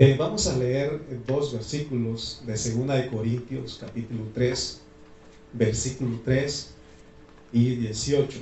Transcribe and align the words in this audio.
Eh, 0.00 0.14
vamos 0.16 0.46
a 0.46 0.56
leer 0.56 1.00
dos 1.26 1.52
versículos 1.52 2.40
de 2.46 2.52
2 2.52 2.86
de 2.86 3.08
Corintios, 3.08 3.78
capítulo 3.80 4.28
3, 4.32 4.80
versículo 5.54 6.20
3 6.24 6.70
y 7.52 7.74
18. 7.74 8.38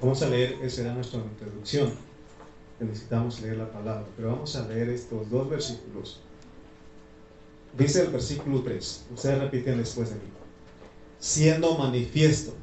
Vamos 0.00 0.22
a 0.22 0.28
leer, 0.28 0.52
esa 0.62 0.76
será 0.76 0.94
nuestra 0.94 1.18
introducción. 1.18 1.92
Necesitamos 2.78 3.40
leer 3.40 3.56
la 3.56 3.72
palabra, 3.72 4.06
pero 4.16 4.30
vamos 4.30 4.54
a 4.54 4.68
leer 4.68 4.90
estos 4.90 5.28
dos 5.28 5.50
versículos. 5.50 6.20
Dice 7.76 8.02
el 8.02 8.12
versículo 8.12 8.62
3, 8.62 9.06
ustedes 9.12 9.38
repiten 9.40 9.78
después 9.78 10.10
de 10.10 10.14
mí. 10.14 10.30
Siendo 11.18 11.76
manifiesto, 11.76 12.54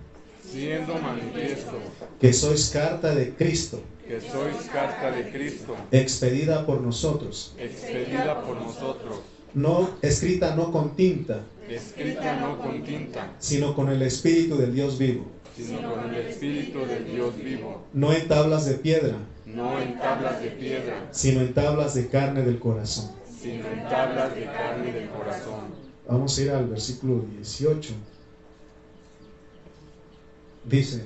siendo 0.50 0.96
manifiesto 1.00 1.74
que 2.22 2.32
sois 2.32 2.70
carta 2.70 3.14
de 3.14 3.34
Cristo, 3.34 3.82
que 4.10 4.20
sois 4.20 4.68
carta 4.74 5.12
de 5.12 5.30
Cristo, 5.32 5.76
expedida 5.92 6.66
por 6.66 6.82
nosotros, 6.82 7.54
expedida 7.60 8.42
por 8.42 8.56
nosotros, 8.60 9.20
no 9.54 9.92
escrita 10.02 10.56
no 10.56 10.72
con 10.72 10.96
tinta, 10.96 11.44
escrita 11.70 12.36
no 12.38 12.58
con 12.58 12.82
tinta, 12.84 13.32
sino 13.38 13.76
con 13.76 13.88
el 13.90 14.02
Espíritu 14.02 14.58
del 14.58 14.74
Dios 14.74 14.98
vivo, 14.98 15.26
sino 15.56 15.94
con 15.94 16.10
el 16.10 16.26
Espíritu 16.26 16.88
del 16.88 17.06
Dios 17.06 17.38
vivo, 17.38 17.84
no 17.94 18.12
en 18.12 18.28
tablas 18.28 18.66
de 18.66 18.74
piedra, 18.74 19.16
no 19.46 19.80
en 19.80 20.00
tablas 20.00 20.42
de 20.42 20.50
piedra, 20.50 21.08
sino 21.12 21.42
en 21.42 21.54
tablas 21.54 21.94
de 21.94 22.08
carne 22.08 22.42
del 22.42 22.58
corazón. 22.58 23.12
sino 23.40 23.68
en 23.68 23.84
tablas 23.88 24.34
de 24.34 24.46
carne 24.46 24.92
del 24.92 25.08
corazón. 25.10 25.66
Vamos 26.08 26.36
a 26.36 26.42
ir 26.42 26.50
al 26.50 26.66
versículo 26.66 27.24
18. 27.38 27.94
Dice, 30.66 31.06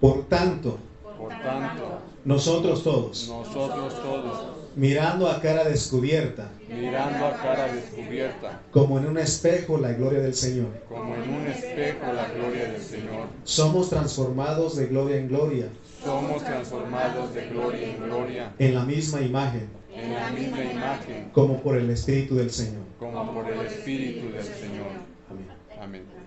por 0.00 0.28
tanto, 0.28 0.78
Por 1.24 1.42
tanto, 1.42 2.00
nosotros 2.26 2.84
todos, 2.84 3.28
nosotros 3.28 3.94
todos, 4.02 4.46
mirando 4.76 5.26
a 5.26 5.40
cara 5.40 5.64
descubierta, 5.64 6.50
mirando 6.68 7.24
a 7.24 7.32
cara 7.32 7.72
descubierta, 7.72 8.60
como 8.70 8.98
en 8.98 9.06
un 9.06 9.16
espejo 9.16 9.78
la 9.78 9.94
gloria 9.94 10.20
del 10.20 10.34
Señor, 10.34 10.68
como 10.86 11.14
en 11.14 11.22
un 11.22 11.46
espejo 11.46 12.12
la 12.12 12.28
gloria 12.28 12.72
del 12.72 12.82
Señor, 12.82 13.28
somos 13.44 13.88
transformados 13.88 14.76
de 14.76 14.86
gloria 14.86 15.16
en 15.16 15.28
gloria. 15.28 15.68
Somos 16.04 16.44
transformados 16.44 17.32
de 17.32 17.48
gloria 17.48 17.88
en 17.88 18.02
gloria. 18.02 18.52
En 18.58 18.74
la 18.74 18.84
misma 18.84 19.22
imagen, 19.22 19.70
en 19.94 20.12
la 20.12 20.30
misma 20.30 20.62
imagen, 20.62 21.30
como 21.32 21.62
por 21.62 21.78
el 21.78 21.88
Espíritu 21.88 22.34
del 22.34 22.50
Señor. 22.50 22.82
como 22.98 23.32
por 23.32 23.50
el 23.50 23.60
Espíritu 23.60 24.30
del 24.30 24.44
Señor. 24.44 24.88
Amén. 25.30 25.46
Amén. 25.80 26.23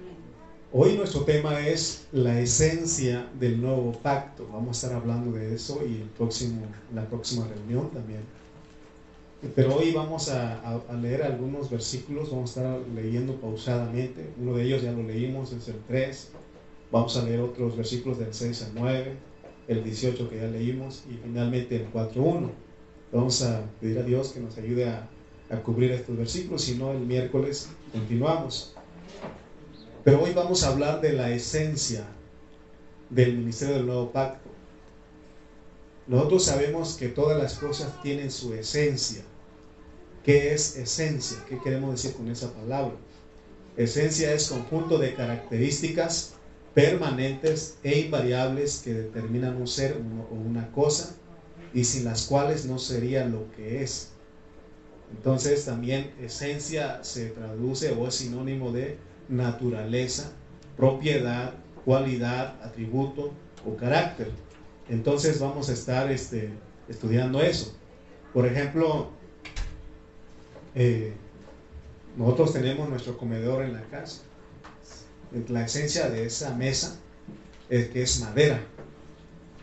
Hoy 0.73 0.97
nuestro 0.97 1.21
tema 1.21 1.65
es 1.65 2.07
la 2.11 2.41
esencia 2.41 3.25
del 3.39 3.61
nuevo 3.61 3.93
pacto. 3.93 4.45
Vamos 4.51 4.83
a 4.83 4.87
estar 4.87 5.01
hablando 5.01 5.31
de 5.37 5.55
eso 5.55 5.79
y 5.85 6.03
la 6.93 7.05
próxima 7.07 7.47
reunión 7.47 7.89
también. 7.91 8.19
Pero 9.55 9.77
hoy 9.77 9.93
vamos 9.93 10.27
a 10.27 10.81
leer 11.01 11.23
algunos 11.23 11.69
versículos, 11.69 12.31
vamos 12.31 12.57
a 12.57 12.61
estar 12.61 12.81
leyendo 12.93 13.39
pausadamente. 13.39 14.29
Uno 14.41 14.57
de 14.57 14.65
ellos 14.65 14.81
ya 14.81 14.91
lo 14.91 15.03
leímos, 15.03 15.53
es 15.53 15.69
el 15.69 15.79
3. 15.87 16.31
Vamos 16.91 17.15
a 17.15 17.23
leer 17.23 17.39
otros 17.39 17.77
versículos 17.77 18.19
del 18.19 18.33
6 18.33 18.63
al 18.63 18.71
9, 18.75 19.13
el 19.69 19.83
18 19.85 20.29
que 20.29 20.35
ya 20.35 20.47
leímos 20.47 21.05
y 21.09 21.13
finalmente 21.13 21.77
el 21.77 21.93
4.1. 21.93 22.49
Vamos 23.13 23.41
a 23.41 23.63
pedir 23.79 23.99
a 23.99 24.03
Dios 24.03 24.33
que 24.33 24.41
nos 24.41 24.57
ayude 24.57 24.89
a, 24.89 25.07
a 25.49 25.63
cubrir 25.63 25.91
estos 25.91 26.17
versículos, 26.17 26.63
si 26.63 26.75
no 26.75 26.91
el 26.91 26.99
miércoles 26.99 27.69
continuamos. 27.93 28.75
Pero 30.07 30.23
hoy 30.23 30.31
vamos 30.31 30.63
a 30.63 30.69
hablar 30.69 31.01
de 31.01 31.11
la 31.11 31.31
esencia 31.31 32.05
del 33.09 33.39
ministerio 33.39 33.75
del 33.75 33.87
nuevo 33.87 34.09
pacto. 34.09 34.49
Nosotros 36.07 36.45
sabemos 36.45 36.95
que 36.95 37.09
todas 37.09 37.37
las 37.37 37.55
cosas 37.55 38.01
tienen 38.01 38.31
su 38.31 38.53
esencia. 38.53 39.21
¿Qué 40.23 40.53
es 40.53 40.77
esencia? 40.77 41.43
¿Qué 41.49 41.59
queremos 41.59 41.91
decir 41.91 42.15
con 42.15 42.29
esa 42.29 42.53
palabra? 42.53 42.95
Esencia 43.75 44.31
es 44.31 44.47
conjunto 44.47 44.97
de 44.97 45.13
características 45.13 46.35
permanentes 46.73 47.75
e 47.83 47.99
invariables 47.99 48.83
que 48.85 48.93
determinan 48.93 49.57
un 49.57 49.67
ser 49.67 49.97
o 50.31 50.35
una 50.35 50.71
cosa 50.71 51.17
y 51.73 51.83
sin 51.83 52.05
las 52.05 52.27
cuales 52.27 52.65
no 52.65 52.79
sería 52.79 53.25
lo 53.25 53.51
que 53.57 53.83
es. 53.83 54.11
Entonces 55.11 55.65
también 55.65 56.13
esencia 56.21 57.03
se 57.03 57.31
traduce 57.31 57.91
o 57.91 58.07
es 58.07 58.15
sinónimo 58.15 58.71
de 58.71 59.05
naturaleza, 59.29 60.31
propiedad, 60.75 61.53
cualidad, 61.85 62.61
atributo 62.63 63.31
o 63.65 63.75
carácter. 63.75 64.31
Entonces 64.89 65.39
vamos 65.39 65.69
a 65.69 65.73
estar 65.73 66.11
este, 66.11 66.49
estudiando 66.87 67.41
eso. 67.41 67.75
Por 68.33 68.45
ejemplo, 68.45 69.09
eh, 70.75 71.13
nosotros 72.15 72.53
tenemos 72.53 72.89
nuestro 72.89 73.17
comedor 73.17 73.63
en 73.63 73.73
la 73.73 73.81
casa. 73.83 74.21
La 75.49 75.65
esencia 75.65 76.09
de 76.09 76.25
esa 76.25 76.55
mesa 76.55 76.99
es 77.69 77.89
que 77.89 78.03
es 78.03 78.19
madera. 78.21 78.61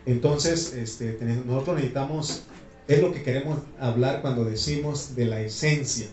Entonces, 0.05 0.73
este, 0.73 1.17
nosotros 1.45 1.77
necesitamos, 1.77 2.43
es 2.87 3.01
lo 3.01 3.11
que 3.11 3.23
queremos 3.23 3.59
hablar 3.79 4.21
cuando 4.21 4.45
decimos 4.45 5.15
de 5.15 5.25
la 5.25 5.41
esencia. 5.41 6.07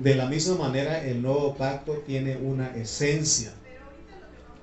De 0.00 0.14
la 0.14 0.24
misma 0.24 0.56
manera, 0.56 1.04
el 1.04 1.20
nuevo 1.20 1.54
pacto 1.56 2.02
tiene 2.06 2.38
una 2.38 2.74
esencia. 2.74 3.52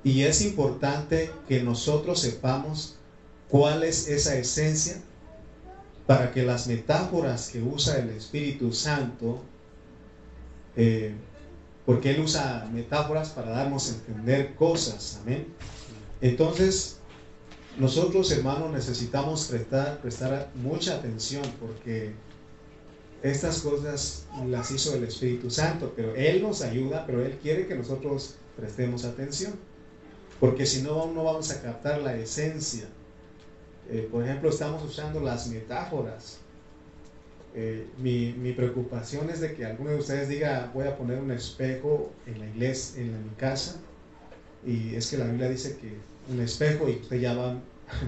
Y 0.04 0.24
es 0.24 0.42
importante 0.42 1.30
que 1.48 1.62
nosotros 1.62 2.22
sepamos 2.22 2.96
cuál 3.48 3.84
es 3.84 4.08
esa 4.08 4.36
esencia 4.36 4.98
para 6.08 6.32
que 6.32 6.42
las 6.42 6.66
metáforas 6.66 7.50
que 7.50 7.62
usa 7.62 8.00
el 8.00 8.10
Espíritu 8.10 8.74
Santo, 8.74 9.44
eh, 10.76 11.14
porque 11.86 12.12
Él 12.12 12.22
usa 12.22 12.68
metáforas 12.74 13.30
para 13.30 13.52
darnos 13.52 13.92
a 13.92 13.94
entender 13.94 14.56
cosas, 14.56 15.20
amén. 15.22 15.54
Entonces, 16.20 16.98
nosotros 17.78 18.32
hermanos 18.32 18.72
necesitamos 18.72 19.46
prestar, 19.46 20.00
prestar 20.00 20.50
mucha 20.56 20.96
atención 20.96 21.44
porque 21.60 22.16
estas 23.28 23.62
cosas 23.62 24.26
las 24.48 24.72
hizo 24.72 24.96
el 24.96 25.04
Espíritu 25.04 25.50
Santo, 25.50 25.94
pero 25.96 26.16
Él 26.16 26.42
nos 26.42 26.62
ayuda, 26.62 27.06
pero 27.06 27.26
Él 27.26 27.38
quiere 27.42 27.68
que 27.68 27.76
nosotros 27.76 28.36
prestemos 28.56 29.06
atención, 29.06 29.54
porque 30.40 30.66
si 30.66 30.82
no, 30.82 31.12
no 31.14 31.24
vamos 31.24 31.52
a 31.52 31.62
captar 31.62 32.02
la 32.02 32.16
esencia. 32.16 32.86
Eh, 33.90 34.08
por 34.12 34.24
ejemplo, 34.24 34.50
estamos 34.50 34.84
usando 34.84 35.20
las 35.20 35.48
metáforas. 35.48 36.40
Eh, 37.56 37.88
mi, 37.98 38.34
mi 38.34 38.54
preocupación 38.54 39.30
es 39.30 39.40
de 39.40 39.54
que 39.54 39.66
alguno 39.66 39.92
de 39.92 39.98
ustedes 39.98 40.28
diga, 40.30 40.70
voy 40.74 40.86
a 40.86 40.98
poner 40.98 41.20
un 41.20 41.32
espejo 41.32 42.12
en 42.26 42.40
la 42.40 42.46
iglesia, 42.48 43.02
en 43.02 43.24
mi 43.24 43.36
casa, 43.36 43.80
y 44.66 44.96
es 44.96 45.10
que 45.10 45.18
la 45.18 45.26
Biblia 45.26 45.50
dice 45.50 45.78
que 45.78 45.94
un 46.32 46.42
espejo 46.42 46.90
y 46.90 46.98
usted 46.98 47.20
ya 47.20 47.34
va 47.34 47.56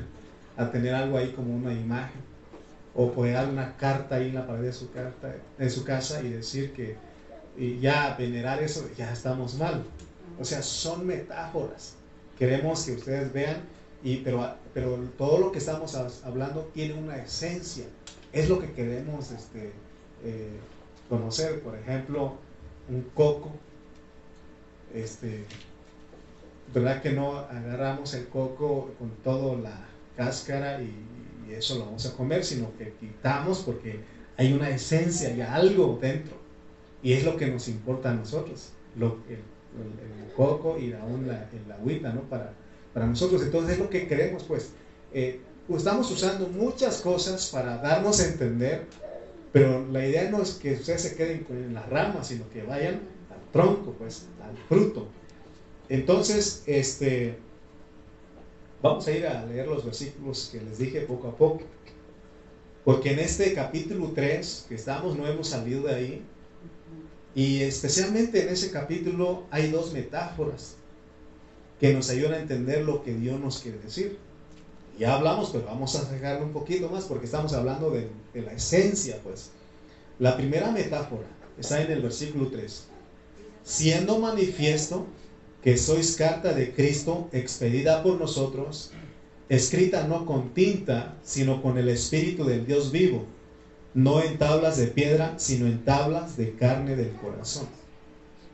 a 0.58 0.72
tener 0.72 0.94
algo 0.94 1.18
ahí 1.18 1.32
como 1.32 1.56
una 1.56 1.74
imagen 1.74 2.29
o 3.02 3.14
poner 3.14 3.48
una 3.48 3.78
carta 3.78 4.16
ahí 4.16 4.28
en 4.28 4.36
la 4.36 4.46
pared 4.46 4.64
de 4.64 4.74
su, 4.74 4.92
carta, 4.92 5.34
de 5.58 5.70
su 5.70 5.86
casa 5.86 6.22
y 6.22 6.28
decir 6.32 6.74
que 6.74 6.98
y 7.58 7.80
ya 7.80 8.14
venerar 8.20 8.62
eso, 8.62 8.90
ya 8.98 9.14
estamos 9.14 9.56
mal. 9.56 9.86
O 10.38 10.44
sea, 10.44 10.62
son 10.62 11.08
metáforas. 11.08 11.94
Queremos 12.38 12.84
que 12.84 12.92
ustedes 12.94 13.32
vean, 13.32 13.62
y, 14.04 14.18
pero, 14.18 14.54
pero 14.74 14.98
todo 15.18 15.40
lo 15.40 15.52
que 15.54 15.60
estamos 15.60 15.96
hab- 15.96 16.24
hablando 16.26 16.70
tiene 16.74 16.94
una 16.96 17.16
esencia. 17.16 17.86
Es 18.34 18.50
lo 18.50 18.60
que 18.60 18.72
queremos 18.74 19.32
este, 19.32 19.72
eh, 20.26 20.58
conocer. 21.08 21.62
Por 21.62 21.78
ejemplo, 21.78 22.34
un 22.90 23.04
coco. 23.14 23.52
Este, 24.94 25.46
¿Verdad 26.74 27.02
que 27.02 27.12
no 27.12 27.38
agarramos 27.40 28.14
el 28.14 28.28
coco 28.28 28.92
con 29.00 29.10
toda 29.24 29.58
la 29.58 29.86
cáscara 30.18 30.82
y, 30.82 30.94
eso 31.54 31.78
lo 31.78 31.86
vamos 31.86 32.06
a 32.06 32.16
comer, 32.16 32.44
sino 32.44 32.76
que 32.78 32.94
quitamos 33.00 33.60
porque 33.60 34.00
hay 34.38 34.54
una 34.54 34.70
esencia, 34.70 35.30
hay 35.30 35.42
algo 35.42 35.98
dentro. 36.02 36.38
Y 37.02 37.14
es 37.14 37.24
lo 37.24 37.38
que 37.38 37.48
nos 37.48 37.68
importa 37.68 38.12
a 38.12 38.14
nosotros, 38.14 38.70
lo, 38.98 39.20
el, 39.30 39.40
coco 40.36 40.78
y 40.80 40.94
aún 40.94 41.28
la, 41.28 41.50
el 41.52 41.72
agüita, 41.72 42.14
¿no? 42.14 42.22
Para, 42.22 42.54
para 42.94 43.06
nosotros. 43.06 43.42
Entonces 43.42 43.74
es 43.74 43.80
lo 43.80 43.90
que 43.90 44.08
queremos, 44.08 44.44
pues. 44.44 44.72
Eh, 45.14 45.42
estamos 45.78 46.10
usando 46.12 46.48
muchas 46.48 47.02
cosas 47.02 47.50
para 47.50 47.78
darnos 47.78 48.20
a 48.20 48.28
entender, 48.28 48.86
pero 49.52 49.86
la 49.92 50.06
idea 50.06 50.30
no 50.30 50.42
es 50.42 50.54
que 50.54 50.74
ustedes 50.74 51.02
se 51.02 51.16
queden 51.16 51.46
en 51.50 51.74
las 51.74 51.88
ramas, 51.90 52.28
sino 52.28 52.50
que 52.50 52.64
vayan 52.64 53.02
al 53.30 53.52
tronco, 53.52 53.94
pues, 53.98 54.28
al 54.44 54.58
fruto. 54.68 55.08
Entonces, 55.90 56.64
este, 56.66 57.38
vamos 58.82 59.08
a 59.08 59.12
ir 59.12 59.26
a 59.28 59.46
leer 59.46 59.68
los 59.68 59.86
versículos 59.86 60.50
que 60.52 60.62
les 60.62 60.78
dije 60.78 61.02
poco 61.02 61.28
a 61.28 61.36
poco. 61.36 61.62
Porque 62.84 63.12
en 63.12 63.20
este 63.20 63.54
capítulo 63.54 64.12
3 64.16 64.66
que 64.70 64.76
estamos, 64.76 65.18
no 65.18 65.28
hemos 65.28 65.50
salido 65.50 65.84
de 65.84 65.96
ahí. 65.96 66.26
Y 67.36 67.62
especialmente 67.62 68.42
en 68.42 68.50
ese 68.50 68.72
capítulo 68.72 69.44
hay 69.52 69.70
dos 69.70 69.94
metáforas 69.94 70.76
que 71.80 71.94
nos 71.94 72.10
ayudan 72.10 72.34
a 72.34 72.40
entender 72.40 72.84
lo 72.84 73.04
que 73.04 73.14
Dios 73.14 73.40
nos 73.40 73.60
quiere 73.60 73.80
decir. 73.80 74.18
Ya 74.98 75.16
hablamos, 75.16 75.52
pero 75.52 75.66
vamos 75.66 75.96
a 75.96 76.12
dejarlo 76.12 76.46
un 76.46 76.52
poquito 76.52 76.90
más 76.90 77.06
porque 77.06 77.26
estamos 77.26 77.54
hablando 77.54 77.92
de, 77.92 78.10
de 78.34 78.42
la 78.42 78.54
esencia, 78.54 79.20
pues. 79.24 79.52
La 80.18 80.36
primera 80.36 80.72
metáfora 80.72 81.28
está 81.58 81.82
en 81.82 81.92
el 81.92 82.02
versículo 82.02 82.50
3. 82.50 82.88
Siendo 83.64 84.20
manifiesto 84.20 85.06
que 85.64 85.78
sois 85.78 86.16
carta 86.16 86.54
de 86.54 86.74
Cristo 86.74 87.28
expedida 87.32 88.02
por 88.02 88.20
nosotros, 88.20 88.92
escrita 89.50 90.08
no 90.08 90.26
con 90.26 90.54
tinta, 90.54 91.18
sino 91.24 91.62
con 91.62 91.78
el 91.78 91.90
Espíritu 91.90 92.46
del 92.46 92.66
Dios 92.66 92.92
vivo, 92.92 93.26
no 93.94 94.22
en 94.22 94.38
tablas 94.38 94.78
de 94.78 94.88
piedra, 94.88 95.34
sino 95.38 95.66
en 95.66 95.84
tablas 95.84 96.38
de 96.38 96.56
carne 96.56 96.96
del 96.96 97.12
corazón. 97.14 97.68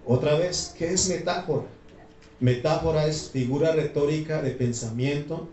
Otra 0.06 0.36
vez, 0.38 0.74
¿qué 0.78 0.94
es 0.94 1.10
metáfora? 1.10 1.66
Metáfora 2.40 3.08
es 3.08 3.30
figura 3.32 3.72
retórica 3.72 4.42
de 4.42 4.52
pensamiento 4.52 5.48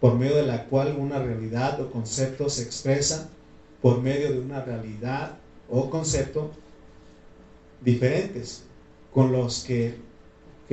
por 0.00 0.16
medio 0.16 0.36
de 0.36 0.46
la 0.46 0.64
cual 0.66 0.96
una 0.98 1.18
realidad 1.18 1.80
o 1.80 1.90
concepto 1.90 2.48
se 2.48 2.62
expresa 2.62 3.28
por 3.82 4.00
medio 4.00 4.32
de 4.32 4.40
una 4.40 4.62
realidad 4.62 5.38
o 5.68 5.90
concepto 5.90 6.50
diferentes 7.80 8.64
con 9.12 9.32
los 9.32 9.64
que, 9.64 9.96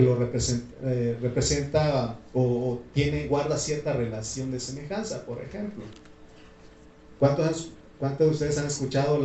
lo 0.04 0.22
eh, 0.22 1.18
representa, 1.22 2.18
o, 2.34 2.82
tiene, 2.94 3.28
guarda 3.28 3.58
cierta 3.58 3.94
relación 3.94 4.52
de 4.52 4.60
semejanza, 4.60 5.26
por 5.26 5.42
ejemplo. 5.42 5.84
¿Cuántos, 7.20 7.72
cuántos 7.98 8.28
de 8.28 8.34
ustedes 8.34 8.58
han 8.58 8.68
escuchado 8.68 9.20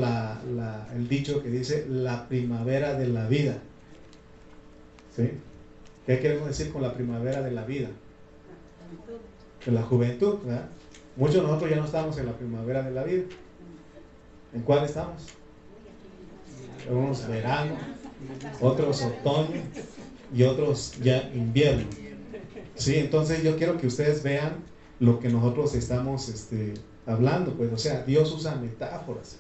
el 0.95 1.09
dicho 1.09 1.43
que 1.43 1.51
dice 1.51 1.87
la 1.89 2.29
primavera 2.29 2.95
de 2.95 3.09
la 3.09 3.27
vida? 3.27 3.59
¿Sí? 5.17 5.31
¿Qué 6.07 6.21
queremos 6.21 6.47
decir 6.47 6.73
con 6.73 6.83
la 6.83 6.95
primavera 6.95 7.43
de 7.43 7.51
la 7.51 7.65
vida? 7.65 7.89
De 9.67 9.73
la 9.73 9.83
juventud, 9.83 10.39
¿verdad? 10.45 10.69
Muchos 11.17 11.37
de 11.37 11.43
nosotros 11.43 11.71
ya 11.71 11.77
no 11.77 11.85
estamos 11.85 12.17
en 12.19 12.27
la 12.27 12.37
primavera 12.37 12.83
de 12.83 12.93
la 12.93 13.03
vida. 13.03 13.25
¿En 14.55 14.63
cuál 14.63 14.85
estamos? 14.85 15.27
unos 16.89 17.29
verano, 17.29 17.77
otros 18.61 19.03
otoño 19.03 19.63
y 20.35 20.43
otros 20.43 20.95
ya 21.03 21.31
invierno. 21.35 21.89
Sí, 22.75 22.97
entonces 22.97 23.43
yo 23.43 23.57
quiero 23.57 23.79
que 23.79 23.87
ustedes 23.87 24.23
vean 24.23 24.65
lo 24.99 25.19
que 25.19 25.29
nosotros 25.29 25.75
estamos 25.75 26.29
este, 26.29 26.75
hablando, 27.07 27.55
pues, 27.55 27.73
o 27.73 27.79
sea, 27.79 28.03
Dios 28.03 28.33
usa 28.33 28.55
metáforas. 28.57 29.39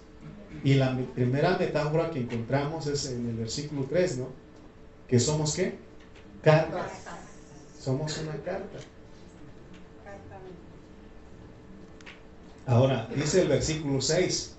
Y 0.64 0.74
la 0.74 0.98
primera 1.14 1.56
metáfora 1.56 2.10
que 2.10 2.20
encontramos 2.20 2.86
es 2.86 3.06
en 3.10 3.28
el 3.28 3.36
versículo 3.36 3.86
3, 3.88 4.18
¿no? 4.18 4.28
Que 5.08 5.18
somos 5.18 5.54
qué? 5.54 5.78
Cartas. 6.42 6.90
Somos 7.80 8.18
una 8.18 8.36
carta. 8.42 8.78
Ahora, 12.66 13.08
dice 13.14 13.42
el 13.42 13.48
versículo 13.48 14.00
6. 14.00 14.54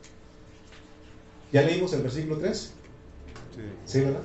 ¿Ya 1.51 1.61
leímos 1.63 1.93
el 1.93 2.01
versículo 2.01 2.37
3? 2.39 2.73
Sí. 3.85 4.01
verdad? 4.01 4.23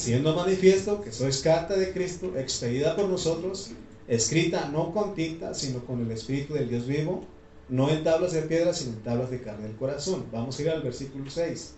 Siendo 0.00 0.34
manifiesto 0.34 1.02
que 1.02 1.12
sois 1.12 1.42
carta 1.42 1.76
de 1.76 1.92
Cristo, 1.92 2.32
expedida 2.34 2.96
por 2.96 3.06
nosotros, 3.06 3.72
escrita 4.08 4.70
no 4.72 4.94
con 4.94 5.14
tinta, 5.14 5.52
sino 5.52 5.84
con 5.84 6.00
el 6.00 6.10
Espíritu 6.10 6.54
del 6.54 6.70
Dios 6.70 6.86
vivo, 6.86 7.22
no 7.68 7.90
en 7.90 8.02
tablas 8.02 8.32
de 8.32 8.40
piedra, 8.40 8.72
sino 8.72 8.94
en 8.94 9.02
tablas 9.02 9.30
de 9.30 9.42
carne 9.42 9.66
del 9.66 9.76
corazón. 9.76 10.24
Vamos 10.32 10.58
a 10.58 10.62
ir 10.62 10.70
al 10.70 10.80
versículo 10.80 11.28
6. 11.28 11.74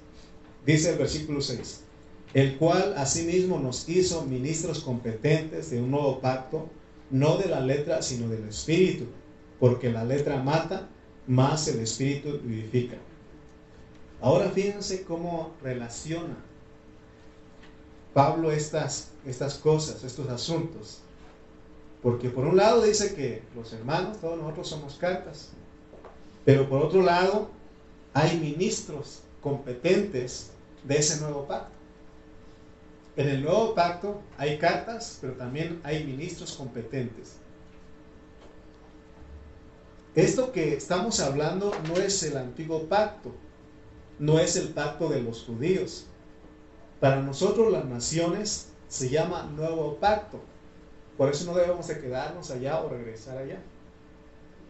Dice 0.64 0.90
el 0.90 0.98
versículo 0.98 1.40
6, 1.40 1.80
el 2.34 2.58
cual 2.58 2.94
asimismo 2.96 3.58
nos 3.58 3.88
hizo 3.88 4.24
ministros 4.24 4.84
competentes 4.84 5.72
de 5.72 5.82
un 5.82 5.90
nuevo 5.90 6.20
pacto, 6.20 6.68
no 7.10 7.38
de 7.38 7.48
la 7.48 7.58
letra, 7.58 8.02
sino 8.02 8.28
del 8.28 8.48
Espíritu, 8.48 9.06
porque 9.58 9.90
la 9.90 10.04
letra 10.04 10.40
mata, 10.40 10.88
más 11.26 11.66
el 11.66 11.80
Espíritu 11.80 12.38
vivifica. 12.44 12.98
Ahora 14.20 14.48
fíjense 14.50 15.02
cómo 15.02 15.56
relaciona 15.60 16.51
Pablo 18.12 18.52
estas, 18.52 19.10
estas 19.26 19.54
cosas, 19.54 20.04
estos 20.04 20.28
asuntos. 20.28 21.00
Porque 22.02 22.30
por 22.30 22.44
un 22.44 22.56
lado 22.56 22.82
dice 22.82 23.14
que 23.14 23.42
los 23.54 23.72
hermanos, 23.72 24.20
todos 24.20 24.38
nosotros 24.38 24.68
somos 24.68 24.96
cartas, 24.96 25.50
pero 26.44 26.68
por 26.68 26.82
otro 26.82 27.02
lado 27.02 27.48
hay 28.12 28.38
ministros 28.38 29.20
competentes 29.40 30.50
de 30.84 30.96
ese 30.96 31.20
nuevo 31.20 31.46
pacto. 31.46 31.72
En 33.16 33.28
el 33.28 33.42
nuevo 33.42 33.74
pacto 33.74 34.20
hay 34.38 34.58
cartas, 34.58 35.18
pero 35.20 35.34
también 35.34 35.80
hay 35.84 36.04
ministros 36.04 36.54
competentes. 36.54 37.36
Esto 40.14 40.52
que 40.52 40.74
estamos 40.74 41.20
hablando 41.20 41.72
no 41.88 41.96
es 41.96 42.22
el 42.22 42.36
antiguo 42.36 42.84
pacto, 42.84 43.32
no 44.18 44.38
es 44.38 44.56
el 44.56 44.68
pacto 44.68 45.08
de 45.08 45.22
los 45.22 45.44
judíos, 45.44 46.06
para 47.02 47.20
nosotros 47.20 47.72
las 47.72 47.84
naciones 47.84 48.68
se 48.86 49.08
llama 49.08 49.50
nuevo 49.56 49.96
pacto. 49.96 50.38
Por 51.16 51.28
eso 51.30 51.46
no 51.46 51.58
debemos 51.58 51.88
de 51.88 52.00
quedarnos 52.00 52.52
allá 52.52 52.80
o 52.80 52.88
regresar 52.90 53.38
allá. 53.38 53.60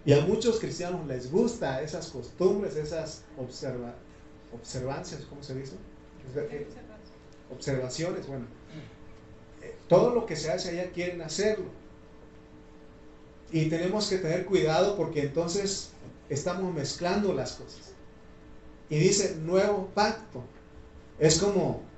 Y 0.06 0.14
a 0.14 0.22
muchos 0.22 0.58
cristianos 0.58 1.06
les 1.06 1.30
gusta 1.30 1.82
esas 1.82 2.08
costumbres, 2.08 2.76
esas 2.76 3.24
observa, 3.36 3.94
observancias, 4.50 5.20
¿cómo 5.28 5.42
se 5.42 5.56
dice? 5.56 5.76
Observaciones, 7.50 8.26
bueno. 8.26 8.46
Todo 9.86 10.14
lo 10.14 10.24
que 10.24 10.34
se 10.34 10.50
hace 10.50 10.70
allá 10.70 10.90
quieren 10.90 11.20
hacerlo. 11.20 11.66
Y 13.50 13.68
tenemos 13.68 14.08
que 14.08 14.16
tener 14.16 14.46
cuidado 14.46 14.96
porque 14.96 15.24
entonces 15.24 15.90
estamos 16.30 16.72
mezclando 16.72 17.34
las 17.34 17.52
cosas. 17.56 17.92
Y 18.88 18.98
dice 18.98 19.36
nuevo 19.42 19.90
pacto. 19.92 20.42
Es 21.18 21.38
como 21.38 21.91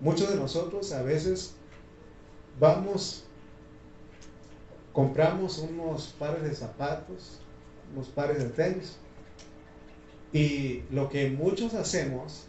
Muchos 0.00 0.30
de 0.30 0.36
nosotros 0.36 0.92
a 0.92 1.02
veces 1.02 1.54
vamos, 2.58 3.24
compramos 4.92 5.58
unos 5.58 6.14
pares 6.18 6.42
de 6.42 6.54
zapatos, 6.54 7.40
unos 7.94 8.08
pares 8.08 8.38
de 8.38 8.50
tenis, 8.50 8.96
y 10.32 10.82
lo 10.90 11.08
que 11.08 11.30
muchos 11.30 11.74
hacemos, 11.74 12.46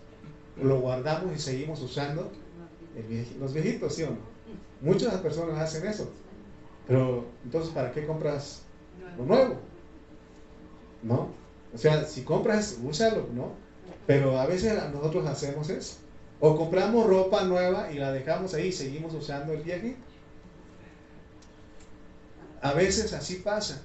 lo 0.61 0.79
guardamos 0.79 1.35
y 1.35 1.39
seguimos 1.39 1.81
usando 1.81 2.31
los 3.39 3.53
viejitos, 3.53 3.93
¿sí 3.93 4.03
o 4.03 4.09
no? 4.09 4.17
Muchas 4.81 5.13
personas 5.21 5.59
hacen 5.59 5.87
eso. 5.87 6.11
Pero 6.87 7.25
entonces, 7.43 7.71
¿para 7.73 7.91
qué 7.91 8.05
compras 8.05 8.63
lo 9.17 9.25
nuevo? 9.25 9.57
¿No? 11.03 11.29
O 11.73 11.77
sea, 11.77 12.05
si 12.05 12.23
compras, 12.23 12.79
úsalo, 12.83 13.27
¿no? 13.33 13.51
Pero 14.07 14.39
a 14.39 14.45
veces 14.45 14.73
nosotros 14.93 15.25
hacemos 15.27 15.69
eso. 15.69 15.97
O 16.39 16.55
compramos 16.55 17.07
ropa 17.07 17.43
nueva 17.43 17.91
y 17.91 17.95
la 17.95 18.11
dejamos 18.11 18.53
ahí 18.53 18.67
y 18.67 18.71
seguimos 18.71 19.13
usando 19.13 19.53
el 19.53 19.61
viejito. 19.61 19.97
A 22.61 22.73
veces 22.73 23.13
así 23.13 23.35
pasa 23.35 23.81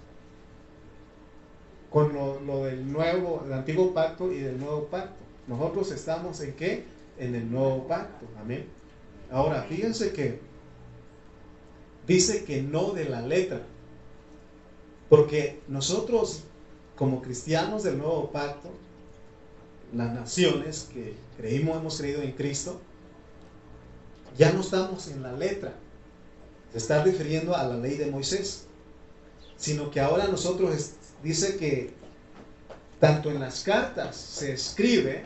con 1.91 2.15
lo, 2.15 2.65
del 2.65 2.91
nuevo, 2.91 3.43
del 3.45 3.53
antiguo 3.53 3.93
pacto 3.93 4.33
y 4.33 4.39
del 4.39 4.59
nuevo 4.59 4.85
pacto. 4.87 5.17
Nosotros 5.47 5.91
estamos 5.91 6.41
en 6.41 6.55
qué? 6.55 6.85
En 7.19 7.35
el 7.35 7.51
nuevo 7.51 7.87
pacto. 7.87 8.27
Amén. 8.41 8.67
Ahora, 9.31 9.63
fíjense 9.65 10.13
que 10.13 10.41
dice 12.07 12.45
que 12.45 12.63
no 12.63 12.93
de 12.93 13.09
la 13.09 13.23
letra. 13.23 13.61
Porque 15.09 15.61
nosotros, 15.67 16.45
como 16.97 17.21
cristianos 17.21 17.83
del 17.83 17.99
nuevo 17.99 18.31
pacto, 18.31 18.71
las 19.93 20.13
naciones 20.13 20.89
que 20.93 21.15
creímos, 21.41 21.79
hemos 21.79 21.97
creído 21.99 22.23
en 22.23 22.33
Cristo, 22.33 22.81
ya 24.37 24.53
no 24.53 24.61
estamos 24.61 25.09
en 25.09 25.23
la 25.23 25.33
letra. 25.33 25.73
Se 26.73 26.79
está 26.79 27.03
refiriendo 27.03 27.57
a 27.57 27.65
la 27.65 27.77
ley 27.77 27.97
de 27.97 28.11
Moisés. 28.11 28.67
Sino 29.57 29.91
que 29.91 30.01
ahora 30.01 30.29
nosotros 30.29 30.93
dice 31.23 31.57
que 31.57 31.93
tanto 32.99 33.31
en 33.31 33.41
las 33.41 33.63
cartas 33.63 34.17
se 34.17 34.53
escribe 34.53 35.25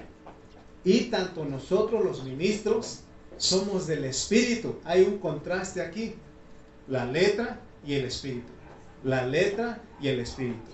y 0.84 1.04
tanto 1.04 1.44
nosotros 1.44 2.04
los 2.04 2.24
ministros 2.24 3.00
somos 3.36 3.86
del 3.86 4.04
Espíritu. 4.04 4.76
Hay 4.84 5.02
un 5.02 5.18
contraste 5.18 5.82
aquí. 5.82 6.14
La 6.88 7.04
letra 7.04 7.60
y 7.86 7.94
el 7.94 8.06
Espíritu. 8.06 8.52
La 9.02 9.26
letra 9.26 9.82
y 10.00 10.08
el 10.08 10.20
Espíritu. 10.20 10.70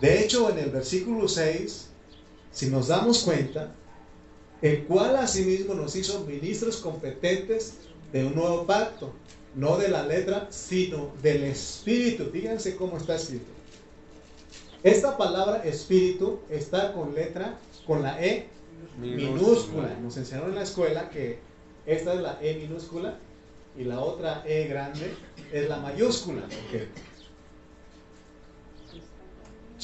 De 0.00 0.22
hecho, 0.22 0.50
en 0.50 0.58
el 0.58 0.70
versículo 0.70 1.28
6 1.28 1.88
si 2.54 2.70
nos 2.70 2.86
damos 2.86 3.24
cuenta, 3.24 3.74
el 4.62 4.84
cual 4.84 5.16
asimismo 5.16 5.74
nos 5.74 5.96
hizo 5.96 6.24
ministros 6.24 6.78
competentes 6.78 7.74
de 8.12 8.24
un 8.24 8.34
nuevo 8.34 8.64
pacto, 8.66 9.12
no 9.54 9.76
de 9.76 9.88
la 9.88 10.06
letra, 10.06 10.48
sino 10.50 11.12
del 11.22 11.44
espíritu. 11.44 12.26
Fíjense 12.32 12.76
cómo 12.76 12.96
está 12.96 13.16
escrito. 13.16 13.46
Esta 14.82 15.16
palabra 15.16 15.64
espíritu 15.64 16.40
está 16.50 16.92
con 16.92 17.14
letra, 17.14 17.58
con 17.86 18.02
la 18.02 18.22
E 18.22 18.48
minúscula. 18.98 19.96
Nos 20.02 20.16
enseñaron 20.16 20.50
en 20.50 20.56
la 20.56 20.62
escuela 20.62 21.08
que 21.08 21.38
esta 21.86 22.14
es 22.14 22.20
la 22.20 22.38
E 22.40 22.54
minúscula 22.54 23.18
y 23.76 23.84
la 23.84 24.00
otra 24.00 24.42
E 24.46 24.66
grande 24.68 25.14
es 25.52 25.68
la 25.68 25.78
mayúscula. 25.78 26.42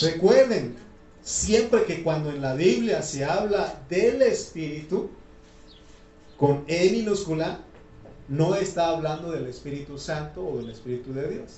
Recuerden, 0.01 0.77
siempre 1.23 1.85
que 1.85 2.03
cuando 2.03 2.31
en 2.31 2.41
la 2.41 2.55
Biblia 2.55 3.03
se 3.03 3.25
habla 3.25 3.83
del 3.89 4.23
Espíritu, 4.23 5.11
con 6.37 6.65
E 6.67 6.91
minúscula, 6.91 7.61
no 8.29 8.55
está 8.55 8.89
hablando 8.89 9.31
del 9.33 9.47
Espíritu 9.47 9.99
Santo 9.99 10.47
o 10.47 10.59
del 10.59 10.71
Espíritu 10.71 11.13
de 11.13 11.29
Dios. 11.29 11.51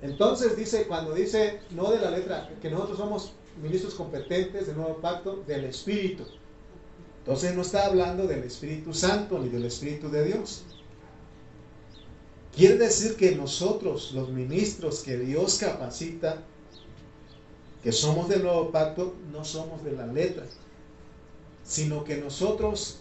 Entonces 0.00 0.56
dice, 0.56 0.86
cuando 0.86 1.14
dice, 1.14 1.60
no 1.70 1.90
de 1.90 1.98
la 1.98 2.10
letra, 2.10 2.50
que 2.60 2.70
nosotros 2.70 2.98
somos 2.98 3.32
ministros 3.62 3.94
competentes 3.94 4.66
del 4.66 4.76
nuevo 4.76 4.96
pacto, 4.98 5.42
del 5.46 5.64
Espíritu. 5.64 6.24
Entonces 7.18 7.54
no 7.54 7.62
está 7.62 7.86
hablando 7.86 8.26
del 8.26 8.44
Espíritu 8.44 8.92
Santo 8.92 9.38
ni 9.38 9.48
del 9.48 9.64
Espíritu 9.64 10.10
de 10.10 10.24
Dios. 10.24 10.64
Quiere 12.54 12.76
decir 12.76 13.16
que 13.16 13.34
nosotros, 13.34 14.12
los 14.12 14.28
ministros 14.30 15.02
que 15.02 15.16
Dios 15.16 15.58
capacita, 15.58 16.42
que 17.84 17.92
somos 17.92 18.30
del 18.30 18.42
nuevo 18.42 18.70
pacto, 18.70 19.14
no 19.30 19.44
somos 19.44 19.84
de 19.84 19.92
la 19.92 20.06
letra, 20.06 20.46
sino 21.62 22.02
que 22.02 22.16
nosotros 22.16 23.00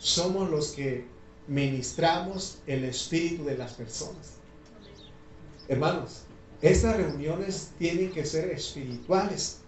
somos 0.00 0.50
los 0.50 0.72
que 0.72 1.06
ministramos 1.46 2.58
el 2.66 2.84
espíritu 2.84 3.44
de 3.44 3.56
las 3.56 3.74
personas. 3.74 4.32
Hermanos, 5.68 6.22
estas 6.60 6.96
reuniones 6.96 7.70
tienen 7.78 8.10
que 8.10 8.26
ser 8.26 8.50
espirituales. 8.50 9.60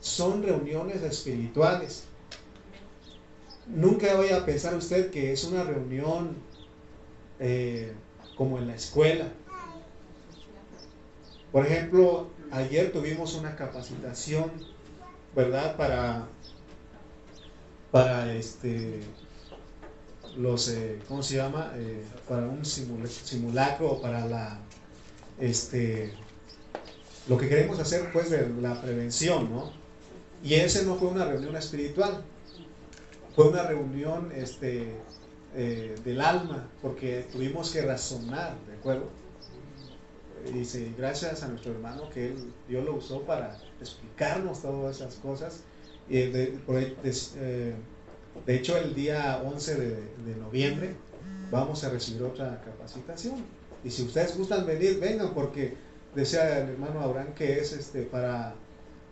Son 0.00 0.44
reuniones 0.44 1.02
espirituales. 1.02 2.04
Nunca 3.66 4.14
vaya 4.14 4.38
a 4.38 4.46
pensar 4.46 4.76
usted 4.76 5.10
que 5.10 5.32
es 5.32 5.42
una 5.42 5.64
reunión 5.64 6.36
eh, 7.40 7.92
como 8.36 8.58
en 8.58 8.68
la 8.68 8.76
escuela. 8.76 9.26
Por 11.50 11.66
ejemplo, 11.66 12.30
ayer 12.52 12.92
tuvimos 12.92 13.34
una 13.34 13.56
capacitación, 13.56 14.52
¿verdad? 15.34 15.76
Para, 15.76 16.26
para 17.90 18.32
este, 18.34 19.00
los, 20.36 20.68
eh, 20.68 21.00
¿cómo 21.08 21.22
se 21.22 21.36
llama? 21.36 21.72
Eh, 21.76 22.04
para 22.28 22.46
un 22.46 22.64
simulacro 22.64 24.00
para 24.00 24.26
la, 24.26 24.60
este, 25.40 26.12
lo 27.28 27.38
que 27.38 27.48
queremos 27.48 27.78
hacer 27.80 28.12
pues 28.12 28.30
de 28.30 28.48
la 28.60 28.80
prevención, 28.80 29.50
¿no? 29.50 29.72
Y 30.42 30.54
ese 30.54 30.84
no 30.84 30.96
fue 30.96 31.08
una 31.08 31.24
reunión 31.24 31.56
espiritual, 31.56 32.22
fue 33.34 33.48
una 33.48 33.62
reunión 33.62 34.30
este, 34.34 34.96
eh, 35.54 35.94
del 36.04 36.20
alma, 36.20 36.68
porque 36.82 37.26
tuvimos 37.32 37.70
que 37.70 37.82
razonar, 37.82 38.56
¿de 38.66 38.74
acuerdo? 38.74 39.21
Dice, 40.50 40.92
gracias 40.98 41.42
a 41.42 41.48
nuestro 41.48 41.72
hermano 41.72 42.10
que 42.10 42.28
él, 42.28 42.52
Dios 42.68 42.84
lo 42.84 42.96
usó 42.96 43.22
para 43.22 43.56
explicarnos 43.80 44.60
todas 44.62 44.96
esas 44.96 45.14
cosas. 45.16 45.60
Y 46.08 46.16
de, 46.16 46.58
de 48.46 48.56
hecho, 48.56 48.76
el 48.76 48.94
día 48.94 49.40
11 49.44 49.74
de, 49.76 50.36
noviembre 50.36 50.94
vamos 51.50 51.84
a 51.84 51.90
recibir 51.90 52.22
otra 52.22 52.60
capacitación. 52.64 53.44
Y 53.84 53.90
si 53.90 54.02
ustedes 54.02 54.36
gustan 54.36 54.66
venir, 54.66 54.98
vengan, 54.98 55.34
porque 55.34 55.74
decía 56.14 56.58
el 56.58 56.70
hermano 56.70 57.00
Abraham 57.00 57.34
que 57.34 57.58
es 57.58 57.72
este 57.72 58.02
para, 58.02 58.54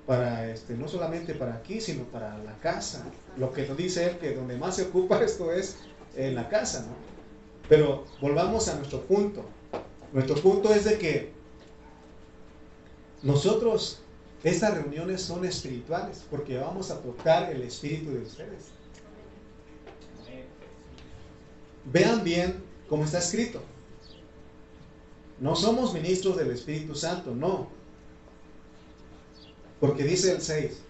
para 0.06 0.50
este, 0.50 0.74
no 0.74 0.88
solamente 0.88 1.34
para 1.34 1.54
aquí, 1.54 1.80
sino 1.80 2.04
para 2.04 2.38
la 2.38 2.56
casa. 2.58 3.04
Lo 3.36 3.52
que 3.52 3.66
nos 3.66 3.76
dice 3.76 4.10
él, 4.10 4.18
que 4.18 4.34
donde 4.34 4.56
más 4.56 4.76
se 4.76 4.82
ocupa 4.82 5.22
esto 5.22 5.52
es 5.52 5.76
en 6.16 6.34
la 6.34 6.48
casa, 6.48 6.86
¿no? 6.86 6.94
Pero 7.68 8.04
volvamos 8.20 8.68
a 8.68 8.74
nuestro 8.76 9.02
punto. 9.02 9.44
Nuestro 10.12 10.36
punto 10.36 10.74
es 10.74 10.84
de 10.84 10.98
que 10.98 11.32
nosotros, 13.22 14.00
estas 14.42 14.74
reuniones 14.74 15.22
son 15.22 15.44
espirituales, 15.44 16.24
porque 16.30 16.58
vamos 16.58 16.90
a 16.90 17.00
tocar 17.00 17.52
el 17.52 17.62
espíritu 17.62 18.10
de 18.10 18.22
ustedes. 18.22 18.64
Vean 21.84 22.24
bien 22.24 22.62
cómo 22.88 23.04
está 23.04 23.18
escrito. 23.18 23.62
No 25.38 25.56
somos 25.56 25.94
ministros 25.94 26.36
del 26.36 26.50
Espíritu 26.50 26.94
Santo, 26.94 27.34
no. 27.34 27.68
Porque 29.80 30.04
dice 30.04 30.32
el 30.32 30.42
6, 30.42 30.82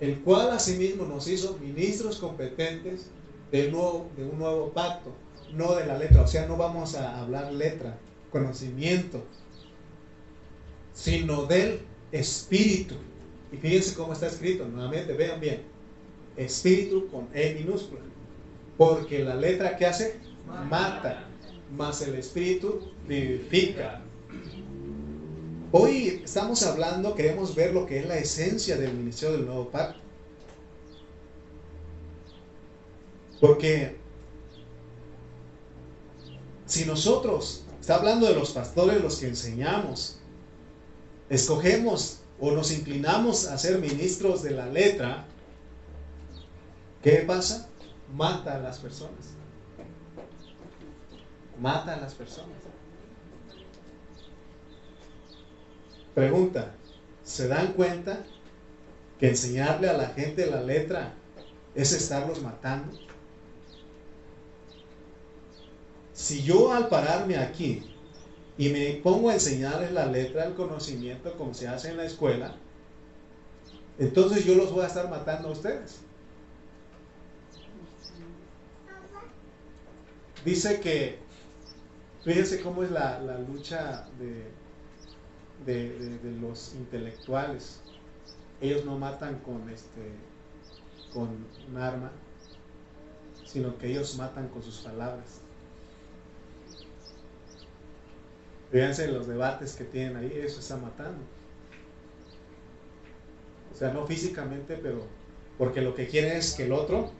el 0.00 0.20
cual 0.20 0.50
asimismo 0.50 1.06
nos 1.06 1.26
hizo 1.26 1.56
ministros 1.58 2.18
competentes 2.18 3.06
de, 3.50 3.70
nuevo, 3.70 4.10
de 4.16 4.24
un 4.24 4.38
nuevo 4.38 4.70
pacto, 4.70 5.10
no 5.54 5.74
de 5.74 5.86
la 5.86 5.96
letra. 5.96 6.22
O 6.22 6.26
sea, 6.26 6.46
no 6.46 6.58
vamos 6.58 6.94
a 6.94 7.22
hablar 7.22 7.50
letra, 7.52 7.98
conocimiento, 8.36 9.24
sino 10.92 11.46
del 11.46 11.80
Espíritu. 12.12 12.96
Y 13.52 13.56
fíjense 13.56 13.94
cómo 13.94 14.12
está 14.12 14.26
escrito, 14.26 14.66
nuevamente, 14.66 15.12
vean 15.14 15.40
bien. 15.40 15.62
Espíritu 16.36 17.08
con 17.08 17.28
E 17.32 17.54
minúscula. 17.54 18.02
Porque 18.76 19.24
la 19.24 19.36
letra 19.36 19.76
que 19.76 19.86
hace 19.86 20.20
mata, 20.68 21.26
más 21.74 22.02
el 22.02 22.14
espíritu 22.16 22.92
vivifica. 23.08 24.02
Hoy 25.72 26.20
estamos 26.24 26.62
hablando, 26.62 27.14
queremos 27.14 27.54
ver 27.54 27.72
lo 27.72 27.86
que 27.86 27.98
es 28.00 28.06
la 28.06 28.18
esencia 28.18 28.76
del 28.76 28.94
ministerio 28.94 29.36
del 29.36 29.46
nuevo 29.46 29.70
pacto. 29.70 29.98
Porque 33.40 33.96
si 36.66 36.84
nosotros, 36.84 37.65
está 37.86 37.94
hablando 37.94 38.26
de 38.26 38.34
los 38.34 38.50
pastores, 38.50 39.00
los 39.00 39.20
que 39.20 39.28
enseñamos, 39.28 40.18
escogemos 41.30 42.18
o 42.40 42.50
nos 42.50 42.72
inclinamos 42.72 43.46
a 43.46 43.56
ser 43.58 43.78
ministros 43.78 44.42
de 44.42 44.50
la 44.50 44.66
letra, 44.66 45.24
¿qué 47.00 47.18
pasa? 47.24 47.68
mata 48.12 48.56
a 48.56 48.58
las 48.58 48.80
personas. 48.80 49.36
Mata 51.60 51.94
a 51.94 52.00
las 52.00 52.12
personas. 52.14 52.56
Pregunta, 56.12 56.74
¿se 57.22 57.46
dan 57.46 57.72
cuenta 57.74 58.24
que 59.20 59.28
enseñarle 59.28 59.88
a 59.88 59.92
la 59.92 60.08
gente 60.08 60.46
la 60.46 60.60
letra 60.60 61.12
es 61.76 61.92
estarlos 61.92 62.42
matando? 62.42 63.05
Si 66.16 66.42
yo 66.42 66.72
al 66.72 66.88
pararme 66.88 67.36
aquí 67.36 67.82
y 68.56 68.70
me 68.70 69.00
pongo 69.02 69.28
a 69.28 69.34
enseñarles 69.34 69.92
la 69.92 70.06
letra 70.06 70.46
del 70.46 70.54
conocimiento 70.54 71.34
como 71.36 71.52
se 71.52 71.68
hace 71.68 71.90
en 71.90 71.98
la 71.98 72.06
escuela, 72.06 72.54
entonces 73.98 74.46
yo 74.46 74.54
los 74.54 74.72
voy 74.72 74.84
a 74.84 74.86
estar 74.86 75.10
matando 75.10 75.48
a 75.48 75.52
ustedes. 75.52 76.00
Dice 80.42 80.80
que, 80.80 81.18
fíjense 82.24 82.62
cómo 82.62 82.82
es 82.82 82.90
la, 82.90 83.20
lucha 83.46 84.08
de, 84.18 84.50
de, 85.66 86.32
los 86.40 86.74
intelectuales. 86.76 87.82
Ellos 88.62 88.86
no 88.86 88.96
matan 88.96 89.38
con, 89.40 89.68
este, 89.68 90.12
con 91.12 91.28
un 91.68 91.76
arma, 91.76 92.10
sino 93.44 93.76
que 93.76 93.88
ellos 93.88 94.16
matan 94.16 94.48
con 94.48 94.62
sus 94.62 94.78
palabras. 94.78 95.42
Fíjense 98.70 99.08
los 99.08 99.26
debates 99.26 99.74
que 99.74 99.84
tienen 99.84 100.16
ahí, 100.16 100.32
eso 100.34 100.60
está 100.60 100.76
matando. 100.76 101.22
O 103.72 103.76
sea, 103.76 103.92
no 103.92 104.06
físicamente, 104.06 104.76
pero 104.76 105.02
porque 105.58 105.80
lo 105.80 105.94
que 105.94 106.08
quieren 106.08 106.36
es 106.36 106.54
que 106.54 106.64
el 106.64 106.72
otro 106.72 107.10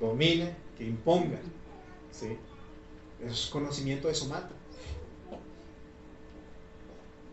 domine, 0.00 0.54
que 0.76 0.84
imponga. 0.84 1.38
¿sí? 2.10 2.36
Es 3.24 3.46
conocimiento, 3.46 4.08
eso 4.08 4.26
mata. 4.26 4.50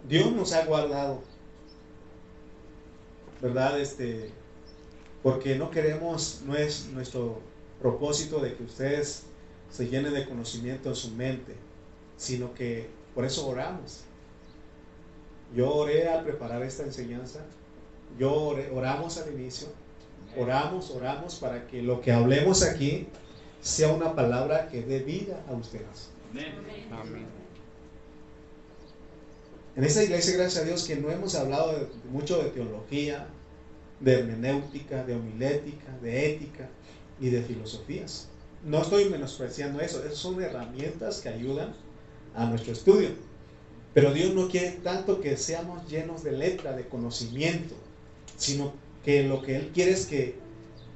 Dios 0.08 0.32
nos 0.32 0.54
ha 0.54 0.66
guardado, 0.66 1.22
¿verdad? 3.42 3.80
Este, 3.80 4.32
porque 5.22 5.58
no 5.58 5.70
queremos, 5.70 6.42
no 6.46 6.56
es 6.56 6.88
nuestro 6.94 7.42
propósito 7.82 8.40
de 8.40 8.56
que 8.56 8.64
ustedes 8.64 9.24
se 9.70 9.88
llenen 9.88 10.14
de 10.14 10.26
conocimiento 10.26 10.90
en 10.90 10.96
su 10.96 11.12
mente, 11.12 11.56
sino 12.16 12.54
que 12.54 12.90
por 13.18 13.26
eso 13.26 13.48
oramos. 13.48 14.02
Yo 15.56 15.74
oré 15.74 16.08
al 16.08 16.24
preparar 16.24 16.62
esta 16.62 16.84
enseñanza, 16.84 17.40
yo 18.20 18.56
oramos 18.76 19.18
al 19.18 19.34
inicio, 19.34 19.70
oramos, 20.38 20.92
oramos 20.92 21.34
para 21.38 21.66
que 21.66 21.82
lo 21.82 22.00
que 22.00 22.12
hablemos 22.12 22.62
aquí 22.62 23.08
sea 23.60 23.92
una 23.92 24.14
palabra 24.14 24.68
que 24.68 24.84
dé 24.84 25.00
vida 25.00 25.44
a 25.50 25.54
ustedes. 25.54 26.12
En 29.76 29.84
esta 29.84 30.04
iglesia, 30.04 30.38
gracias 30.38 30.62
a 30.62 30.68
Dios, 30.68 30.84
que 30.84 30.98
no 30.98 31.10
hemos 31.10 31.34
hablado 31.34 31.90
mucho 32.12 32.38
de 32.44 32.52
teología, 32.52 33.26
de 34.00 34.14
hermenéutica, 34.14 35.04
de 35.04 35.16
homilética, 35.16 35.92
de 36.04 36.34
ética 36.34 36.70
y 37.20 37.32
de 37.32 37.42
filosofías. 37.42 38.28
No 38.64 38.84
estoy 38.84 39.10
menospreciando 39.10 39.82
eso, 39.82 40.04
esas 40.04 40.20
son 40.20 40.40
herramientas 40.40 41.22
que 41.22 41.30
ayudan 41.30 41.74
a 42.38 42.46
nuestro 42.46 42.72
estudio. 42.72 43.10
Pero 43.94 44.14
Dios 44.14 44.34
no 44.34 44.48
quiere 44.48 44.72
tanto 44.84 45.20
que 45.20 45.36
seamos 45.36 45.90
llenos 45.90 46.24
de 46.24 46.32
letra, 46.32 46.74
de 46.74 46.88
conocimiento, 46.88 47.74
sino 48.38 48.74
que 49.04 49.24
lo 49.24 49.42
que 49.42 49.56
Él 49.56 49.72
quiere 49.74 49.92
es 49.92 50.06
que, 50.06 50.36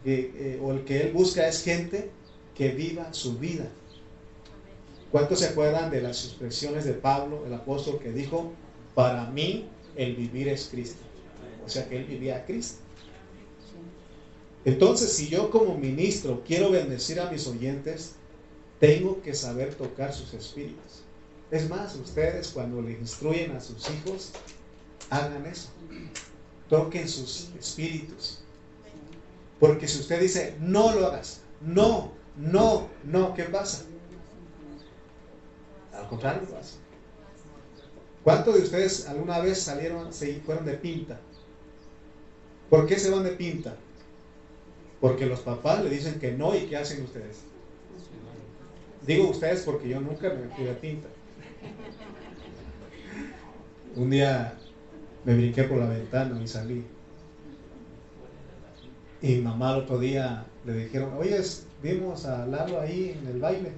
eh, 0.05 0.59
o 0.61 0.71
el 0.71 0.85
que 0.85 1.01
Él 1.01 1.11
busca 1.11 1.47
es 1.47 1.63
gente 1.63 2.11
que 2.55 2.69
viva 2.69 3.11
su 3.11 3.37
vida. 3.39 3.67
¿Cuántos 5.11 5.39
se 5.39 5.47
acuerdan 5.47 5.89
de 5.89 6.01
las 6.01 6.25
expresiones 6.25 6.85
de 6.85 6.93
Pablo, 6.93 7.43
el 7.45 7.53
apóstol, 7.53 7.99
que 7.99 8.11
dijo, 8.11 8.53
para 8.93 9.25
mí 9.31 9.65
el 9.95 10.15
vivir 10.15 10.47
es 10.47 10.69
Cristo? 10.71 11.01
O 11.65 11.69
sea 11.69 11.89
que 11.89 11.97
Él 11.97 12.05
vivía 12.05 12.37
a 12.37 12.45
Cristo. 12.45 12.79
Entonces, 14.63 15.11
si 15.11 15.27
yo 15.27 15.49
como 15.49 15.75
ministro 15.75 16.43
quiero 16.45 16.69
bendecir 16.69 17.19
a 17.19 17.31
mis 17.31 17.47
oyentes, 17.47 18.13
tengo 18.79 19.21
que 19.21 19.33
saber 19.33 19.73
tocar 19.73 20.13
sus 20.13 20.33
espíritus. 20.33 21.01
Es 21.51 21.69
más, 21.69 21.95
ustedes 21.95 22.47
cuando 22.49 22.81
le 22.81 22.93
instruyen 22.93 23.51
a 23.51 23.59
sus 23.59 23.89
hijos, 23.89 24.31
hagan 25.09 25.45
eso. 25.45 25.69
Toquen 26.69 27.07
sus 27.07 27.49
espíritus. 27.59 28.39
Porque 29.59 29.87
si 29.87 29.99
usted 29.99 30.21
dice, 30.21 30.55
no 30.59 30.93
lo 30.95 31.07
hagas, 31.07 31.41
no, 31.59 32.13
no, 32.37 32.87
no, 33.03 33.33
¿qué 33.33 33.43
pasa? 33.43 33.83
Al 35.93 36.07
contrario, 36.07 36.47
pasa. 36.49 36.77
¿Cuántos 38.23 38.55
de 38.55 38.61
ustedes 38.61 39.07
alguna 39.07 39.39
vez 39.39 39.61
salieron, 39.61 40.13
se 40.13 40.39
fueron 40.41 40.65
de 40.65 40.73
pinta? 40.73 41.19
¿Por 42.69 42.87
qué 42.87 42.97
se 42.97 43.09
van 43.09 43.23
de 43.23 43.31
pinta? 43.31 43.75
Porque 45.01 45.25
los 45.25 45.41
papás 45.41 45.83
le 45.83 45.89
dicen 45.89 46.19
que 46.19 46.31
no 46.31 46.55
y 46.55 46.67
¿qué 46.67 46.77
hacen 46.77 47.03
ustedes? 47.03 47.39
Digo 49.05 49.29
ustedes 49.29 49.63
porque 49.63 49.89
yo 49.89 49.99
nunca 49.99 50.29
me 50.29 50.47
fui 50.55 50.63
de 50.63 50.73
pinta. 50.75 51.07
Un 53.95 54.09
día 54.09 54.53
me 55.25 55.35
brinqué 55.35 55.63
por 55.63 55.77
la 55.77 55.87
ventana 55.87 56.41
y 56.41 56.47
salí. 56.47 56.85
Y 59.21 59.37
mamá 59.37 59.73
el 59.75 59.83
otro 59.83 59.99
día 59.99 60.45
le 60.65 60.73
dijeron, 60.73 61.13
oye, 61.17 61.39
vimos 61.83 62.25
a 62.25 62.45
Lalo 62.47 62.79
ahí 62.79 63.17
en 63.19 63.27
el 63.27 63.39
baile. 63.39 63.71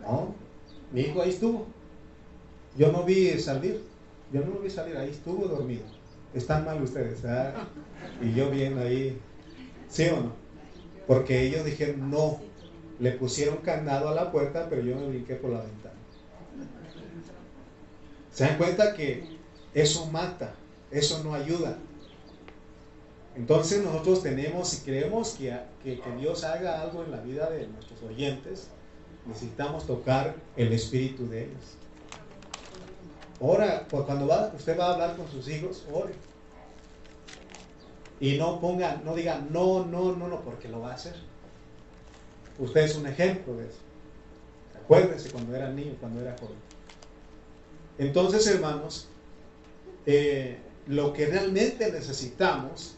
No, 0.00 0.34
mi 0.92 1.02
hijo 1.02 1.22
ahí 1.22 1.30
estuvo. 1.30 1.66
Yo 2.76 2.90
no 2.92 3.04
vi 3.04 3.38
salir. 3.38 3.82
Yo 4.32 4.40
no 4.40 4.54
lo 4.54 4.60
vi 4.60 4.70
salir, 4.70 4.96
ahí 4.96 5.10
estuvo 5.10 5.46
dormido. 5.46 5.84
Están 6.34 6.64
mal 6.64 6.82
ustedes, 6.82 7.22
¿verdad? 7.22 7.54
Y 8.22 8.32
yo 8.32 8.50
bien 8.50 8.78
ahí. 8.78 9.18
¿Sí 9.88 10.06
o 10.08 10.20
no? 10.20 10.32
Porque 11.06 11.42
ellos 11.42 11.64
dijeron 11.64 12.10
no. 12.10 12.40
Le 13.00 13.12
pusieron 13.12 13.58
candado 13.58 14.08
a 14.08 14.14
la 14.14 14.30
puerta, 14.30 14.68
pero 14.68 14.82
yo 14.82 14.94
me 14.96 15.08
brinqué 15.08 15.34
por 15.34 15.50
la 15.50 15.60
ventana. 15.60 15.79
¿Se 18.40 18.46
dan 18.46 18.56
cuenta 18.56 18.94
que 18.94 19.22
eso 19.74 20.06
mata? 20.06 20.54
Eso 20.90 21.22
no 21.22 21.34
ayuda. 21.34 21.76
Entonces 23.36 23.84
nosotros 23.84 24.22
tenemos, 24.22 24.66
si 24.70 24.82
queremos 24.82 25.32
que, 25.34 25.60
que, 25.84 26.00
Dios 26.18 26.42
haga 26.44 26.80
algo 26.80 27.04
en 27.04 27.10
la 27.10 27.18
vida 27.18 27.50
de 27.50 27.66
nuestros 27.66 28.02
oyentes, 28.02 28.68
necesitamos 29.26 29.86
tocar 29.86 30.36
el 30.56 30.72
espíritu 30.72 31.28
de 31.28 31.42
ellos. 31.42 31.76
Ora, 33.40 33.86
pues, 33.90 34.04
cuando 34.04 34.26
va, 34.26 34.50
usted 34.56 34.78
va 34.78 34.86
a 34.86 34.92
hablar 34.94 35.16
con 35.18 35.30
sus 35.30 35.46
hijos, 35.46 35.84
ore. 35.92 36.14
Y 38.20 38.38
no 38.38 38.58
ponga, 38.58 39.02
no 39.04 39.16
diga 39.16 39.44
no, 39.50 39.84
no, 39.84 40.16
no, 40.16 40.28
no, 40.28 40.40
porque 40.40 40.66
lo 40.66 40.80
va 40.80 40.92
a 40.92 40.94
hacer. 40.94 41.16
Usted 42.58 42.84
es 42.84 42.96
un 42.96 43.06
ejemplo 43.06 43.54
de 43.56 43.66
eso. 43.66 43.80
Acuérdese 44.82 45.30
cuando 45.30 45.54
era 45.54 45.68
niño, 45.68 45.92
cuando 46.00 46.22
era 46.22 46.34
joven. 46.38 46.79
Entonces, 48.00 48.46
hermanos, 48.46 49.08
eh, 50.06 50.56
lo 50.86 51.12
que 51.12 51.26
realmente 51.26 51.92
necesitamos 51.92 52.94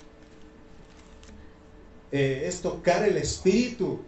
eh, 2.12 2.44
es 2.46 2.60
tocar 2.60 3.02
el 3.02 3.16
espíritu 3.16 4.00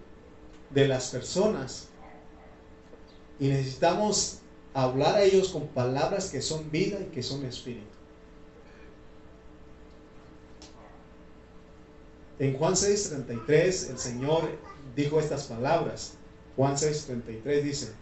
de 0.70 0.86
las 0.86 1.10
personas 1.10 1.88
y 3.40 3.48
necesitamos 3.48 4.38
hablar 4.72 5.16
a 5.16 5.24
ellos 5.24 5.48
con 5.48 5.66
palabras 5.66 6.30
que 6.30 6.40
son 6.40 6.70
vida 6.70 7.00
y 7.00 7.06
que 7.06 7.24
son 7.24 7.44
espíritu. 7.44 7.84
En 12.38 12.56
Juan 12.56 12.74
6:33 12.74 13.90
el 13.90 13.98
Señor 13.98 14.48
dijo 14.94 15.18
estas 15.18 15.46
palabras. 15.48 16.12
Juan 16.54 16.76
6:33 16.76 17.62
dice, 17.62 17.92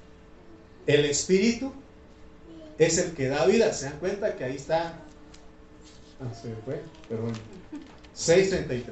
el 0.87 1.07
espíritu 1.07 1.73
es 2.79 2.99
el 2.99 3.13
que 3.13 3.29
da 3.29 3.47
vida. 3.47 3.73
¿Se 3.73 3.87
dan 3.87 3.99
cuenta 3.99 4.37
que 4.37 4.45
ahí 4.45 4.57
está? 4.57 4.95
Ah, 6.21 6.35
se 6.35 6.55
fue, 6.65 6.83
pero 7.09 7.23
bueno. 7.23 7.39
6:33. 8.15 8.85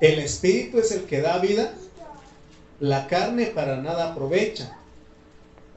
El 0.00 0.18
espíritu 0.18 0.78
es 0.78 0.90
el 0.92 1.04
que 1.04 1.20
da 1.20 1.38
vida. 1.38 1.72
La 2.80 3.06
carne 3.06 3.46
para 3.46 3.76
nada 3.76 4.12
aprovecha. 4.12 4.76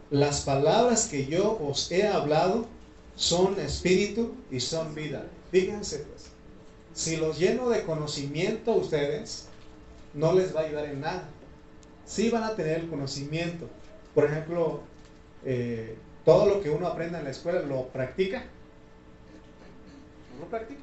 Las 0.10 0.42
palabras 0.42 1.08
que 1.08 1.26
yo 1.26 1.60
os 1.62 1.92
he 1.92 2.08
hablado 2.08 2.66
son 3.16 3.60
espíritu 3.60 4.34
y 4.52 4.60
son 4.60 4.96
vida. 4.96 5.26
Fíjense 5.52 6.00
pues, 6.00 6.32
si 6.94 7.18
los 7.18 7.38
lleno 7.38 7.70
de 7.70 7.84
conocimiento 7.84 8.74
ustedes, 8.74 9.46
no 10.14 10.34
les 10.34 10.56
va 10.56 10.62
a 10.62 10.64
ayudar 10.64 10.86
en 10.86 11.02
nada. 11.02 11.30
Sí 12.06 12.30
van 12.30 12.44
a 12.44 12.56
tener 12.56 12.80
el 12.80 12.90
conocimiento. 12.90 13.68
Por 14.14 14.26
ejemplo, 14.26 14.82
eh, 15.46 15.96
todo 16.26 16.48
lo 16.48 16.62
que 16.62 16.72
uno 16.72 16.88
aprende 16.88 17.20
en 17.20 17.24
la 17.24 17.30
escuela 17.30 17.62
lo 17.62 17.88
practica. 17.90 18.44
No 20.34 20.42
lo 20.42 20.50
practica. 20.50 20.82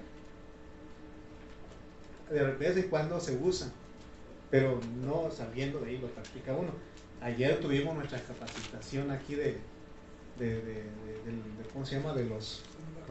De 2.31 2.45
vez 2.53 2.77
en 2.77 2.89
cuando 2.89 3.21
se 3.21 3.37
usa, 3.37 3.71
pero 4.51 4.81
no 5.05 5.31
saliendo 5.31 5.81
de 5.81 5.91
ahí 5.91 5.99
lo 5.99 6.07
practica 6.09 6.55
uno. 6.55 6.71
Ayer 7.21 7.61
tuvimos 7.61 7.95
nuestra 7.95 8.21
capacitación 8.21 9.11
aquí 9.11 9.35
de, 9.35 9.59
de, 10.39 10.85
¿cómo 11.73 11.85
se 11.85 11.97
llama? 11.97 12.15
De 12.15 12.25
los 12.25 12.63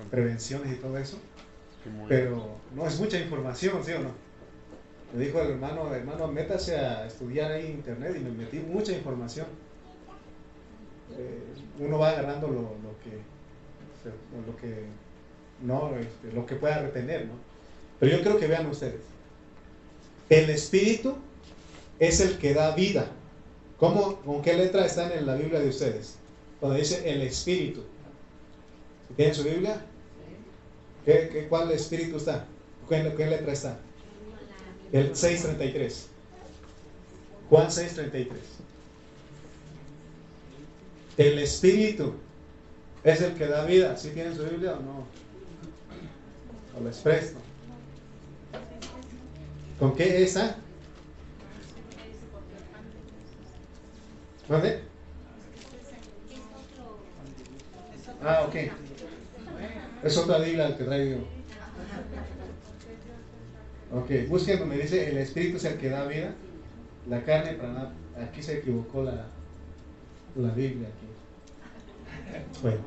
prevenciones 0.09 0.73
y 0.73 0.75
todo 0.77 0.97
eso. 0.97 1.17
Pero 2.07 2.57
no 2.75 2.87
es 2.87 2.99
mucha 2.99 3.19
información, 3.19 3.83
¿sí 3.83 3.91
o 3.93 3.99
no? 3.99 4.11
Me 5.13 5.25
dijo 5.25 5.41
el 5.41 5.51
hermano, 5.51 5.93
hermano, 5.93 6.27
métase 6.27 6.77
a 6.77 7.05
estudiar 7.05 7.51
ahí 7.51 7.67
internet 7.67 8.15
y 8.15 8.19
me 8.19 8.31
metí 8.31 8.59
mucha 8.59 8.93
información 8.93 9.47
uno 11.79 11.99
va 11.99 12.09
agarrando 12.09 12.47
lo, 12.47 12.69
que, 13.03 13.11
lo 14.45 14.55
que, 14.57 14.85
no, 15.61 15.97
este, 15.97 16.33
lo 16.33 16.45
que 16.45 16.55
pueda 16.55 16.79
retener, 16.79 17.25
¿no? 17.25 17.33
Pero 17.99 18.17
yo 18.17 18.23
creo 18.23 18.39
que 18.39 18.47
vean 18.47 18.67
ustedes, 18.67 19.01
el 20.29 20.49
espíritu 20.49 21.15
es 21.99 22.19
el 22.19 22.37
que 22.37 22.53
da 22.53 22.73
vida. 22.75 23.07
¿Cómo, 23.77 24.17
¿Con 24.21 24.41
qué 24.41 24.53
letra 24.53 24.85
están 24.85 25.11
en 25.11 25.25
la 25.25 25.35
Biblia 25.35 25.59
de 25.59 25.69
ustedes? 25.69 26.15
Cuando 26.59 26.77
dice 26.77 27.09
el 27.09 27.21
espíritu. 27.21 27.83
¿Tienen 29.15 29.35
su 29.35 29.43
Biblia? 29.43 29.83
¿Qué, 31.05 31.29
qué, 31.31 31.47
cuál 31.47 31.71
espíritu 31.71 32.17
está? 32.17 32.45
¿Qué, 32.87 33.13
¿Qué 33.17 33.25
letra 33.25 33.53
está? 33.53 33.77
El 34.91 35.15
633. 35.15 36.07
Juan 37.49 37.71
633. 37.71 38.39
El 41.17 41.39
Espíritu 41.39 42.13
es 43.03 43.21
el 43.21 43.33
que 43.33 43.47
da 43.47 43.65
vida. 43.65 43.97
¿Sí 43.97 44.09
tienen 44.09 44.35
su 44.35 44.43
Biblia 44.43 44.73
o 44.73 44.81
no? 44.81 45.05
¿O 46.79 46.83
les 46.83 46.97
presto? 46.97 47.39
¿Con 49.79 49.95
qué 49.95 50.23
esa? 50.23 50.55
¿Dónde? 54.47 54.81
Ah, 58.23 58.45
ok. 58.47 58.55
Es 60.03 60.17
otra 60.17 60.39
Biblia 60.39 60.77
que 60.77 60.83
traigo. 60.83 61.27
Ok, 63.93 64.29
busquen 64.29 64.59
donde 64.59 64.77
dice 64.77 65.09
el 65.09 65.17
Espíritu 65.17 65.57
es 65.57 65.65
el 65.65 65.77
que 65.77 65.89
da 65.89 66.05
vida. 66.05 66.33
La 67.09 67.23
carne 67.23 67.53
para 67.53 67.73
nada. 67.73 67.93
Aquí 68.21 68.41
se 68.41 68.59
equivocó 68.59 69.03
la, 69.03 69.25
la 70.35 70.49
Biblia 70.51 70.87
aquí. 70.87 71.07
Bueno, 72.61 72.79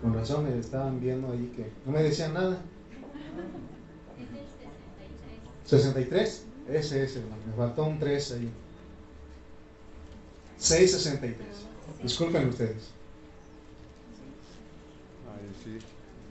con 0.00 0.14
razón 0.14 0.44
me 0.44 0.58
estaban 0.58 1.00
viendo 1.00 1.30
ahí 1.30 1.52
que 1.54 1.70
no 1.84 1.92
me 1.92 2.02
decían 2.02 2.34
nada. 2.34 2.58
63, 5.66 6.46
ese 6.68 7.02
es, 7.04 7.16
hermano, 7.16 7.42
me 7.46 7.54
faltó 7.54 7.84
un 7.84 7.98
3 7.98 8.32
ahí. 8.32 8.50
663. 10.58 11.46
Disculpen 12.02 12.48
ustedes. 12.48 12.90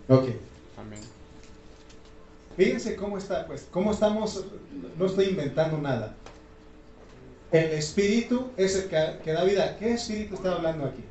Ok. 0.07 0.29
Amén. 0.77 0.99
Fíjense 2.57 2.95
cómo 2.95 3.17
está, 3.17 3.47
pues, 3.47 3.67
cómo 3.71 3.91
estamos, 3.91 4.45
no 4.97 5.05
estoy 5.05 5.29
inventando 5.29 5.77
nada. 5.77 6.15
El 7.51 7.71
espíritu 7.71 8.49
es 8.55 8.75
el 8.75 8.89
que, 8.89 9.19
que 9.23 9.33
da 9.33 9.43
vida. 9.43 9.77
¿Qué 9.77 9.93
espíritu 9.93 10.35
está 10.35 10.53
hablando 10.53 10.85
aquí? 10.85 11.03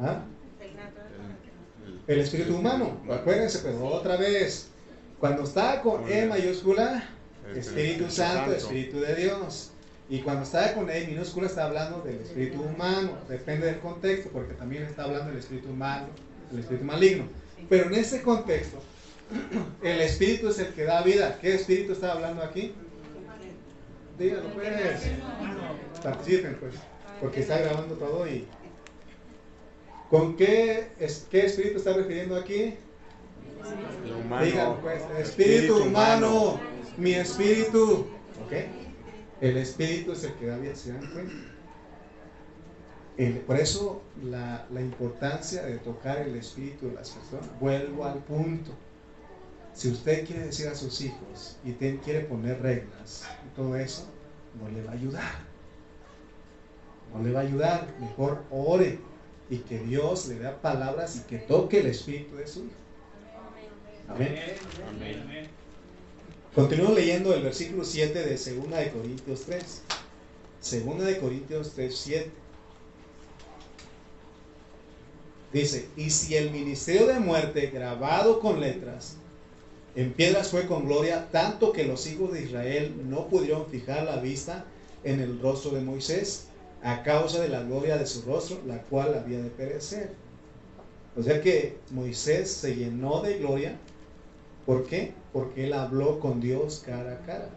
¿Ah? 0.00 0.22
El 2.06 2.20
espíritu 2.20 2.56
humano. 2.56 3.00
Acuérdense, 3.10 3.60
pero 3.62 3.84
otra 3.86 4.16
vez. 4.16 4.68
Cuando 5.18 5.44
está 5.44 5.80
con 5.80 6.10
E 6.10 6.26
mayúscula, 6.26 7.02
Espíritu 7.54 8.10
Santo, 8.10 8.52
Espíritu 8.52 9.00
de 9.00 9.14
Dios. 9.14 9.70
Y 10.08 10.20
cuando 10.20 10.42
está 10.42 10.74
con 10.74 10.90
E 10.90 11.06
minúscula 11.06 11.46
está 11.46 11.64
hablando 11.64 12.00
del 12.02 12.20
espíritu 12.20 12.62
humano. 12.62 13.12
Depende 13.28 13.66
del 13.66 13.78
contexto, 13.80 14.30
porque 14.30 14.54
también 14.54 14.84
está 14.84 15.04
hablando 15.04 15.30
del 15.30 15.38
espíritu 15.38 15.70
humano, 15.70 16.08
del 16.50 16.60
espíritu 16.60 16.84
maligno. 16.84 17.24
Pero 17.68 17.86
en 17.86 17.94
ese 17.94 18.22
contexto, 18.22 18.78
el 19.82 20.00
espíritu 20.00 20.48
es 20.48 20.58
el 20.58 20.72
que 20.74 20.84
da 20.84 21.02
vida. 21.02 21.38
¿Qué 21.40 21.54
espíritu 21.54 21.92
está 21.92 22.12
hablando 22.12 22.42
aquí? 22.42 22.74
Díganlo 24.18 24.50
pues. 24.50 25.02
Participen 26.02 26.56
pues. 26.60 26.74
Porque 27.20 27.40
está 27.40 27.58
grabando 27.58 27.94
todo 27.96 28.26
y. 28.28 28.46
¿Con 30.10 30.36
qué, 30.36 30.92
es, 31.00 31.26
qué 31.30 31.46
espíritu 31.46 31.78
está 31.78 31.92
refiriendo 31.94 32.36
aquí? 32.36 32.74
Díganlo 34.44 34.80
pues. 34.80 35.02
Espíritu, 35.18 35.82
humano. 35.82 36.60
Mi 36.96 37.14
espíritu. 37.14 38.06
¿Ok? 38.44 38.52
El 39.40 39.56
espíritu 39.56 40.12
es 40.12 40.24
el 40.24 40.34
que 40.34 40.46
da 40.46 40.58
vida. 40.58 40.74
¿Se 40.74 40.92
dan 40.92 41.06
cuenta? 41.12 41.34
por 43.46 43.56
eso 43.56 44.02
la, 44.22 44.66
la 44.70 44.82
importancia 44.82 45.62
de 45.62 45.78
tocar 45.78 46.18
el 46.18 46.36
espíritu 46.36 46.88
de 46.88 46.94
las 46.94 47.10
personas. 47.10 47.48
Vuelvo 47.58 48.04
al 48.04 48.18
punto 48.18 48.72
si 49.76 49.90
usted 49.90 50.26
quiere 50.26 50.46
decir 50.46 50.68
a 50.68 50.74
sus 50.74 51.02
hijos 51.02 51.58
y 51.62 51.72
quiere 51.98 52.20
poner 52.20 52.62
reglas 52.62 53.24
y 53.46 53.54
todo 53.54 53.76
eso, 53.76 54.06
no 54.58 54.70
le 54.70 54.82
va 54.82 54.92
a 54.92 54.94
ayudar. 54.94 55.34
No 57.12 57.22
le 57.22 57.30
va 57.30 57.40
a 57.40 57.42
ayudar. 57.42 57.86
Mejor 58.00 58.42
ore 58.50 58.98
y 59.50 59.58
que 59.58 59.78
Dios 59.80 60.28
le 60.28 60.36
dé 60.36 60.50
palabras 60.50 61.16
y 61.16 61.20
que 61.28 61.36
toque 61.36 61.80
el 61.80 61.88
espíritu 61.88 62.36
de 62.36 62.46
su 62.46 62.60
hijo. 62.60 62.70
Amén. 64.08 64.38
Amén. 64.88 65.48
Continúo 66.54 66.94
leyendo 66.94 67.34
el 67.34 67.42
versículo 67.42 67.84
7 67.84 68.18
de 68.18 68.30
2 68.30 68.44
de 68.70 68.90
Corintios 68.92 69.42
3. 69.42 69.82
2 70.86 71.04
de 71.04 71.18
Corintios 71.18 71.72
3, 71.74 71.94
7. 71.94 72.30
Dice, 75.52 75.88
y 75.96 76.08
si 76.08 76.34
el 76.34 76.50
ministerio 76.50 77.06
de 77.06 77.20
muerte 77.20 77.66
grabado 77.66 78.40
con 78.40 78.58
letras 78.58 79.18
en 79.96 80.12
piedras 80.12 80.50
fue 80.50 80.66
con 80.66 80.84
gloria, 80.84 81.28
tanto 81.32 81.72
que 81.72 81.84
los 81.84 82.06
hijos 82.06 82.30
de 82.30 82.42
Israel 82.42 82.94
no 83.08 83.28
pudieron 83.28 83.66
fijar 83.66 84.04
la 84.04 84.16
vista 84.16 84.66
en 85.04 85.20
el 85.20 85.40
rostro 85.40 85.70
de 85.70 85.80
Moisés 85.80 86.48
a 86.82 87.02
causa 87.02 87.40
de 87.40 87.48
la 87.48 87.62
gloria 87.62 87.96
de 87.96 88.06
su 88.06 88.20
rostro, 88.22 88.60
la 88.66 88.82
cual 88.82 89.14
había 89.14 89.38
de 89.38 89.48
perecer. 89.48 90.10
O 91.16 91.22
sea 91.22 91.40
que 91.40 91.78
Moisés 91.90 92.50
se 92.50 92.76
llenó 92.76 93.22
de 93.22 93.38
gloria. 93.38 93.78
¿Por 94.66 94.84
qué? 94.84 95.14
Porque 95.32 95.64
él 95.64 95.72
habló 95.72 96.20
con 96.20 96.42
Dios 96.42 96.82
cara 96.84 97.14
a 97.14 97.26
cara. 97.26 97.48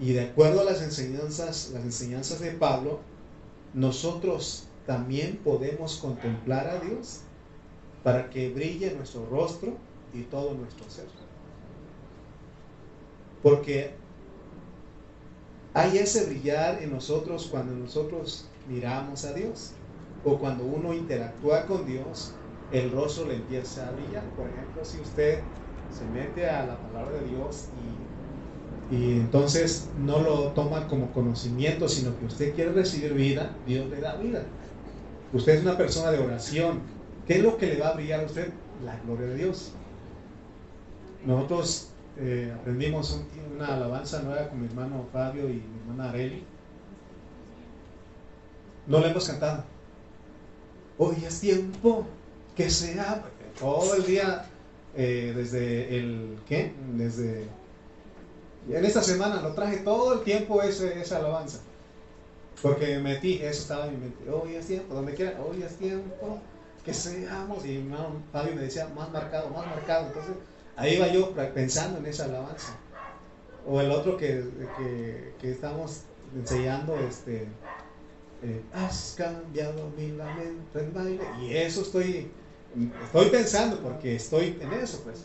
Y 0.00 0.14
de 0.14 0.22
acuerdo 0.22 0.62
a 0.62 0.64
las 0.64 0.80
enseñanzas, 0.80 1.72
las 1.74 1.82
enseñanzas 1.84 2.40
de 2.40 2.52
Pablo, 2.52 3.00
nosotros 3.74 4.64
también 4.86 5.40
podemos 5.44 5.98
contemplar 5.98 6.68
a 6.68 6.80
Dios 6.80 7.20
para 8.02 8.30
que 8.30 8.48
brille 8.48 8.94
nuestro 8.94 9.26
rostro 9.26 9.76
y 10.20 10.22
todo 10.24 10.54
nuestro 10.54 10.88
ser. 10.88 11.06
Porque 13.42 13.94
hay 15.74 15.98
ese 15.98 16.26
brillar 16.26 16.82
en 16.82 16.90
nosotros 16.90 17.48
cuando 17.50 17.74
nosotros 17.74 18.48
miramos 18.68 19.24
a 19.24 19.32
Dios 19.34 19.72
o 20.24 20.38
cuando 20.38 20.64
uno 20.64 20.94
interactúa 20.94 21.66
con 21.66 21.86
Dios, 21.86 22.34
el 22.72 22.90
rostro 22.90 23.26
le 23.26 23.36
empieza 23.36 23.88
a 23.88 23.92
brillar. 23.92 24.24
Por 24.30 24.48
ejemplo, 24.48 24.84
si 24.84 25.00
usted 25.00 25.40
se 25.90 26.04
mete 26.06 26.48
a 26.48 26.66
la 26.66 26.78
palabra 26.78 27.20
de 27.20 27.28
Dios 27.28 27.68
y, 28.90 28.96
y 28.96 29.12
entonces 29.20 29.90
no 29.98 30.20
lo 30.20 30.52
toma 30.52 30.88
como 30.88 31.12
conocimiento, 31.12 31.88
sino 31.88 32.18
que 32.18 32.24
usted 32.24 32.54
quiere 32.54 32.72
recibir 32.72 33.14
vida, 33.14 33.56
Dios 33.66 33.88
le 33.88 34.00
da 34.00 34.16
vida. 34.16 34.46
Usted 35.32 35.56
es 35.56 35.62
una 35.62 35.76
persona 35.76 36.10
de 36.10 36.18
oración. 36.18 36.80
¿Qué 37.26 37.34
es 37.34 37.42
lo 37.42 37.56
que 37.56 37.66
le 37.66 37.78
va 37.78 37.88
a 37.88 37.94
brillar 37.94 38.20
a 38.20 38.26
usted? 38.26 38.52
La 38.84 38.98
gloria 39.00 39.26
de 39.26 39.36
Dios. 39.36 39.75
Nosotros 41.26 41.88
eh, 42.18 42.54
aprendimos 42.54 43.20
una 43.54 43.74
alabanza 43.74 44.22
nueva 44.22 44.48
con 44.48 44.60
mi 44.60 44.66
hermano 44.68 45.06
Fabio 45.12 45.50
y 45.50 45.54
mi 45.54 45.80
hermana 45.80 46.10
Areli. 46.10 46.44
No 48.86 49.00
la 49.00 49.10
hemos 49.10 49.26
cantado. 49.26 49.64
Hoy 50.98 51.16
es 51.26 51.40
tiempo 51.40 52.06
que 52.54 52.70
sea 52.70 53.24
todo 53.58 53.96
el 53.96 54.06
día 54.06 54.46
eh, 54.94 55.32
desde 55.34 55.98
el 55.98 56.38
¿qué? 56.48 56.72
Desde 56.94 57.48
en 58.68 58.84
esta 58.84 59.02
semana 59.02 59.42
lo 59.42 59.52
traje 59.52 59.78
todo 59.78 60.14
el 60.14 60.20
tiempo 60.22 60.62
ese, 60.62 61.00
esa 61.00 61.18
alabanza. 61.18 61.58
Porque 62.62 62.96
me 62.96 63.14
metí, 63.14 63.34
eso 63.34 63.62
estaba 63.62 63.86
en 63.86 63.94
mi 63.94 64.06
mente. 64.06 64.30
Hoy 64.30 64.54
es 64.54 64.66
tiempo, 64.66 64.94
donde 64.94 65.14
quiera, 65.14 65.38
hoy 65.40 65.62
es 65.62 65.76
tiempo 65.76 66.38
que 66.84 66.94
seamos. 66.94 67.64
Y 67.64 67.78
mi 67.78 67.92
hermano 67.92 68.22
Fabio 68.32 68.54
me 68.54 68.62
decía, 68.62 68.88
más 68.94 69.10
marcado, 69.12 69.50
más 69.50 69.66
marcado. 69.66 70.06
Entonces, 70.06 70.36
Ahí 70.76 70.98
va 70.98 71.08
yo 71.08 71.34
pensando 71.54 71.98
en 71.98 72.06
esa 72.06 72.26
alabanza. 72.26 72.76
O 73.66 73.80
el 73.80 73.90
otro 73.90 74.16
que, 74.16 74.44
que, 75.40 75.50
estamos 75.50 76.02
enseñando, 76.36 76.96
este, 76.98 77.48
eh, 78.42 78.62
has 78.72 79.14
cambiado 79.16 79.90
mi 79.96 80.12
lamento 80.12 80.78
en 80.78 80.94
baile. 80.94 81.24
Y 81.40 81.56
eso 81.56 81.80
estoy, 81.80 82.30
estoy 83.04 83.30
pensando 83.30 83.80
porque 83.80 84.16
estoy 84.16 84.58
en 84.60 84.72
eso, 84.74 85.00
pues. 85.02 85.24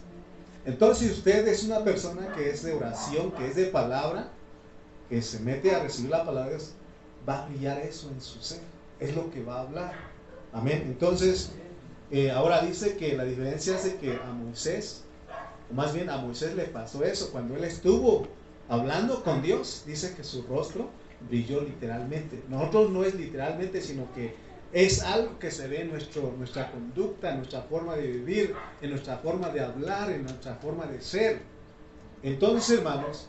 Entonces, 0.65 1.07
si 1.07 1.13
usted 1.13 1.47
es 1.47 1.63
una 1.63 1.83
persona 1.83 2.33
que 2.33 2.49
es 2.49 2.63
de 2.63 2.73
oración, 2.73 3.31
que 3.31 3.47
es 3.47 3.55
de 3.55 3.65
palabra, 3.65 4.29
que 5.09 5.21
se 5.21 5.39
mete 5.39 5.75
a 5.75 5.83
recibir 5.83 6.11
la 6.11 6.25
palabra 6.25 6.51
de 6.51 6.57
Dios, 6.57 6.73
va 7.27 7.43
a 7.43 7.47
brillar 7.47 7.79
eso 7.79 8.09
en 8.09 8.21
su 8.21 8.39
ser. 8.41 8.61
Es 8.99 9.15
lo 9.15 9.29
que 9.29 9.43
va 9.43 9.57
a 9.57 9.61
hablar. 9.61 9.93
Amén. 10.53 10.83
Entonces, 10.85 11.51
eh, 12.09 12.31
ahora 12.31 12.61
dice 12.61 12.95
que 12.95 13.15
la 13.17 13.25
diferencia 13.25 13.75
es 13.75 13.83
de 13.83 13.95
que 13.97 14.13
a 14.13 14.31
Moisés 14.31 15.03
más 15.73 15.93
bien 15.93 16.09
a 16.09 16.17
Moisés 16.17 16.55
le 16.55 16.65
pasó 16.65 17.03
eso. 17.03 17.31
Cuando 17.31 17.55
él 17.55 17.63
estuvo 17.63 18.27
hablando 18.69 19.23
con 19.23 19.41
Dios, 19.41 19.83
dice 19.85 20.13
que 20.15 20.23
su 20.23 20.43
rostro 20.43 20.89
brilló 21.29 21.61
literalmente. 21.61 22.41
Nosotros 22.49 22.91
no 22.91 23.03
es 23.03 23.15
literalmente, 23.15 23.81
sino 23.81 24.11
que 24.13 24.33
es 24.73 25.03
algo 25.03 25.37
que 25.39 25.51
se 25.51 25.67
ve 25.67 25.81
en 25.81 25.89
nuestra 25.89 26.71
conducta, 26.71 27.31
en 27.31 27.37
nuestra 27.37 27.61
forma 27.63 27.95
de 27.95 28.07
vivir, 28.07 28.55
en 28.81 28.91
nuestra 28.91 29.17
forma 29.17 29.49
de 29.49 29.61
hablar, 29.61 30.09
en 30.11 30.23
nuestra 30.23 30.55
forma 30.55 30.85
de 30.85 31.01
ser. 31.01 31.41
Entonces, 32.23 32.77
hermanos, 32.77 33.27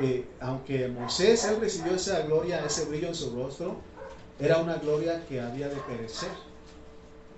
eh, 0.00 0.24
aunque 0.40 0.86
Moisés 0.88 1.44
él 1.44 1.60
recibió 1.60 1.94
esa 1.94 2.22
gloria, 2.22 2.64
ese 2.64 2.84
brillo 2.84 3.08
en 3.08 3.14
su 3.14 3.34
rostro, 3.34 3.76
era 4.38 4.58
una 4.58 4.76
gloria 4.76 5.24
que 5.26 5.40
había 5.40 5.68
de 5.68 5.76
perecer, 5.76 6.30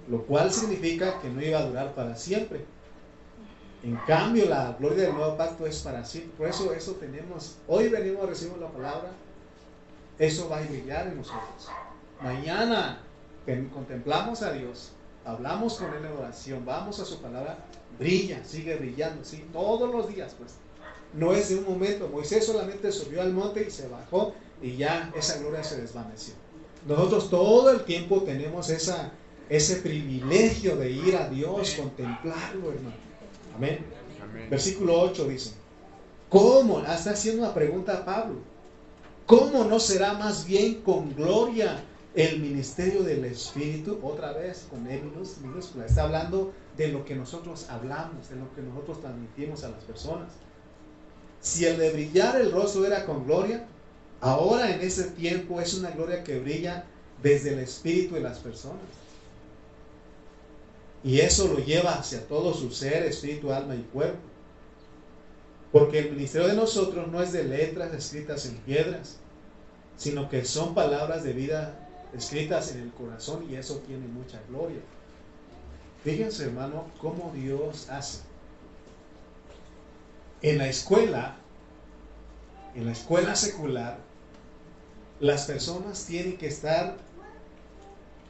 lo 0.09 0.23
cual 0.27 0.53
significa 0.53 1.19
que 1.21 1.31
no 1.31 1.43
iba 1.43 1.61
a 1.61 1.67
durar 1.67 1.95
para 1.95 2.17
siempre. 2.17 2.65
En 3.83 3.97
cambio, 4.07 4.47
la 4.47 4.77
gloria 4.79 5.05
del 5.05 5.15
nuevo 5.15 5.37
pacto 5.37 5.67
es 5.67 5.81
para 5.81 6.05
siempre. 6.05 6.33
Por 6.37 6.49
eso, 6.49 6.73
eso 6.73 6.93
tenemos. 6.93 7.57
Hoy 7.67 7.89
venimos 7.89 8.25
a 8.25 8.27
recibir 8.27 8.59
la 8.59 8.69
palabra. 8.69 9.11
Eso 10.19 10.49
va 10.51 10.59
a 10.59 10.63
brillar 10.63 11.07
en 11.07 11.17
nosotros. 11.17 11.69
Mañana 12.21 13.01
contemplamos 13.73 14.43
a 14.43 14.53
Dios, 14.53 14.93
hablamos 15.25 15.79
con 15.79 15.89
Él 15.95 16.05
en 16.05 16.13
oración, 16.13 16.65
vamos 16.65 17.01
a 17.01 17.05
su 17.05 17.21
palabra, 17.21 17.59
brilla, 17.99 18.45
sigue 18.45 18.77
brillando, 18.77 19.25
¿sí? 19.25 19.45
Todos 19.53 19.91
los 19.91 20.09
días, 20.09 20.35
pues. 20.39 20.57
No 21.15 21.33
es 21.33 21.49
de 21.49 21.57
un 21.57 21.65
momento. 21.65 22.09
Moisés 22.09 22.47
solamente 22.47 22.93
subió 22.93 23.23
al 23.23 23.33
monte 23.33 23.65
y 23.67 23.71
se 23.71 23.89
bajó 23.89 24.35
y 24.63 24.77
ya 24.77 25.11
esa 25.17 25.39
gloria 25.39 25.65
se 25.65 25.81
desvaneció. 25.81 26.35
Nosotros 26.87 27.31
todo 27.31 27.71
el 27.71 27.85
tiempo 27.85 28.23
tenemos 28.23 28.71
esa, 28.71 29.11
ese 29.49 29.77
privilegio 29.77 30.77
de 30.77 30.91
ir 30.91 31.17
a 31.17 31.29
Dios, 31.29 31.75
contemplarlo, 31.75 32.71
hermano. 32.71 33.10
Amén. 33.57 33.85
Versículo 34.51 35.01
8 35.01 35.29
dice, 35.29 35.53
¿cómo? 36.29 36.81
Está 36.81 37.11
haciendo 37.11 37.43
una 37.43 37.55
pregunta 37.55 37.99
a 37.99 38.05
Pablo. 38.05 38.39
¿Cómo 39.27 39.65
no 39.65 39.79
será 39.79 40.15
más 40.15 40.45
bien 40.45 40.83
con 40.83 41.15
gloria 41.15 41.81
el 42.15 42.41
ministerio 42.41 43.03
del 43.03 43.25
Espíritu? 43.25 44.01
Otra 44.03 44.33
vez 44.33 44.67
con 44.69 44.87
E 44.89 45.01
minúscula. 45.43 45.87
Está 45.87 46.03
hablando 46.03 46.53
de 46.77 46.89
lo 46.89 47.05
que 47.05 47.15
nosotros 47.15 47.67
hablamos, 47.69 48.29
de 48.29 48.37
lo 48.37 48.53
que 48.55 48.63
nosotros 48.63 49.01
transmitimos 49.01 49.63
a 49.63 49.69
las 49.69 49.85
personas. 49.85 50.33
Si 51.41 51.65
el 51.65 51.79
de 51.79 51.91
brillar 51.93 52.41
el 52.41 52.51
rostro 52.51 52.85
era 52.85 53.07
con 53.07 53.25
gloria, 53.25 53.67
ahora 54.21 54.75
en 54.75 54.81
ese 54.81 55.05
tiempo 55.05 55.61
es 55.61 55.75
una 55.75 55.91
gloria 55.93 56.25
que 56.25 56.41
brilla 56.41 56.85
desde 57.23 57.53
el 57.53 57.61
Espíritu 57.61 58.17
de 58.17 58.23
las 58.23 58.39
personas. 58.39 58.83
Y 61.03 61.21
eso 61.21 61.49
lo 61.49 61.59
lleva 61.59 61.95
hacia 61.95 62.27
todo 62.27 62.53
su 62.55 62.71
ser, 62.71 63.05
espíritu, 63.05 63.53
alma 63.53 63.75
y 63.75 63.83
cuerpo. 63.83 64.21
Porque 65.73 66.01
el 66.01 66.11
ministerio 66.11 66.49
de 66.49 66.55
nosotros 66.55 67.09
no 67.09 67.23
es 67.23 67.33
de 67.33 67.45
letras 67.45 67.93
escritas 67.95 68.45
en 68.47 68.57
piedras, 68.59 69.17
sino 69.97 70.29
que 70.29 70.45
son 70.45 70.75
palabras 70.75 71.23
de 71.25 71.33
vida 71.33 71.89
escritas 72.13 72.73
en 72.73 72.81
el 72.81 72.91
corazón 72.93 73.47
y 73.49 73.55
eso 73.55 73.77
tiene 73.87 74.07
mucha 74.09 74.41
gloria. 74.49 74.81
Fíjense, 76.03 76.45
hermano, 76.45 76.87
cómo 76.99 77.31
Dios 77.35 77.89
hace. 77.89 78.21
En 80.43 80.59
la 80.59 80.69
escuela, 80.69 81.37
en 82.75 82.87
la 82.87 82.93
escuela 82.93 83.37
secular, 83.37 83.99
las 85.21 85.45
personas 85.45 86.05
tienen 86.07 86.37
que 86.37 86.49
estar 86.49 86.97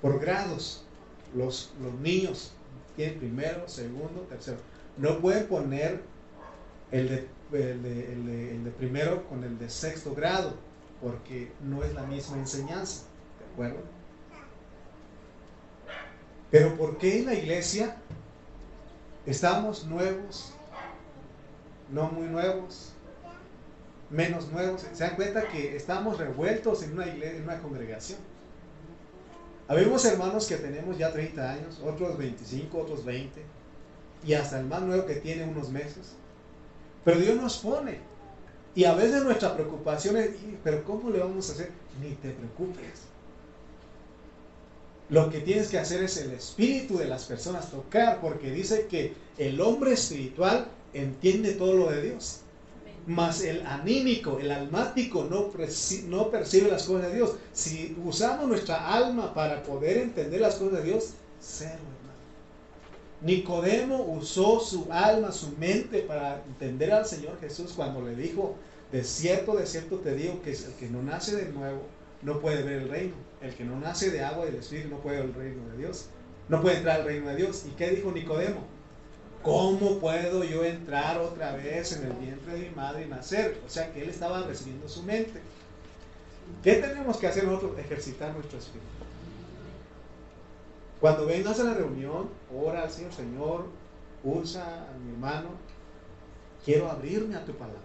por 0.03 0.21
grados. 0.21 0.85
Los, 1.33 1.71
los 1.81 1.95
niños 1.95 2.51
tienen 2.97 3.19
primero, 3.19 3.69
segundo, 3.69 4.23
tercero. 4.23 4.59
No 4.97 5.19
pueden 5.19 5.47
poner 5.47 6.03
el 6.91 7.09
de, 7.09 7.29
el 7.53 8.65
de 8.65 8.71
primero 8.71 9.27
con 9.29 9.45
el 9.45 9.59
de 9.59 9.71
sexto 9.71 10.15
grado, 10.15 10.55
porque 11.01 11.53
no 11.63 11.83
es 11.83 11.95
la 11.95 12.03
misma 12.03 12.37
enseñanza. 12.37 13.05
¿De 13.39 13.53
acuerdo? 13.53 13.83
Pero 16.51 16.77
¿por 16.77 16.99
qué 16.99 17.21
en 17.21 17.27
la 17.27 17.35
iglesia 17.35 17.97
estamos 19.25 19.85
nuevos, 19.87 20.53
no 21.91 22.09
muy 22.11 22.27
nuevos, 22.27 22.93
menos 24.11 24.51
nuevos? 24.51 24.83
¿Se 24.93 25.05
dan 25.05 25.15
cuenta 25.15 25.47
que 25.49 25.77
estamos 25.77 26.19
revueltos 26.19 26.83
en 26.83 26.95
una 26.95 27.07
iglesia, 27.07 27.37
en 27.37 27.45
una 27.45 27.61
congregación? 27.61 28.19
Habemos 29.71 30.05
hermanos 30.05 30.49
que 30.49 30.57
tenemos 30.57 30.99
ya 30.99 31.13
30 31.13 31.49
años, 31.49 31.81
otros 31.87 32.19
25, 32.19 32.77
otros 32.77 33.05
20, 33.05 33.41
y 34.27 34.33
hasta 34.35 34.59
el 34.59 34.67
más 34.67 34.83
nuevo 34.83 35.07
que 35.07 35.15
tiene 35.15 35.45
unos 35.45 35.69
meses. 35.69 36.17
Pero 37.05 37.21
Dios 37.21 37.37
nos 37.37 37.59
pone. 37.59 38.01
Y 38.75 38.83
a 38.83 38.95
veces 38.95 39.23
nuestra 39.23 39.55
preocupación 39.55 40.17
es, 40.17 40.31
pero 40.65 40.83
¿cómo 40.83 41.09
le 41.11 41.21
vamos 41.21 41.49
a 41.49 41.53
hacer? 41.53 41.71
Ni 42.03 42.17
te 42.17 42.31
preocupes. 42.31 43.03
Lo 45.09 45.31
que 45.31 45.39
tienes 45.39 45.69
que 45.69 45.79
hacer 45.79 46.03
es 46.03 46.17
el 46.17 46.33
espíritu 46.33 46.99
de 46.99 47.07
las 47.07 47.27
personas 47.27 47.71
tocar, 47.71 48.21
porque 48.21 48.51
dice 48.51 48.89
que 48.89 49.15
el 49.39 49.61
hombre 49.61 49.93
espiritual 49.93 50.67
entiende 50.95 51.53
todo 51.53 51.75
lo 51.75 51.91
de 51.93 52.03
Dios. 52.03 52.41
Mas 53.07 53.43
el 53.43 53.67
anímico, 53.67 54.39
el 54.39 54.51
almático 54.51 55.25
no, 55.25 55.51
percibe 55.51 56.71
las 56.71 56.85
cosas 56.85 57.09
de 57.09 57.17
Dios. 57.17 57.37
Si 57.53 57.97
usamos 58.05 58.47
nuestra 58.47 58.93
alma 58.93 59.35
para 59.35 59.63
poder 59.63 59.99
entender 59.99 60.41
las 60.41 60.57
cosas 60.57 60.79
de 60.79 60.91
Dios, 60.91 61.15
cero, 61.41 61.73
hermano. 61.73 62.01
Nicodemo 63.23 64.05
usó 64.05 64.61
su 64.61 64.87
alma, 64.91 65.33
su 65.33 65.57
mente 65.59 66.03
para 66.03 66.43
entender 66.47 66.93
al 66.93 67.07
Señor 67.07 67.39
Jesús 67.41 67.73
cuando 67.75 68.03
le 68.03 68.15
dijo, 68.15 68.57
de 68.93 69.05
cierto, 69.05 69.57
de 69.57 69.67
cierto 69.67 69.99
te 69.99 70.15
digo 70.15 70.43
que 70.43 70.53
el 70.53 70.75
que 70.79 70.89
no 70.89 71.03
nace 71.03 71.37
de 71.37 71.51
nuevo 71.53 71.83
no 72.23 72.41
puede 72.41 72.63
ver 72.63 72.83
el 72.83 72.89
reino. 72.89 73.15
El 73.41 73.55
que 73.55 73.65
no 73.65 73.79
nace 73.79 74.11
de 74.11 74.23
agua 74.23 74.47
y 74.47 74.51
del 74.51 74.61
espíritu 74.61 74.89
no 74.89 75.01
puede 75.01 75.19
ver 75.19 75.27
el 75.27 75.35
reino 75.35 75.69
de 75.71 75.79
Dios. 75.79 76.07
No 76.49 76.61
puede 76.61 76.79
entrar 76.79 77.01
al 77.01 77.07
reino 77.07 77.29
de 77.29 77.37
Dios. 77.37 77.65
¿Y 77.67 77.71
qué 77.71 77.91
dijo 77.91 78.13
Nicodemo? 78.13 78.61
¿Cómo 79.42 79.98
puedo 79.98 80.44
yo 80.44 80.64
entrar 80.64 81.18
otra 81.18 81.53
vez 81.53 81.92
en 81.92 82.07
el 82.07 82.12
vientre 82.12 82.53
de 82.53 82.68
mi 82.68 82.74
madre 82.74 83.07
y 83.07 83.09
nacer? 83.09 83.59
O 83.66 83.70
sea 83.70 83.90
que 83.92 84.03
él 84.03 84.11
estaba 84.11 84.42
recibiendo 84.42 84.87
su 84.88 85.03
mente. 85.03 85.40
¿Qué 86.62 86.74
tenemos 86.74 87.16
que 87.16 87.26
hacer 87.26 87.44
nosotros? 87.44 87.79
Ejercitar 87.79 88.35
nuestro 88.35 88.59
espíritu. 88.59 88.87
Cuando 91.00 91.24
vengas 91.24 91.59
a 91.59 91.64
la 91.64 91.74
reunión, 91.74 92.29
ora 92.55 92.83
al 92.83 92.90
Señor, 92.90 93.12
Señor, 93.14 93.66
usa 94.22 94.87
a 94.90 94.98
mi 94.98 95.12
hermano, 95.12 95.48
quiero 96.62 96.90
abrirme 96.90 97.37
a 97.37 97.44
tu 97.46 97.53
palabra. 97.53 97.81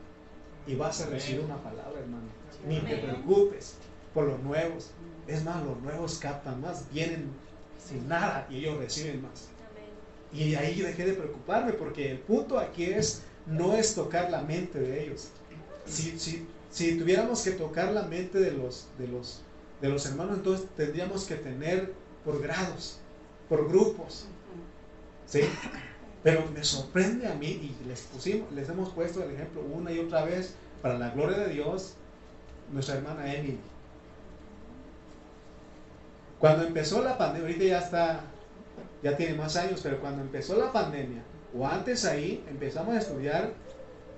Y 0.67 0.75
vas 0.75 1.01
a 1.01 1.05
recibir 1.05 1.41
una 1.41 1.57
palabra, 1.57 1.99
hermano. 1.99 2.27
Ni 2.67 2.79
te 2.79 2.97
preocupes 2.97 3.75
por 4.13 4.25
los 4.25 4.39
nuevos. 4.41 4.91
Es 5.27 5.45
más, 5.45 5.63
los 5.63 5.79
nuevos 5.81 6.17
captan 6.17 6.59
más, 6.59 6.91
vienen 6.91 7.31
sin 7.77 8.07
nada 8.09 8.45
y 8.49 8.57
ellos 8.57 8.77
reciben 8.77 9.21
más. 9.21 9.49
Y 10.33 10.55
ahí 10.55 10.81
dejé 10.81 11.05
de 11.05 11.13
preocuparme 11.13 11.73
porque 11.73 12.11
el 12.11 12.19
punto 12.19 12.59
aquí 12.59 12.85
es, 12.85 13.23
no 13.45 13.73
es 13.73 13.95
tocar 13.95 14.29
la 14.29 14.41
mente 14.41 14.79
de 14.79 15.03
ellos. 15.03 15.29
Si, 15.85 16.17
si, 16.19 16.47
si 16.71 16.97
tuviéramos 16.97 17.41
que 17.43 17.51
tocar 17.51 17.91
la 17.93 18.03
mente 18.03 18.39
de 18.39 18.51
los, 18.51 18.87
de, 18.97 19.07
los, 19.07 19.41
de 19.81 19.89
los 19.89 20.05
hermanos, 20.05 20.37
entonces 20.37 20.67
tendríamos 20.75 21.25
que 21.25 21.35
tener 21.35 21.93
por 22.25 22.41
grados, 22.41 22.99
por 23.47 23.69
grupos. 23.69 24.25
¿Sí? 25.27 25.41
Pero 26.23 26.43
me 26.53 26.63
sorprende 26.63 27.27
a 27.27 27.35
mí 27.35 27.47
y 27.47 27.87
les 27.87 28.01
pusimos, 28.01 28.51
les 28.51 28.67
hemos 28.67 28.89
puesto 28.89 29.23
el 29.23 29.31
ejemplo 29.31 29.61
una 29.61 29.91
y 29.91 29.99
otra 29.99 30.25
vez 30.25 30.55
para 30.81 30.97
la 30.97 31.09
gloria 31.11 31.37
de 31.37 31.53
Dios, 31.53 31.93
nuestra 32.71 32.95
hermana 32.95 33.33
Emily. 33.33 33.59
Cuando 36.39 36.65
empezó 36.65 37.01
la 37.01 37.17
pandemia, 37.17 37.47
ahorita 37.47 37.65
ya 37.65 37.79
está, 37.79 38.23
ya 39.05 39.15
tiene 39.15 39.35
más 39.35 39.55
años, 39.55 39.81
pero 39.83 39.99
cuando 39.99 40.23
empezó 40.23 40.55
la 40.55 40.73
pandemia, 40.73 41.21
o 41.55 41.67
antes 41.67 42.05
ahí, 42.05 42.43
empezamos 42.49 42.95
a 42.95 42.97
estudiar 42.97 43.53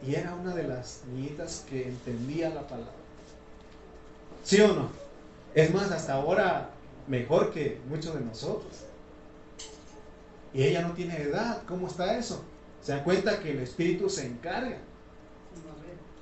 y 0.07 0.15
era 0.15 0.33
una 0.33 0.55
de 0.55 0.63
las 0.63 1.01
niñitas 1.11 1.65
que 1.69 1.89
entendía 1.89 2.47
la 2.51 2.65
palabra. 2.65 2.93
¿Sí 4.45 4.61
o 4.61 4.69
no? 4.69 4.89
Es 5.53 5.73
más, 5.73 5.91
hasta 5.91 6.13
ahora 6.13 6.69
mejor 7.05 7.51
que 7.51 7.81
muchos 7.89 8.13
de 8.13 8.21
nosotros. 8.21 8.71
Y 10.53 10.63
ella 10.63 10.83
no 10.83 10.93
tiene 10.93 11.21
edad. 11.21 11.63
¿Cómo 11.67 11.87
está 11.87 12.17
eso? 12.17 12.45
Se 12.81 12.93
da 12.93 13.03
cuenta 13.03 13.41
que 13.41 13.51
el 13.51 13.59
Espíritu 13.59 14.09
se 14.09 14.25
encarga. 14.25 14.77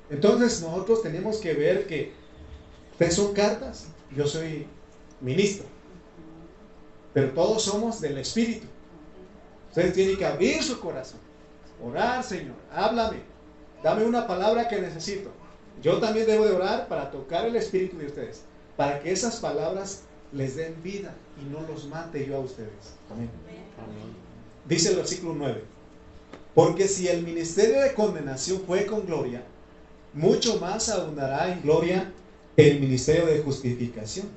Entonces 0.09 0.59
nosotros 0.63 1.03
tenemos 1.03 1.37
que 1.37 1.53
ver 1.53 1.85
que 1.85 2.13
ustedes 2.93 3.13
son 3.13 3.31
cartas, 3.35 3.89
yo 4.15 4.25
soy 4.25 4.65
ministro. 5.21 5.74
Pero 7.15 7.29
todos 7.29 7.63
somos 7.63 8.01
del 8.01 8.17
Espíritu. 8.17 8.67
Ustedes 9.69 9.93
tienen 9.93 10.17
que 10.17 10.25
abrir 10.25 10.61
su 10.61 10.77
corazón. 10.81 11.21
Orar, 11.81 12.21
Señor. 12.21 12.55
Háblame. 12.73 13.19
Dame 13.81 14.03
una 14.03 14.27
palabra 14.27 14.67
que 14.67 14.81
necesito. 14.81 15.29
Yo 15.81 15.99
también 15.99 16.27
debo 16.27 16.45
de 16.45 16.51
orar 16.51 16.89
para 16.89 17.09
tocar 17.11 17.45
el 17.45 17.55
Espíritu 17.55 17.97
de 17.97 18.07
ustedes. 18.07 18.41
Para 18.75 18.99
que 18.99 19.13
esas 19.13 19.37
palabras 19.37 20.01
les 20.33 20.57
den 20.57 20.75
vida 20.83 21.15
y 21.41 21.49
no 21.49 21.61
los 21.61 21.87
mate 21.87 22.27
yo 22.27 22.35
a 22.35 22.39
ustedes. 22.41 22.95
Amén. 23.09 23.29
Dice 24.67 24.89
el 24.89 24.97
versículo 24.97 25.35
9. 25.35 25.63
Porque 26.53 26.85
si 26.89 27.07
el 27.07 27.23
ministerio 27.23 27.79
de 27.79 27.93
condenación 27.93 28.61
fue 28.67 28.85
con 28.85 29.05
gloria, 29.05 29.41
mucho 30.13 30.59
más 30.59 30.89
abundará 30.89 31.49
en 31.53 31.61
gloria 31.61 32.11
el 32.57 32.81
ministerio 32.81 33.25
de 33.25 33.39
justificación 33.39 34.27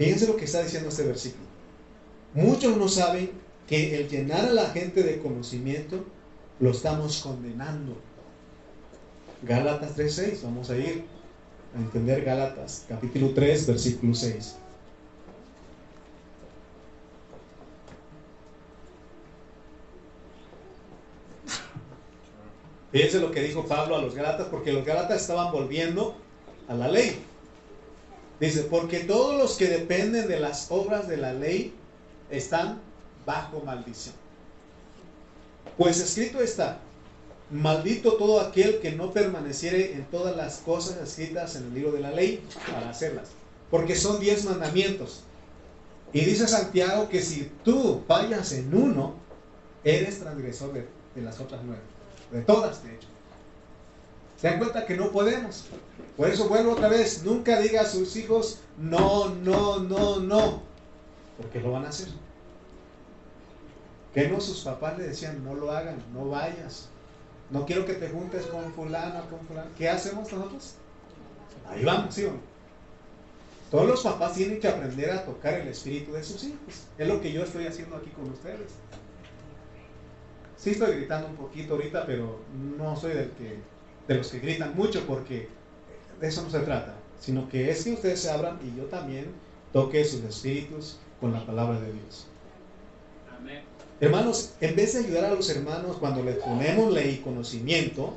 Fíjense 0.00 0.26
lo 0.26 0.34
que 0.34 0.46
está 0.46 0.62
diciendo 0.62 0.88
este 0.88 1.02
versículo. 1.02 1.44
Muchos 2.32 2.74
no 2.74 2.88
saben 2.88 3.32
que 3.68 3.96
el 3.96 4.08
llenar 4.08 4.46
a 4.46 4.52
la 4.52 4.70
gente 4.70 5.02
de 5.02 5.18
conocimiento 5.18 6.06
lo 6.58 6.70
estamos 6.70 7.20
condenando. 7.20 7.98
Gálatas 9.42 9.98
3.6, 9.98 10.42
vamos 10.42 10.70
a 10.70 10.78
ir 10.78 11.04
a 11.76 11.78
entender 11.78 12.24
Gálatas, 12.24 12.86
capítulo 12.88 13.34
3, 13.34 13.66
versículo 13.66 14.14
6. 14.14 14.56
Fíjense 22.90 23.20
lo 23.20 23.30
que 23.30 23.42
dijo 23.42 23.66
Pablo 23.66 23.96
a 23.96 24.00
los 24.00 24.14
Gálatas, 24.14 24.46
porque 24.46 24.72
los 24.72 24.86
Gálatas 24.86 25.20
estaban 25.20 25.52
volviendo 25.52 26.16
a 26.68 26.74
la 26.74 26.88
ley. 26.88 27.26
Dice, 28.40 28.62
porque 28.62 29.00
todos 29.00 29.36
los 29.36 29.56
que 29.56 29.68
dependen 29.68 30.26
de 30.26 30.40
las 30.40 30.70
obras 30.70 31.06
de 31.06 31.18
la 31.18 31.34
ley 31.34 31.74
están 32.30 32.80
bajo 33.26 33.60
maldición. 33.60 34.14
Pues 35.76 36.00
escrito 36.00 36.40
está, 36.40 36.78
maldito 37.50 38.14
todo 38.14 38.40
aquel 38.40 38.80
que 38.80 38.92
no 38.92 39.12
permaneciere 39.12 39.92
en 39.92 40.06
todas 40.06 40.34
las 40.36 40.58
cosas 40.58 40.96
escritas 40.96 41.54
en 41.56 41.64
el 41.64 41.74
libro 41.74 41.92
de 41.92 42.00
la 42.00 42.12
ley 42.12 42.42
para 42.72 42.88
hacerlas. 42.88 43.28
Porque 43.70 43.94
son 43.94 44.18
diez 44.20 44.44
mandamientos. 44.46 45.22
Y 46.12 46.24
dice 46.24 46.48
Santiago 46.48 47.08
que 47.08 47.22
si 47.22 47.50
tú 47.62 48.02
fallas 48.08 48.52
en 48.52 48.74
uno, 48.74 49.14
eres 49.84 50.18
transgresor 50.18 50.72
de, 50.72 50.88
de 51.14 51.22
las 51.22 51.38
otras 51.40 51.60
nueve. 51.64 51.82
De 52.32 52.40
todas, 52.40 52.82
de 52.82 52.94
hecho. 52.94 53.08
Se 54.40 54.48
dan 54.48 54.58
cuenta 54.58 54.86
que 54.86 54.96
no 54.96 55.10
podemos. 55.10 55.66
Por 56.16 56.28
eso 56.28 56.48
vuelvo 56.48 56.72
otra 56.72 56.88
vez, 56.88 57.22
nunca 57.24 57.60
diga 57.60 57.82
a 57.82 57.86
sus 57.86 58.16
hijos, 58.16 58.60
no, 58.78 59.34
no, 59.34 59.80
no, 59.80 60.20
no, 60.20 60.62
porque 61.36 61.60
lo 61.60 61.72
van 61.72 61.84
a 61.84 61.90
hacer. 61.90 62.08
Que 64.14 64.28
no 64.28 64.40
sus 64.40 64.60
papás 64.64 64.98
le 64.98 65.08
decían, 65.08 65.44
no 65.44 65.54
lo 65.54 65.70
hagan, 65.70 66.02
no 66.12 66.28
vayas, 66.28 66.88
no 67.50 67.66
quiero 67.66 67.84
que 67.84 67.94
te 67.94 68.08
juntes 68.08 68.46
con 68.46 68.72
fulano, 68.72 69.28
con 69.28 69.40
fulano. 69.46 69.70
¿Qué 69.76 69.88
hacemos 69.88 70.32
nosotros? 70.32 70.74
Ahí 71.68 71.84
vamos, 71.84 72.14
¿sí? 72.14 72.26
Todos 73.70 73.86
los 73.86 74.02
papás 74.02 74.34
tienen 74.34 74.58
que 74.58 74.68
aprender 74.68 75.10
a 75.10 75.24
tocar 75.24 75.54
el 75.54 75.68
espíritu 75.68 76.12
de 76.12 76.24
sus 76.24 76.42
hijos. 76.44 76.86
Es 76.98 77.06
lo 77.06 77.20
que 77.20 77.32
yo 77.32 77.44
estoy 77.44 77.66
haciendo 77.66 77.96
aquí 77.96 78.10
con 78.10 78.30
ustedes. 78.30 78.72
Sí 80.56 80.70
estoy 80.70 80.96
gritando 80.96 81.28
un 81.28 81.36
poquito 81.36 81.74
ahorita, 81.74 82.04
pero 82.04 82.40
no 82.76 82.96
soy 82.96 83.14
del 83.14 83.30
que, 83.30 83.58
de 84.10 84.16
los 84.16 84.26
que 84.26 84.40
gritan 84.40 84.74
mucho 84.74 85.06
porque 85.06 85.48
de 86.20 86.26
eso 86.26 86.42
no 86.42 86.50
se 86.50 86.58
trata, 86.58 86.96
sino 87.20 87.48
que 87.48 87.70
es 87.70 87.84
que 87.84 87.92
ustedes 87.92 88.18
se 88.18 88.28
abran 88.28 88.58
y 88.60 88.76
yo 88.76 88.86
también 88.86 89.26
toque 89.72 90.04
sus 90.04 90.24
espíritus 90.24 90.98
con 91.20 91.32
la 91.32 91.46
palabra 91.46 91.78
de 91.78 91.92
Dios. 91.92 92.26
Amén. 93.38 93.62
Hermanos, 94.00 94.54
en 94.60 94.74
vez 94.74 94.94
de 94.94 95.06
ayudar 95.06 95.26
a 95.26 95.34
los 95.34 95.48
hermanos 95.48 95.98
cuando 95.98 96.24
les 96.24 96.38
ponemos 96.38 96.92
ley 96.92 97.20
y 97.20 97.22
conocimiento, 97.22 98.16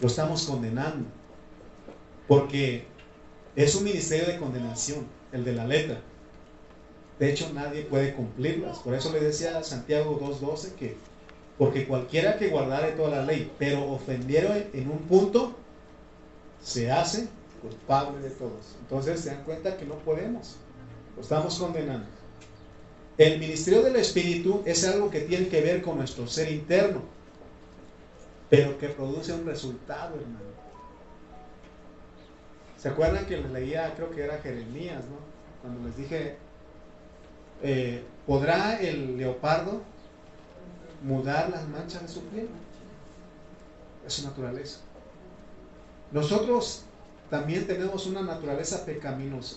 lo 0.00 0.06
estamos 0.06 0.44
condenando. 0.44 1.06
Porque 2.26 2.86
es 3.56 3.74
un 3.74 3.84
ministerio 3.84 4.28
de 4.28 4.38
condenación, 4.38 5.06
el 5.32 5.44
de 5.44 5.52
la 5.52 5.66
letra. 5.66 6.00
De 7.18 7.30
hecho, 7.30 7.52
nadie 7.52 7.82
puede 7.82 8.14
cumplirlas. 8.14 8.78
Por 8.78 8.94
eso 8.94 9.12
le 9.12 9.20
decía 9.20 9.58
a 9.58 9.62
Santiago 9.62 10.18
2.12 10.18 10.72
que, 10.76 10.96
porque 11.60 11.86
cualquiera 11.86 12.38
que 12.38 12.48
guardare 12.48 12.92
toda 12.92 13.10
la 13.18 13.22
ley, 13.22 13.52
pero 13.58 13.86
ofendiera 13.92 14.56
en 14.72 14.90
un 14.90 15.00
punto, 15.00 15.54
se 16.62 16.90
hace 16.90 17.28
culpable 17.60 18.18
de 18.20 18.30
todos. 18.30 18.76
Entonces 18.80 19.20
se 19.20 19.28
dan 19.28 19.44
cuenta 19.44 19.76
que 19.76 19.84
no 19.84 19.96
podemos. 19.96 20.56
Lo 21.14 21.20
estamos 21.20 21.58
condenando. 21.58 22.06
El 23.18 23.38
ministerio 23.38 23.82
del 23.82 23.96
Espíritu 23.96 24.62
es 24.64 24.88
algo 24.88 25.10
que 25.10 25.20
tiene 25.20 25.48
que 25.48 25.60
ver 25.60 25.82
con 25.82 25.98
nuestro 25.98 26.26
ser 26.26 26.50
interno, 26.50 27.02
pero 28.48 28.78
que 28.78 28.88
produce 28.88 29.34
un 29.34 29.44
resultado, 29.44 30.14
hermano. 30.14 30.46
¿Se 32.78 32.88
acuerdan 32.88 33.26
que 33.26 33.36
les 33.36 33.50
leía, 33.50 33.92
creo 33.96 34.10
que 34.12 34.24
era 34.24 34.38
Jeremías, 34.38 35.04
¿no? 35.04 35.18
Cuando 35.60 35.86
les 35.86 35.94
dije, 35.94 36.36
eh, 37.62 38.02
¿podrá 38.26 38.80
el 38.80 39.18
leopardo 39.18 39.82
mudar 41.02 41.50
las 41.50 41.66
manchas 41.68 42.02
de 42.02 42.08
su 42.08 42.22
piel? 42.24 42.48
Es 44.06 44.14
su 44.14 44.24
naturaleza. 44.24 44.80
Nosotros 46.12 46.82
también 47.28 47.66
tenemos 47.66 48.06
una 48.06 48.22
naturaleza 48.22 48.84
pecaminosa. 48.84 49.56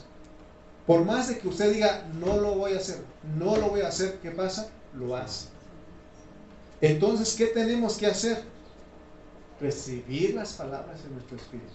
Por 0.85 1.05
más 1.05 1.29
de 1.29 1.39
que 1.39 1.47
usted 1.47 1.73
diga, 1.73 2.05
no 2.19 2.37
lo 2.37 2.55
voy 2.55 2.73
a 2.73 2.77
hacer, 2.77 3.03
no 3.37 3.55
lo 3.57 3.69
voy 3.69 3.81
a 3.81 3.87
hacer, 3.87 4.19
¿qué 4.21 4.31
pasa? 4.31 4.69
Lo 4.93 5.15
hace. 5.15 5.47
Entonces, 6.81 7.35
¿qué 7.35 7.47
tenemos 7.47 7.97
que 7.97 8.07
hacer? 8.07 8.43
Recibir 9.61 10.35
las 10.35 10.53
palabras 10.53 11.01
de 11.03 11.09
nuestro 11.09 11.37
espíritu. 11.37 11.73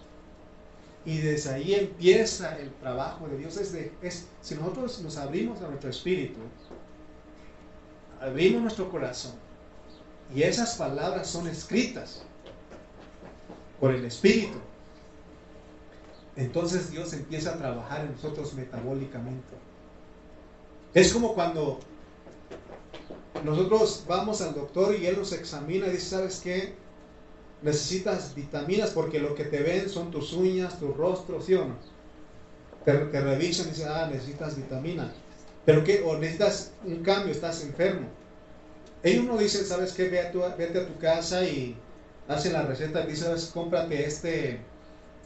Y 1.06 1.18
desde 1.18 1.54
ahí 1.54 1.74
empieza 1.74 2.58
el 2.58 2.70
trabajo 2.74 3.26
de 3.28 3.38
Dios. 3.38 3.56
Es, 3.56 3.74
es 4.02 4.26
si 4.42 4.54
nosotros 4.54 5.00
nos 5.00 5.16
abrimos 5.16 5.62
a 5.62 5.68
nuestro 5.68 5.88
espíritu, 5.88 6.38
abrimos 8.20 8.60
nuestro 8.60 8.90
corazón, 8.90 9.32
y 10.34 10.42
esas 10.42 10.76
palabras 10.76 11.26
son 11.26 11.48
escritas 11.48 12.22
por 13.80 13.92
el 13.92 14.04
espíritu, 14.04 14.58
entonces 16.36 16.90
Dios 16.90 17.12
empieza 17.12 17.54
a 17.54 17.58
trabajar 17.58 18.02
en 18.02 18.12
nosotros 18.12 18.54
metabólicamente. 18.54 19.54
Es 20.94 21.12
como 21.12 21.34
cuando 21.34 21.80
nosotros 23.44 24.04
vamos 24.08 24.40
al 24.40 24.54
doctor 24.54 24.94
y 24.94 25.06
él 25.06 25.18
nos 25.18 25.32
examina 25.32 25.86
y 25.86 25.92
dice, 25.92 26.10
¿sabes 26.10 26.40
qué? 26.42 26.74
necesitas 27.62 28.34
vitaminas 28.34 28.90
porque 28.90 29.18
lo 29.18 29.34
que 29.34 29.44
te 29.44 29.62
ven 29.62 29.88
son 29.88 30.10
tus 30.10 30.32
uñas, 30.32 30.78
tu 30.78 30.92
rostro, 30.92 31.40
¿sí 31.40 31.54
o 31.54 31.64
no? 31.64 31.76
Te, 32.84 33.20
revisan 33.20 33.66
y 33.66 33.70
dicen, 33.70 33.88
ah, 33.90 34.08
necesitas 34.10 34.56
vitamina. 34.56 35.12
¿Pero 35.64 35.84
qué? 35.84 36.02
O 36.04 36.16
necesitas 36.16 36.72
un 36.84 37.02
cambio, 37.02 37.32
estás 37.32 37.62
enfermo. 37.62 38.08
Ellos 39.02 39.24
no 39.24 39.38
dicen, 39.38 39.64
¿sabes 39.64 39.92
qué? 39.92 40.08
Ve 40.08 40.20
a 40.20 40.32
tu, 40.32 40.40
vete 40.56 40.78
a 40.78 40.86
tu 40.86 40.98
casa 40.98 41.44
y 41.44 41.76
hacen 42.26 42.52
la 42.52 42.62
receta 42.62 43.08
y 43.08 43.16
¿sabes? 43.16 43.50
Cómprate 43.54 44.04
este, 44.04 44.60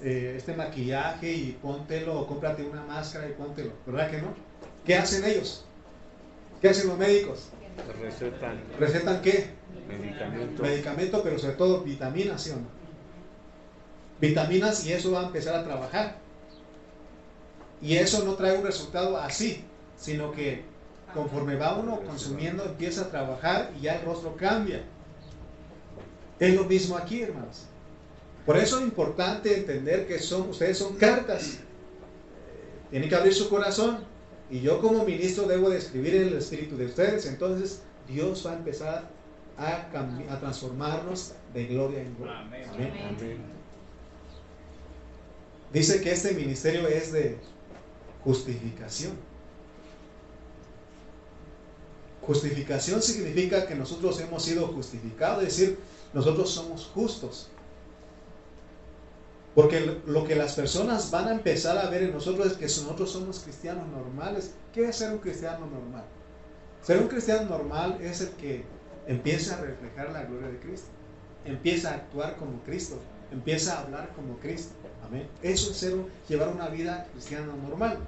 eh, 0.02 0.34
este 0.36 0.54
maquillaje 0.54 1.32
y 1.32 1.58
póntelo, 1.62 2.20
o 2.20 2.26
cómprate 2.26 2.62
una 2.62 2.84
máscara 2.84 3.28
y 3.28 3.32
póntelo. 3.32 3.72
¿Verdad 3.86 4.10
que 4.10 4.22
no? 4.22 4.34
¿Qué 4.84 4.96
hacen 4.96 5.24
ellos? 5.24 5.64
¿Qué 6.60 6.68
hacen 6.68 6.88
los 6.88 6.98
médicos? 6.98 7.48
Recetan. 8.00 8.60
¿Recetan 8.78 9.22
qué? 9.22 9.50
Medicamento. 9.88 10.62
Medicamento, 10.62 11.22
pero 11.22 11.38
sobre 11.38 11.54
todo 11.54 11.80
vitaminas, 11.80 12.42
¿sí 12.42 12.50
o 12.50 12.56
no? 12.56 12.68
Vitaminas 14.20 14.86
y 14.86 14.92
eso 14.92 15.10
va 15.10 15.22
a 15.22 15.26
empezar 15.26 15.56
a 15.56 15.64
trabajar. 15.64 16.16
Y 17.80 17.96
eso 17.96 18.24
no 18.24 18.34
trae 18.34 18.56
un 18.56 18.64
resultado 18.64 19.16
así, 19.16 19.64
sino 19.96 20.30
que 20.30 20.62
conforme 21.14 21.56
va 21.56 21.76
uno 21.76 22.00
consumiendo, 22.00 22.64
empieza 22.64 23.02
a 23.02 23.10
trabajar 23.10 23.72
y 23.78 23.82
ya 23.82 23.96
el 23.96 24.04
rostro 24.04 24.36
cambia. 24.36 24.82
Es 26.38 26.54
lo 26.54 26.64
mismo 26.64 26.96
aquí, 26.96 27.22
hermanos. 27.22 27.66
Por 28.44 28.56
eso 28.56 28.78
es 28.78 28.84
importante 28.84 29.56
entender 29.56 30.06
que 30.06 30.18
son, 30.18 30.50
ustedes 30.50 30.78
son 30.78 30.96
cartas. 30.96 31.58
Tienen 32.90 33.08
que 33.08 33.14
abrir 33.14 33.34
su 33.34 33.48
corazón. 33.48 33.98
Y 34.50 34.60
yo 34.60 34.80
como 34.80 35.04
ministro 35.04 35.46
debo 35.46 35.70
de 35.70 35.78
escribir 35.78 36.14
en 36.16 36.28
el 36.28 36.34
espíritu 36.34 36.76
de 36.76 36.86
ustedes. 36.86 37.26
Entonces 37.26 37.82
Dios 38.08 38.44
va 38.44 38.52
a 38.52 38.56
empezar 38.56 39.08
a, 39.56 40.38
transformarnos 40.40 41.34
de 41.54 41.66
gloria 41.66 42.02
en 42.02 42.16
gloria. 42.16 42.40
Amén. 42.40 43.38
Dice 45.72 46.00
que 46.02 46.12
este 46.12 46.34
ministerio 46.34 46.86
es 46.88 47.12
de 47.12 47.38
justificación. 48.24 49.12
Justificación 52.26 53.02
significa 53.02 53.66
que 53.66 53.74
nosotros 53.74 54.20
hemos 54.20 54.44
sido 54.44 54.68
justificados, 54.68 55.42
es 55.42 55.56
decir, 55.56 55.78
nosotros 56.12 56.50
somos 56.50 56.90
justos. 56.94 57.48
Porque 59.54 59.98
lo 60.06 60.24
que 60.24 60.34
las 60.34 60.54
personas 60.54 61.10
van 61.10 61.28
a 61.28 61.32
empezar 61.32 61.76
a 61.76 61.90
ver 61.90 62.04
en 62.04 62.12
nosotros 62.12 62.46
es 62.46 62.52
que 62.54 62.64
nosotros 62.64 63.10
somos 63.10 63.40
cristianos 63.40 63.86
normales. 63.88 64.52
¿Qué 64.72 64.88
es 64.88 64.96
ser 64.96 65.12
un 65.12 65.18
cristiano 65.18 65.66
normal? 65.66 66.04
Ser 66.82 66.98
un 66.98 67.08
cristiano 67.08 67.48
normal 67.48 67.98
es 68.00 68.22
el 68.22 68.30
que 68.30 68.64
empieza 69.06 69.56
a 69.56 69.60
reflejar 69.60 70.10
la 70.12 70.24
gloria 70.24 70.48
de 70.48 70.58
Cristo, 70.58 70.88
empieza 71.44 71.90
a 71.90 71.94
actuar 71.94 72.36
como 72.36 72.62
Cristo, 72.62 72.98
empieza 73.30 73.74
a 73.76 73.82
hablar 73.82 74.12
como 74.14 74.38
Cristo. 74.38 74.74
Amén. 75.06 75.28
Eso 75.42 75.70
es 75.70 75.76
ser, 75.76 75.94
llevar 76.28 76.48
una 76.48 76.68
vida 76.68 77.06
cristiana 77.12 77.52
normal. 77.68 77.98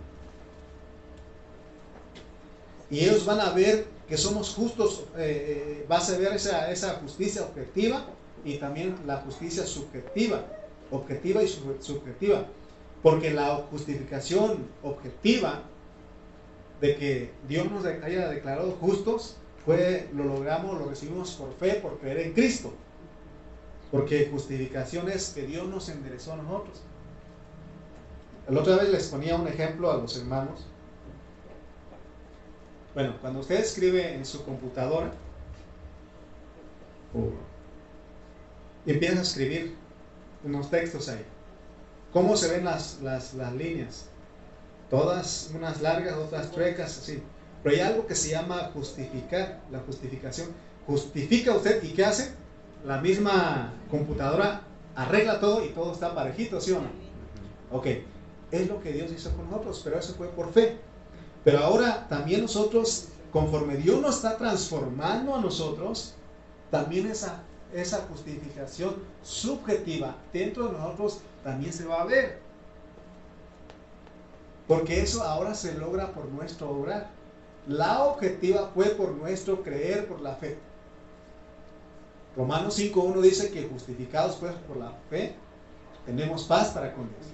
Y 2.90 3.00
ellos 3.00 3.24
van 3.24 3.40
a 3.40 3.50
ver 3.50 3.86
que 4.08 4.16
somos 4.16 4.54
justos, 4.54 5.04
eh, 5.16 5.80
eh, 5.80 5.86
vas 5.88 6.10
a 6.10 6.18
ver 6.18 6.32
esa, 6.34 6.70
esa 6.70 6.94
justicia 6.94 7.42
objetiva 7.42 8.06
y 8.44 8.58
también 8.58 8.94
la 9.06 9.18
justicia 9.18 9.64
subjetiva, 9.66 10.44
objetiva 10.90 11.42
y 11.42 11.48
subjetiva. 11.48 12.46
Porque 13.02 13.32
la 13.32 13.56
justificación 13.70 14.66
objetiva 14.82 15.62
de 16.80 16.96
que 16.96 17.30
Dios 17.48 17.70
nos 17.70 17.84
haya 17.84 18.28
declarado 18.28 18.72
justos 18.72 19.36
fue, 19.64 20.08
lo 20.14 20.24
logramos, 20.24 20.78
lo 20.78 20.88
recibimos 20.88 21.32
por 21.32 21.52
fe, 21.54 21.74
por 21.80 21.98
creer 21.98 22.18
en 22.18 22.32
Cristo. 22.32 22.72
Porque 23.90 24.28
justificación 24.30 25.08
es 25.08 25.30
que 25.30 25.46
Dios 25.46 25.66
nos 25.68 25.88
enderezó 25.88 26.32
a 26.32 26.36
nosotros. 26.36 26.82
La 28.48 28.60
otra 28.60 28.76
vez 28.76 28.90
les 28.90 29.06
ponía 29.08 29.36
un 29.36 29.48
ejemplo 29.48 29.90
a 29.90 29.96
los 29.96 30.16
hermanos. 30.18 30.66
Bueno, 32.94 33.16
cuando 33.20 33.40
usted 33.40 33.56
escribe 33.56 34.14
en 34.14 34.24
su 34.24 34.44
computadora 34.44 35.10
y 38.86 38.90
empieza 38.92 39.18
a 39.18 39.22
escribir 39.22 39.74
unos 40.44 40.70
textos 40.70 41.08
ahí, 41.08 41.24
¿cómo 42.12 42.36
se 42.36 42.52
ven 42.52 42.64
las, 42.64 43.00
las, 43.02 43.34
las 43.34 43.52
líneas? 43.52 44.06
Todas 44.90 45.50
unas 45.54 45.80
largas, 45.82 46.16
otras 46.16 46.52
trecas, 46.52 46.98
así. 46.98 47.20
Pero 47.64 47.74
hay 47.74 47.82
algo 47.82 48.06
que 48.06 48.14
se 48.14 48.30
llama 48.30 48.70
justificar, 48.72 49.60
la 49.72 49.80
justificación. 49.80 50.48
Justifica 50.86 51.52
usted 51.52 51.82
y 51.82 51.94
¿qué 51.94 52.04
hace? 52.04 52.32
La 52.84 53.00
misma 53.00 53.72
computadora 53.90 54.60
arregla 54.94 55.40
todo 55.40 55.64
y 55.64 55.70
todo 55.70 55.92
está 55.92 56.14
parejito, 56.14 56.60
¿sí 56.60 56.72
o 56.72 56.80
no? 56.80 56.90
Ok, 57.72 57.86
es 58.52 58.68
lo 58.68 58.80
que 58.80 58.92
Dios 58.92 59.10
hizo 59.10 59.34
con 59.34 59.50
nosotros, 59.50 59.80
pero 59.82 59.98
eso 59.98 60.14
fue 60.14 60.28
por 60.28 60.52
fe. 60.52 60.78
Pero 61.44 61.58
ahora 61.58 62.08
también 62.08 62.40
nosotros, 62.40 63.08
conforme 63.30 63.76
Dios 63.76 64.00
nos 64.00 64.16
está 64.16 64.38
transformando 64.38 65.34
a 65.34 65.40
nosotros, 65.40 66.14
también 66.70 67.06
esa, 67.06 67.42
esa 67.72 68.06
justificación 68.08 68.96
subjetiva 69.22 70.16
dentro 70.32 70.68
de 70.68 70.72
nosotros 70.72 71.20
también 71.44 71.72
se 71.72 71.84
va 71.84 72.00
a 72.00 72.06
ver. 72.06 72.40
Porque 74.66 75.02
eso 75.02 75.22
ahora 75.22 75.54
se 75.54 75.74
logra 75.74 76.12
por 76.12 76.26
nuestro 76.26 76.70
obrar. 76.70 77.10
La 77.68 78.04
objetiva 78.04 78.70
fue 78.74 78.86
por 78.86 79.12
nuestro 79.12 79.62
creer 79.62 80.08
por 80.08 80.22
la 80.22 80.34
fe. 80.36 80.58
Romanos 82.36 82.78
5.1 82.78 83.20
dice 83.20 83.50
que 83.50 83.68
justificados 83.68 84.36
pues 84.36 84.54
por 84.66 84.78
la 84.78 84.92
fe, 85.10 85.34
tenemos 86.04 86.44
paz 86.44 86.70
para 86.70 86.92
con 86.92 87.08
Dios. 87.08 87.33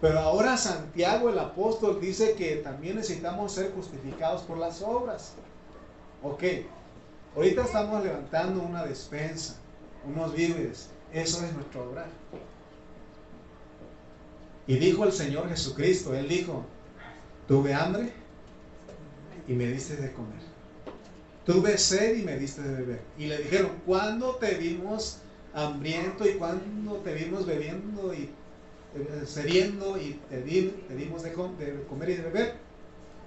Pero 0.00 0.18
ahora 0.18 0.56
Santiago 0.56 1.28
el 1.28 1.38
apóstol 1.38 2.00
dice 2.00 2.34
que 2.34 2.56
también 2.56 2.96
necesitamos 2.96 3.52
ser 3.52 3.72
justificados 3.72 4.42
por 4.42 4.56
las 4.58 4.80
obras. 4.82 5.34
Ok, 6.22 6.42
Ahorita 7.36 7.62
estamos 7.62 8.02
levantando 8.02 8.60
una 8.62 8.84
despensa, 8.84 9.56
unos 10.04 10.34
víveres. 10.34 10.88
Eso 11.12 11.44
es 11.44 11.52
nuestro 11.52 11.88
obrar. 11.88 12.08
Y 14.66 14.76
dijo 14.78 15.04
el 15.04 15.12
Señor 15.12 15.48
Jesucristo, 15.48 16.14
Él 16.14 16.28
dijo, 16.28 16.64
tuve 17.46 17.72
hambre 17.72 18.12
y 19.46 19.52
me 19.52 19.66
diste 19.66 19.96
de 19.96 20.12
comer. 20.12 20.40
Tuve 21.44 21.78
sed 21.78 22.18
y 22.18 22.22
me 22.22 22.36
diste 22.36 22.62
de 22.62 22.74
beber. 22.74 23.02
Y 23.16 23.26
le 23.26 23.38
dijeron, 23.38 23.72
¿cuándo 23.86 24.36
te 24.36 24.54
vimos 24.54 25.18
hambriento 25.54 26.28
y 26.28 26.34
cuándo 26.34 26.96
te 26.96 27.14
vimos 27.14 27.46
bebiendo 27.46 28.12
y 28.12 28.30
eh, 28.94 29.22
sediendo 29.26 29.96
y 29.98 30.20
te, 30.28 30.42
dimos 30.42 31.22
de, 31.22 31.30
de 31.30 31.84
comer 31.88 32.10
y 32.10 32.16
de 32.16 32.22
beber? 32.22 32.54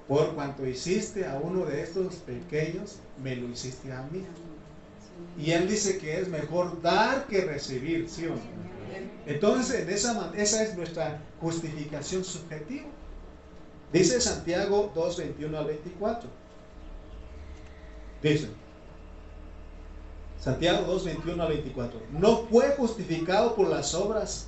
Por 0.07 0.35
cuanto 0.35 0.67
hiciste 0.67 1.25
a 1.25 1.39
uno 1.41 1.65
de 1.65 1.81
estos 1.81 2.15
pequeños, 2.15 2.97
me 3.23 3.35
lo 3.35 3.47
hiciste 3.47 3.91
a 3.91 4.03
mí. 4.11 4.23
Y 5.37 5.51
él 5.51 5.67
dice 5.67 5.97
que 5.97 6.19
es 6.19 6.27
mejor 6.27 6.81
dar 6.81 7.27
que 7.27 7.41
recibir, 7.41 8.09
¿sí 8.09 8.25
o 8.25 8.31
no? 8.31 8.63
Entonces, 9.25 9.81
en 9.81 9.89
esa, 9.89 10.31
esa 10.35 10.63
es 10.63 10.75
nuestra 10.75 11.21
justificación 11.39 12.23
subjetiva. 12.23 12.87
Dice 13.91 14.19
Santiago 14.19 14.91
2, 14.93 15.17
21 15.17 15.57
al 15.57 15.65
24. 15.65 16.29
Dice, 18.21 18.49
Santiago 20.39 20.85
2, 20.85 21.05
21 21.05 21.43
al 21.43 21.49
24. 21.49 22.01
¿No 22.11 22.47
fue 22.47 22.69
justificado 22.75 23.55
por 23.55 23.69
las 23.69 23.93
obras 23.93 24.47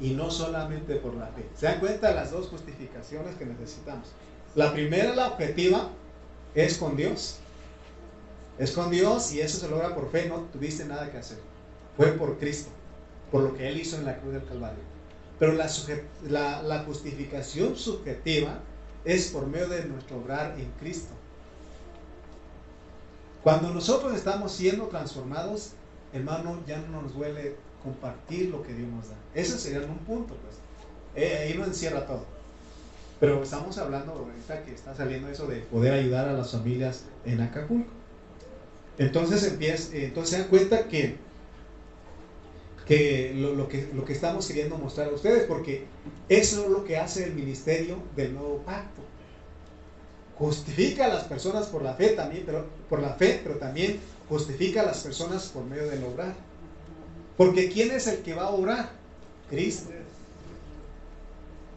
y 0.00 0.10
no 0.10 0.30
solamente 0.30 0.96
por 0.96 1.14
la 1.14 1.26
fe. 1.28 1.48
¿Se 1.56 1.66
dan 1.66 1.80
cuenta 1.80 2.08
de 2.08 2.14
las 2.14 2.30
dos 2.30 2.48
justificaciones 2.48 3.36
que 3.36 3.46
necesitamos? 3.46 4.08
La 4.54 4.72
primera, 4.72 5.14
la 5.14 5.28
objetiva, 5.28 5.90
es 6.54 6.78
con 6.78 6.96
Dios. 6.96 7.38
Es 8.58 8.72
con 8.72 8.90
Dios 8.90 9.32
y 9.32 9.40
eso 9.40 9.58
se 9.58 9.68
logra 9.68 9.94
por 9.94 10.10
fe, 10.10 10.28
no 10.28 10.40
tuviste 10.52 10.84
nada 10.84 11.10
que 11.10 11.18
hacer. 11.18 11.38
Fue 11.96 12.12
por 12.12 12.38
Cristo, 12.38 12.70
por 13.30 13.42
lo 13.42 13.54
que 13.54 13.68
Él 13.68 13.78
hizo 13.78 13.96
en 13.96 14.04
la 14.04 14.18
cruz 14.18 14.32
del 14.34 14.44
Calvario. 14.44 14.82
Pero 15.38 15.52
la, 15.52 16.62
la, 16.62 16.78
justificación 16.84 17.76
subjetiva 17.76 18.58
es 19.04 19.28
por 19.28 19.46
medio 19.46 19.68
de 19.68 19.84
nuestro 19.84 20.18
obrar 20.18 20.56
en 20.58 20.70
Cristo. 20.80 21.12
Cuando 23.44 23.70
nosotros 23.70 24.14
estamos 24.16 24.50
siendo 24.50 24.86
transformados, 24.86 25.72
hermano, 26.12 26.60
ya 26.66 26.78
no 26.78 27.02
nos 27.02 27.14
duele 27.14 27.56
compartir 27.88 28.50
lo 28.50 28.62
que 28.62 28.74
Dios 28.74 28.88
nos 28.90 29.08
da. 29.08 29.16
Ese 29.34 29.58
sería 29.58 29.80
un 29.80 29.98
punto, 29.98 30.34
pues. 30.34 30.56
Eh, 31.14 31.38
ahí 31.38 31.58
no 31.58 31.64
encierra 31.64 32.06
todo. 32.06 32.24
Pero 33.18 33.42
estamos 33.42 33.78
hablando 33.78 34.12
ahorita 34.12 34.64
que 34.64 34.74
está 34.74 34.94
saliendo 34.94 35.28
eso 35.28 35.46
de 35.46 35.56
poder 35.56 35.92
ayudar 35.92 36.28
a 36.28 36.32
las 36.34 36.52
familias 36.52 37.04
en 37.24 37.40
Acapulco. 37.40 37.90
Entonces, 38.98 39.44
empieza, 39.44 39.96
entonces 39.96 40.30
se 40.30 40.38
dan 40.40 40.48
cuenta 40.48 40.86
que 40.88 41.16
que 42.86 43.34
lo, 43.34 43.68
que 43.68 43.90
lo 43.92 44.02
que 44.06 44.14
estamos 44.14 44.48
queriendo 44.48 44.78
mostrar 44.78 45.08
a 45.08 45.12
ustedes, 45.12 45.44
porque 45.44 45.84
eso 46.30 46.64
es 46.64 46.70
lo 46.70 46.84
que 46.84 46.96
hace 46.96 47.24
el 47.24 47.34
ministerio 47.34 47.98
del 48.16 48.32
nuevo 48.32 48.62
pacto. 48.64 49.02
Justifica 50.38 51.04
a 51.04 51.08
las 51.08 51.24
personas 51.24 51.66
por 51.66 51.82
la 51.82 51.92
fe 51.92 52.10
también, 52.10 52.46
por 52.88 53.02
la 53.02 53.10
fe, 53.10 53.40
pero 53.44 53.56
también 53.56 54.00
justifica 54.26 54.80
a 54.80 54.86
las 54.86 55.00
personas 55.02 55.48
por 55.48 55.64
medio 55.64 55.86
del 55.86 56.02
obrar. 56.04 56.34
Porque 57.38 57.70
¿quién 57.70 57.90
es 57.92 58.06
el 58.06 58.18
que 58.18 58.34
va 58.34 58.44
a 58.44 58.50
obrar? 58.50 58.90
Cristo. 59.48 59.90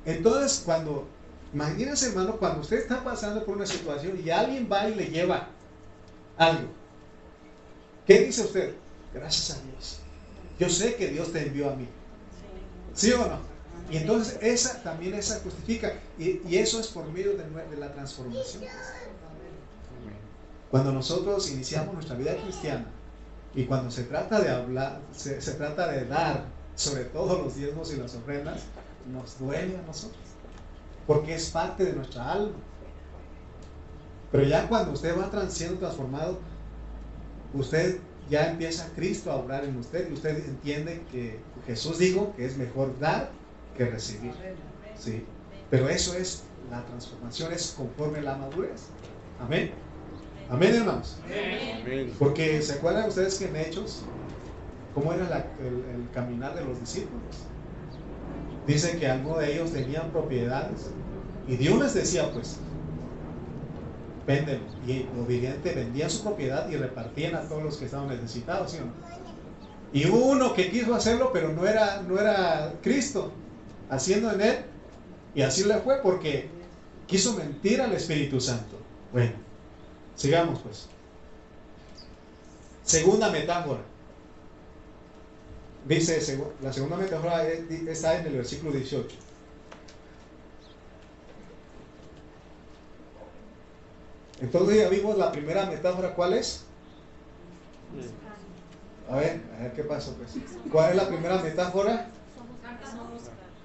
Entonces, 0.05 0.63
cuando, 0.65 1.07
imagínense 1.53 2.07
hermano, 2.07 2.35
cuando 2.35 2.59
usted 2.59 2.79
está 2.79 3.01
pasando 3.01 3.45
por 3.45 3.55
una 3.55 3.65
situación 3.65 4.19
y 4.21 4.29
alguien 4.29 4.67
va 4.69 4.89
y 4.89 4.95
le 4.95 5.05
lleva 5.05 5.47
algo, 6.37 6.67
¿qué 8.05 8.19
dice 8.25 8.41
usted? 8.41 8.73
Gracias 9.13 9.57
a 9.57 9.61
Dios 9.61 10.01
yo 10.61 10.69
sé 10.69 10.95
que 10.95 11.07
Dios 11.07 11.31
te 11.31 11.47
envió 11.47 11.71
a 11.71 11.75
mí. 11.75 11.87
¿Sí 12.93 13.11
o 13.13 13.17
no? 13.17 13.39
Y 13.89 13.97
entonces 13.97 14.37
esa 14.43 14.83
también 14.83 15.15
esa 15.15 15.39
justifica. 15.39 15.93
Y, 16.19 16.55
eso 16.55 16.79
es 16.79 16.87
por 16.87 17.07
medio 17.11 17.35
de, 17.35 17.77
la 17.77 17.91
transformación. 17.91 18.63
Cuando 20.69 20.91
nosotros 20.91 21.49
iniciamos 21.49 21.95
nuestra 21.95 22.15
vida 22.15 22.35
cristiana 22.37 22.85
y 23.53 23.65
cuando 23.65 23.91
se 23.91 24.03
trata 24.03 24.39
de 24.39 24.49
hablar, 24.49 25.01
se, 25.11 25.35
trata 25.53 25.91
de 25.91 26.05
dar, 26.05 26.45
sobre 26.75 27.05
todo 27.05 27.43
los 27.43 27.55
diezmos 27.55 27.93
y 27.93 27.97
las 27.97 28.15
ofrendas, 28.15 28.61
nos 29.11 29.37
duele 29.39 29.77
a 29.77 29.81
nosotros. 29.81 30.21
Porque 31.05 31.35
es 31.35 31.49
parte 31.49 31.83
de 31.83 31.93
nuestra 31.93 32.31
alma. 32.31 32.55
Pero 34.31 34.43
ya 34.43 34.69
cuando 34.69 34.93
usted 34.93 35.17
va 35.17 35.49
siendo 35.49 35.79
transformado, 35.79 36.39
usted 37.53 37.99
ya 38.29 38.49
empieza 38.49 38.87
Cristo 38.95 39.29
a 39.31 39.35
obrar 39.35 39.65
en 39.65 39.77
usted 39.77 40.09
y 40.09 40.13
usted 40.13 40.45
entiende 40.45 41.03
que 41.11 41.39
Jesús 41.65 41.97
dijo 41.97 42.33
que 42.37 42.45
es 42.45 42.55
mejor 42.55 42.97
dar 42.99 43.31
que 43.77 43.85
recibir. 43.85 44.31
¿sí? 44.97 45.25
Pero 45.69 45.89
eso 45.89 46.15
es, 46.15 46.43
la 46.69 46.85
transformación 46.85 47.51
es 47.51 47.73
conforme 47.75 48.21
la 48.21 48.37
madurez. 48.37 48.83
Amén. 49.41 49.71
Amén, 50.51 50.75
hermanos. 50.75 51.15
Porque 52.19 52.61
se 52.61 52.73
acuerdan 52.73 53.07
ustedes 53.07 53.39
que 53.39 53.45
en 53.45 53.55
Hechos, 53.55 54.01
¿cómo 54.93 55.13
era 55.13 55.23
el, 55.23 56.09
caminar 56.13 56.53
de 56.55 56.65
los 56.65 56.77
discípulos? 56.77 57.23
Dice 58.67 58.99
que 58.99 59.07
algunos 59.07 59.39
de 59.39 59.53
ellos 59.53 59.71
tenían 59.71 60.11
propiedades 60.11 60.91
y 61.47 61.55
Dios 61.55 61.79
les 61.79 61.93
decía, 61.93 62.29
pues, 62.33 62.57
venden 64.27 64.59
y 64.85 65.05
obediente 65.17 65.73
vendía 65.73 66.09
su 66.09 66.21
propiedad 66.21 66.69
y 66.69 66.75
repartían 66.75 67.35
a 67.35 67.41
todos 67.43 67.63
los 67.63 67.77
que 67.77 67.85
estaban 67.85 68.09
necesitados, 68.09 68.77
Y 69.93 70.05
hubo 70.07 70.31
uno 70.31 70.53
que 70.53 70.69
quiso 70.69 70.93
hacerlo, 70.93 71.31
pero 71.31 71.53
no 71.53 71.65
era, 71.65 72.01
no 72.01 72.19
era 72.19 72.73
Cristo 72.83 73.31
haciendo 73.89 74.33
en 74.33 74.41
él. 74.41 74.57
Y 75.33 75.43
así 75.43 75.63
le 75.63 75.75
fue 75.75 76.01
porque 76.03 76.49
quiso 77.07 77.37
mentir 77.37 77.81
al 77.81 77.93
Espíritu 77.93 78.41
Santo. 78.41 78.77
Bueno, 79.13 79.31
sigamos 80.15 80.59
pues. 80.59 80.87
Segunda 82.83 83.29
metáfora. 83.29 83.81
Dice, 85.87 86.43
la 86.61 86.71
segunda 86.71 86.97
metáfora 86.97 87.47
está 87.47 88.19
en 88.19 88.27
el 88.27 88.33
versículo 88.33 88.71
18. 88.71 89.15
Entonces 94.41 94.77
ya 94.77 94.89
vimos 94.89 95.17
la 95.17 95.31
primera 95.31 95.65
metáfora, 95.65 96.13
¿cuál 96.13 96.33
es? 96.33 96.63
A 99.09 99.15
ver, 99.15 99.41
a 99.57 99.63
ver 99.63 99.73
qué 99.73 99.83
pasó 99.83 100.13
pues. 100.15 100.31
¿Cuál 100.71 100.91
es 100.91 100.95
la 100.95 101.07
primera 101.07 101.37
metáfora? 101.41 102.07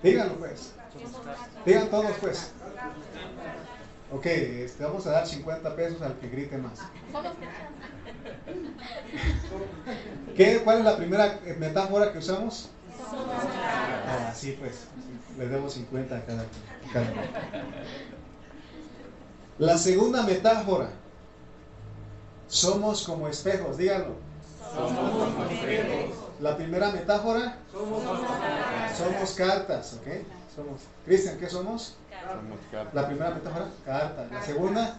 Díganlo 0.02 0.34
pues. 0.34 0.72
Digan 1.64 1.90
todos 1.90 2.12
pues. 2.20 2.50
Ok, 4.16 4.24
este, 4.24 4.82
vamos 4.82 5.06
a 5.06 5.10
dar 5.10 5.26
50 5.26 5.76
pesos 5.76 6.00
al 6.00 6.18
que 6.18 6.28
grite 6.30 6.56
más. 6.56 6.78
¿Qué, 10.34 10.62
¿Cuál 10.64 10.78
es 10.78 10.84
la 10.86 10.96
primera 10.96 11.38
metáfora 11.58 12.12
que 12.12 12.20
usamos? 12.20 12.70
Ah, 13.12 14.32
sí, 14.34 14.56
pues. 14.58 14.86
Le 15.36 15.48
debo 15.48 15.68
50 15.68 16.16
a 16.16 16.24
cada, 16.24 16.46
cada 16.94 17.12
uno. 17.12 17.20
La 19.58 19.76
segunda 19.76 20.22
metáfora, 20.22 20.88
somos 22.48 23.04
como 23.04 23.28
espejos, 23.28 23.76
díganlo. 23.76 24.14
Somos 24.74 25.24
como 25.24 25.44
espejos. 25.44 26.16
La 26.40 26.56
primera 26.56 26.90
metáfora, 26.90 27.58
somos 28.96 29.34
cartas. 29.34 30.00
¿ok? 30.00 30.35
Somos. 30.56 30.80
Cristian, 31.04 31.38
¿qué 31.38 31.48
somos? 31.48 31.96
cartas. 32.70 32.94
La 32.94 33.06
primera 33.06 33.30
metáfora, 33.30 33.68
cartas. 33.84 34.32
La 34.32 34.42
segunda, 34.42 34.98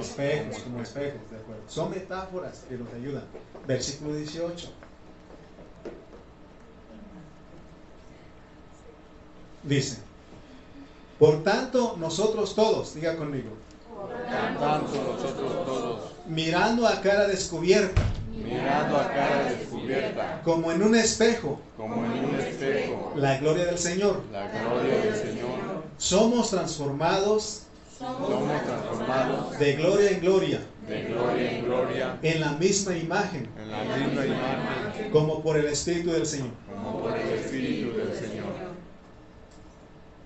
espejos, 0.00 0.58
como 0.62 0.82
espejos, 0.82 1.20
de 1.30 1.36
acuerdo. 1.36 1.62
Son 1.68 1.90
metáforas 1.90 2.64
que 2.68 2.76
nos 2.76 2.92
ayudan. 2.92 3.22
Versículo 3.66 4.16
18. 4.16 4.72
Dice, 9.62 9.98
por 11.20 11.44
tanto, 11.44 11.96
nosotros 11.96 12.56
todos, 12.56 12.94
diga 12.96 13.16
conmigo. 13.16 13.50
Por 13.94 14.10
tanto, 14.24 14.92
nosotros 14.92 15.64
todos. 15.64 16.12
Mirando 16.26 16.88
a 16.88 17.00
cara 17.00 17.28
descubierta. 17.28 18.02
Mirando 18.32 18.96
a 18.96 19.08
cara 19.08 19.44
descubierta, 19.44 20.40
como 20.44 20.72
en 20.72 20.82
un 20.82 20.94
espejo, 20.94 21.60
como 21.76 22.04
en 22.04 22.24
un 22.24 22.40
espejo, 22.40 23.12
la 23.16 23.38
gloria 23.38 23.66
del 23.66 23.78
Señor. 23.78 24.22
la 24.32 24.48
gloria 24.48 24.98
del 24.98 25.14
Señor. 25.14 25.82
Somos 25.98 26.50
transformados 26.50 27.62
Somos 27.98 28.28
transformados 28.64 29.58
de 29.58 29.72
gloria 29.74 30.10
en 30.10 30.20
gloria 30.20 30.60
de 30.88 31.04
gloria 31.04 31.52
en 31.52 31.64
gloria 31.64 32.18
en 32.22 32.40
la 32.40 32.52
misma 32.52 32.96
imagen, 32.96 33.48
en 33.56 33.70
la 33.70 33.84
misma 33.84 34.26
imagen, 34.26 35.10
como 35.12 35.42
por 35.42 35.56
el 35.56 35.66
Espíritu 35.66 36.10
del 36.10 36.26
Señor. 36.26 36.50
como 36.68 37.00
por 37.00 37.16
el 37.16 37.28
Espíritu 37.28 37.96
del 37.96 38.12
Señor. 38.14 38.52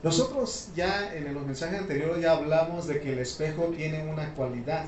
Nosotros 0.02 0.68
ya 0.76 1.14
en 1.14 1.34
los 1.34 1.44
mensajes 1.44 1.80
anteriores 1.80 2.22
ya 2.22 2.32
hablamos 2.32 2.86
de 2.86 3.00
que 3.00 3.12
el 3.12 3.18
espejo 3.18 3.64
tiene 3.76 4.04
una 4.10 4.32
cualidad. 4.34 4.86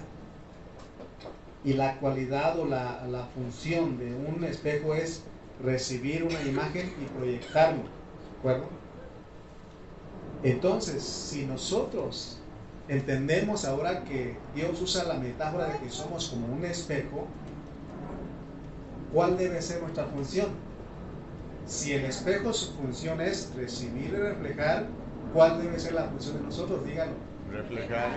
Y 1.65 1.73
la 1.75 1.99
cualidad 1.99 2.59
o 2.59 2.67
la, 2.67 3.05
la 3.09 3.25
función 3.27 3.99
de 3.99 4.15
un 4.15 4.45
espejo 4.45 4.95
es 4.95 5.25
recibir 5.63 6.23
una 6.23 6.41
imagen 6.43 6.93
y 7.03 7.05
proyectarlo. 7.19 7.83
¿De 7.83 8.39
acuerdo? 8.39 8.67
Entonces, 10.43 11.03
si 11.03 11.47
nosotros 11.47 12.39
entendemos 12.89 13.65
ahora 13.65 14.05
que 14.05 14.37
Dios 14.55 14.81
usa 14.81 15.05
la 15.05 15.15
metáfora 15.15 15.67
de 15.69 15.79
que 15.79 15.91
somos 15.91 16.29
como 16.29 16.47
un 16.55 16.65
espejo, 16.65 17.27
¿cuál 19.13 19.37
debe 19.37 19.61
ser 19.61 19.83
nuestra 19.83 20.07
función? 20.07 20.47
Si 21.67 21.93
el 21.93 22.05
espejo 22.05 22.53
su 22.53 22.73
función 22.75 23.21
es 23.21 23.53
recibir 23.55 24.11
y 24.15 24.17
reflejar, 24.17 24.87
¿cuál 25.35 25.63
debe 25.63 25.79
ser 25.79 25.95
la 25.95 26.05
función 26.05 26.37
de 26.39 26.43
nosotros? 26.45 26.85
Díganlo. 26.87 27.17
Reflejar 27.51 28.11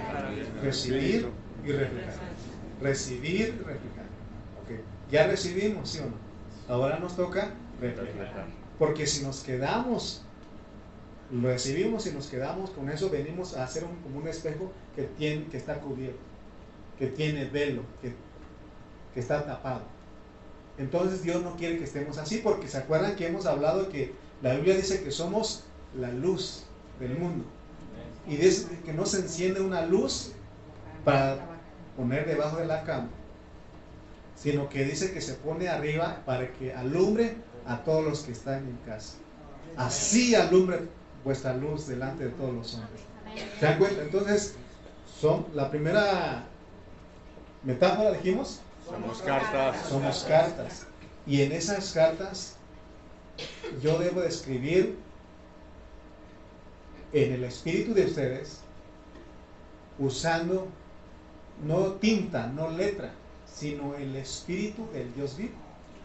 Recibir 0.61 1.27
y 1.65 1.71
reflejar. 1.71 2.13
Recibir 2.81 3.57
reflejar. 3.57 4.05
Ok. 4.63 4.81
Ya 5.11 5.27
recibimos, 5.27 5.89
¿sí 5.89 5.99
o 5.99 6.05
no? 6.05 6.73
Ahora 6.73 6.99
nos 6.99 7.15
toca. 7.15 7.51
Reflejar. 7.79 8.47
Porque 8.79 9.05
si 9.05 9.23
nos 9.23 9.41
quedamos, 9.41 10.23
lo 11.31 11.47
recibimos 11.47 12.07
y 12.07 12.11
nos 12.11 12.27
quedamos 12.27 12.71
con 12.71 12.89
eso, 12.89 13.09
venimos 13.09 13.55
a 13.55 13.63
hacer 13.63 13.83
un, 13.83 13.95
como 13.97 14.19
un 14.19 14.27
espejo 14.27 14.71
que, 14.95 15.03
tiene, 15.03 15.45
que 15.45 15.57
está 15.57 15.79
cubierto, 15.79 16.19
que 16.97 17.07
tiene 17.07 17.45
velo, 17.45 17.83
que, 18.01 18.13
que 19.13 19.19
está 19.19 19.45
tapado. 19.45 19.83
Entonces 20.77 21.21
Dios 21.21 21.43
no 21.43 21.55
quiere 21.57 21.77
que 21.77 21.83
estemos 21.83 22.17
así, 22.17 22.37
porque 22.37 22.67
se 22.67 22.77
acuerdan 22.77 23.15
que 23.15 23.27
hemos 23.27 23.45
hablado 23.45 23.89
que 23.89 24.13
la 24.41 24.55
Biblia 24.55 24.75
dice 24.75 25.03
que 25.03 25.11
somos 25.11 25.63
la 25.95 26.11
luz 26.11 26.63
del 26.99 27.17
mundo. 27.17 27.45
Y 28.27 28.37
dice 28.37 28.67
que 28.85 28.93
no 28.93 29.05
se 29.05 29.19
enciende 29.19 29.61
una 29.61 29.85
luz 29.85 30.31
para 31.03 31.50
poner 31.95 32.25
debajo 32.25 32.57
de 32.57 32.65
la 32.65 32.83
cama, 32.83 33.09
sino 34.35 34.69
que 34.69 34.85
dice 34.85 35.13
que 35.13 35.21
se 35.21 35.33
pone 35.35 35.67
arriba 35.69 36.21
para 36.25 36.51
que 36.53 36.73
alumbre 36.73 37.35
a 37.65 37.83
todos 37.83 38.03
los 38.03 38.21
que 38.21 38.31
están 38.31 38.65
en 38.67 38.77
casa. 38.85 39.15
Así 39.77 40.35
alumbre 40.35 40.79
vuestra 41.23 41.53
luz 41.53 41.87
delante 41.87 42.25
de 42.25 42.29
todos 42.31 42.53
los 42.53 42.73
hombres. 42.75 43.01
¿Se 43.59 43.65
dan 43.65 43.77
cuenta? 43.77 44.01
Entonces, 44.01 44.55
son 45.19 45.45
la 45.53 45.69
primera 45.69 46.43
metáfora, 47.63 48.11
dijimos, 48.11 48.61
Somos 48.85 49.21
cartas. 49.21 49.85
somos 49.87 50.25
cartas. 50.27 50.87
Y 51.27 51.41
en 51.43 51.51
esas 51.51 51.91
cartas 51.93 52.55
yo 53.81 53.99
debo 53.99 54.21
de 54.21 54.27
escribir 54.27 54.97
en 57.13 57.33
el 57.33 57.43
espíritu 57.43 57.93
de 57.93 58.05
ustedes 58.05 58.61
usando 59.99 60.67
no 61.65 61.93
tinta, 61.93 62.47
no 62.47 62.69
letra, 62.69 63.13
sino 63.53 63.95
el 63.95 64.15
espíritu 64.15 64.87
del 64.93 65.13
Dios 65.13 65.37
vivo. 65.37 65.53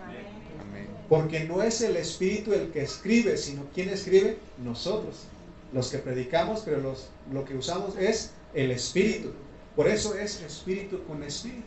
Amén. 0.02 0.86
Porque 1.09 1.44
no 1.44 1.62
es 1.62 1.80
el 1.80 1.96
espíritu 1.96 2.52
el 2.52 2.70
que 2.70 2.82
escribe, 2.82 3.36
sino 3.36 3.64
quien 3.74 3.88
escribe 3.88 4.38
nosotros, 4.62 5.24
los 5.72 5.90
que 5.90 5.98
predicamos, 5.98 6.62
pero 6.64 6.80
los, 6.80 7.09
lo 7.32 7.44
que 7.44 7.57
usamos 7.57 7.96
es 7.96 8.32
el 8.54 8.70
espíritu. 8.70 9.32
Por 9.74 9.88
eso 9.88 10.14
es 10.14 10.40
espíritu 10.40 11.02
con 11.04 11.22
espíritu. 11.22 11.62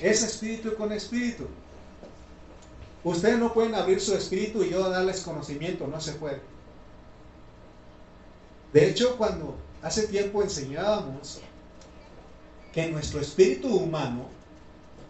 Es 0.00 0.22
espíritu 0.22 0.74
con 0.76 0.92
espíritu. 0.92 1.46
Ustedes 3.04 3.38
no 3.38 3.54
pueden 3.54 3.74
abrir 3.74 4.00
su 4.00 4.14
espíritu 4.14 4.62
y 4.62 4.70
yo 4.70 4.88
darles 4.90 5.22
conocimiento, 5.22 5.86
no 5.86 6.00
se 6.00 6.12
puede. 6.12 6.40
De 8.72 8.88
hecho, 8.88 9.16
cuando 9.16 9.56
hace 9.82 10.08
tiempo 10.08 10.42
enseñábamos 10.42 11.40
que 12.78 12.92
nuestro 12.92 13.20
espíritu 13.20 13.74
humano, 13.74 14.28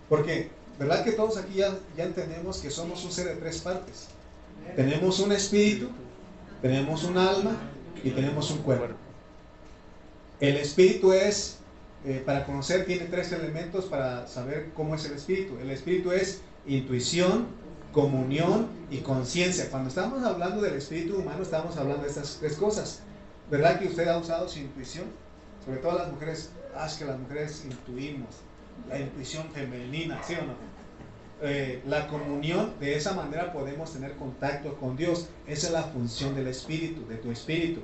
porque, 0.09 0.49
¿verdad 0.79 1.05
que 1.05 1.13
todos 1.13 1.37
aquí 1.37 1.57
ya, 1.57 1.77
ya 1.99 2.05
entendemos 2.05 2.59
que 2.59 2.71
somos 2.71 3.05
un 3.05 3.13
ser 3.13 3.27
de 3.27 3.35
tres 3.35 3.59
partes? 3.59 4.07
Tenemos 4.75 5.21
un 5.21 5.33
espíritu, 5.33 5.91
tenemos 6.63 7.05
un 7.05 7.19
alma 7.19 7.59
y 8.03 8.11
tenemos 8.11 8.51
un 8.51 8.59
cuerpo. 8.59 8.95
El 10.41 10.57
espíritu 10.57 11.13
es, 11.13 11.59
eh, 12.07 12.23
para 12.25 12.47
conocer, 12.47 12.87
tiene 12.87 13.05
tres 13.05 13.33
elementos 13.33 13.85
para 13.85 14.27
saber 14.27 14.71
cómo 14.75 14.95
es 14.95 15.05
el 15.05 15.13
espíritu. 15.13 15.59
El 15.61 15.71
espíritu 15.71 16.13
es 16.13 16.41
intuición, 16.67 17.49
comunión 17.93 18.69
y 18.91 18.99
conciencia. 18.99 19.69
Cuando 19.71 19.91
estamos 19.91 20.23
hablando 20.23 20.63
del 20.63 20.75
espíritu 20.75 21.19
humano, 21.19 21.43
estamos 21.43 21.77
hablando 21.77 22.05
de 22.05 22.09
estas 22.09 22.39
tres 22.41 22.55
cosas. 22.55 23.01
¿Verdad 23.51 23.79
que 23.79 23.89
usted 23.89 24.09
ha 24.09 24.17
usado 24.17 24.49
su 24.49 24.59
intuición? 24.59 25.05
Sobre 25.67 25.81
todo 25.81 25.99
las 25.99 26.11
mujeres, 26.11 26.51
es 26.87 26.95
que 26.95 27.05
las 27.05 27.19
mujeres 27.19 27.65
intuimos. 27.65 28.29
La 28.89 28.99
intuición 28.99 29.51
femenina, 29.51 30.23
¿sí 30.23 30.35
o 30.35 30.45
no? 30.45 30.55
Eh, 31.41 31.83
la 31.87 32.09
comunión, 32.09 32.75
de 32.81 32.97
esa 32.97 33.13
manera 33.13 33.53
podemos 33.53 33.93
tener 33.93 34.17
contacto 34.17 34.77
con 34.77 34.97
Dios. 34.97 35.29
Esa 35.47 35.67
es 35.69 35.73
la 35.73 35.83
función 35.85 36.35
del 36.35 36.49
espíritu, 36.49 37.07
de 37.07 37.17
tu 37.17 37.31
espíritu. 37.31 37.81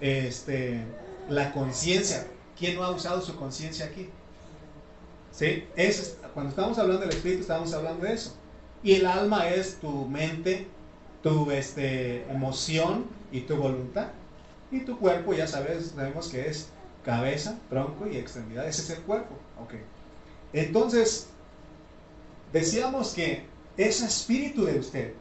Este, 0.00 0.84
la 1.28 1.52
conciencia, 1.52 2.26
¿quién 2.58 2.76
no 2.76 2.84
ha 2.84 2.90
usado 2.90 3.20
su 3.20 3.36
conciencia 3.36 3.86
aquí? 3.86 4.08
¿Sí? 5.30 5.64
Es, 5.74 6.18
cuando 6.34 6.50
estamos 6.50 6.78
hablando 6.78 7.02
del 7.02 7.16
espíritu, 7.16 7.42
estamos 7.42 7.72
hablando 7.72 8.04
de 8.04 8.14
eso. 8.14 8.36
Y 8.82 8.94
el 8.94 9.06
alma 9.06 9.48
es 9.48 9.76
tu 9.80 10.06
mente, 10.06 10.68
tu 11.22 11.50
este, 11.50 12.22
emoción 12.30 13.06
y 13.32 13.40
tu 13.40 13.56
voluntad. 13.56 14.08
Y 14.70 14.80
tu 14.80 14.98
cuerpo, 14.98 15.32
ya 15.32 15.46
sabes, 15.46 15.92
sabemos 15.96 16.28
que 16.28 16.48
es 16.48 16.68
cabeza, 17.04 17.58
tronco 17.68 18.06
y 18.06 18.16
extremidad. 18.16 18.66
Ese 18.66 18.82
es 18.82 18.90
el 18.98 19.04
cuerpo. 19.04 19.34
Ok. 19.62 19.74
Entonces, 20.52 21.28
decíamos 22.52 23.12
que 23.12 23.46
ese 23.76 24.06
espíritu 24.06 24.64
de 24.64 24.78
usted 24.78 25.14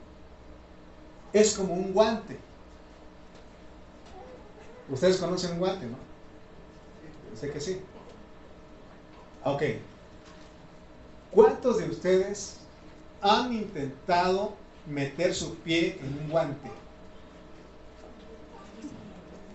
es 1.34 1.56
como 1.56 1.74
un 1.74 1.94
guante. 1.94 2.38
Ustedes 4.90 5.18
conocen 5.18 5.54
un 5.54 5.60
guante, 5.60 5.86
¿no? 5.88 5.98
Sé 7.36 7.52
que 7.52 7.60
sí. 7.60 7.82
Ok. 9.44 9.64
¿Cuántos 11.32 11.80
de 11.80 11.90
ustedes 11.90 12.58
han 13.22 13.54
intentado 13.54 14.54
meter 14.86 15.34
su 15.34 15.56
pie 15.56 16.00
en 16.00 16.20
un 16.20 16.30
guante? 16.30 16.70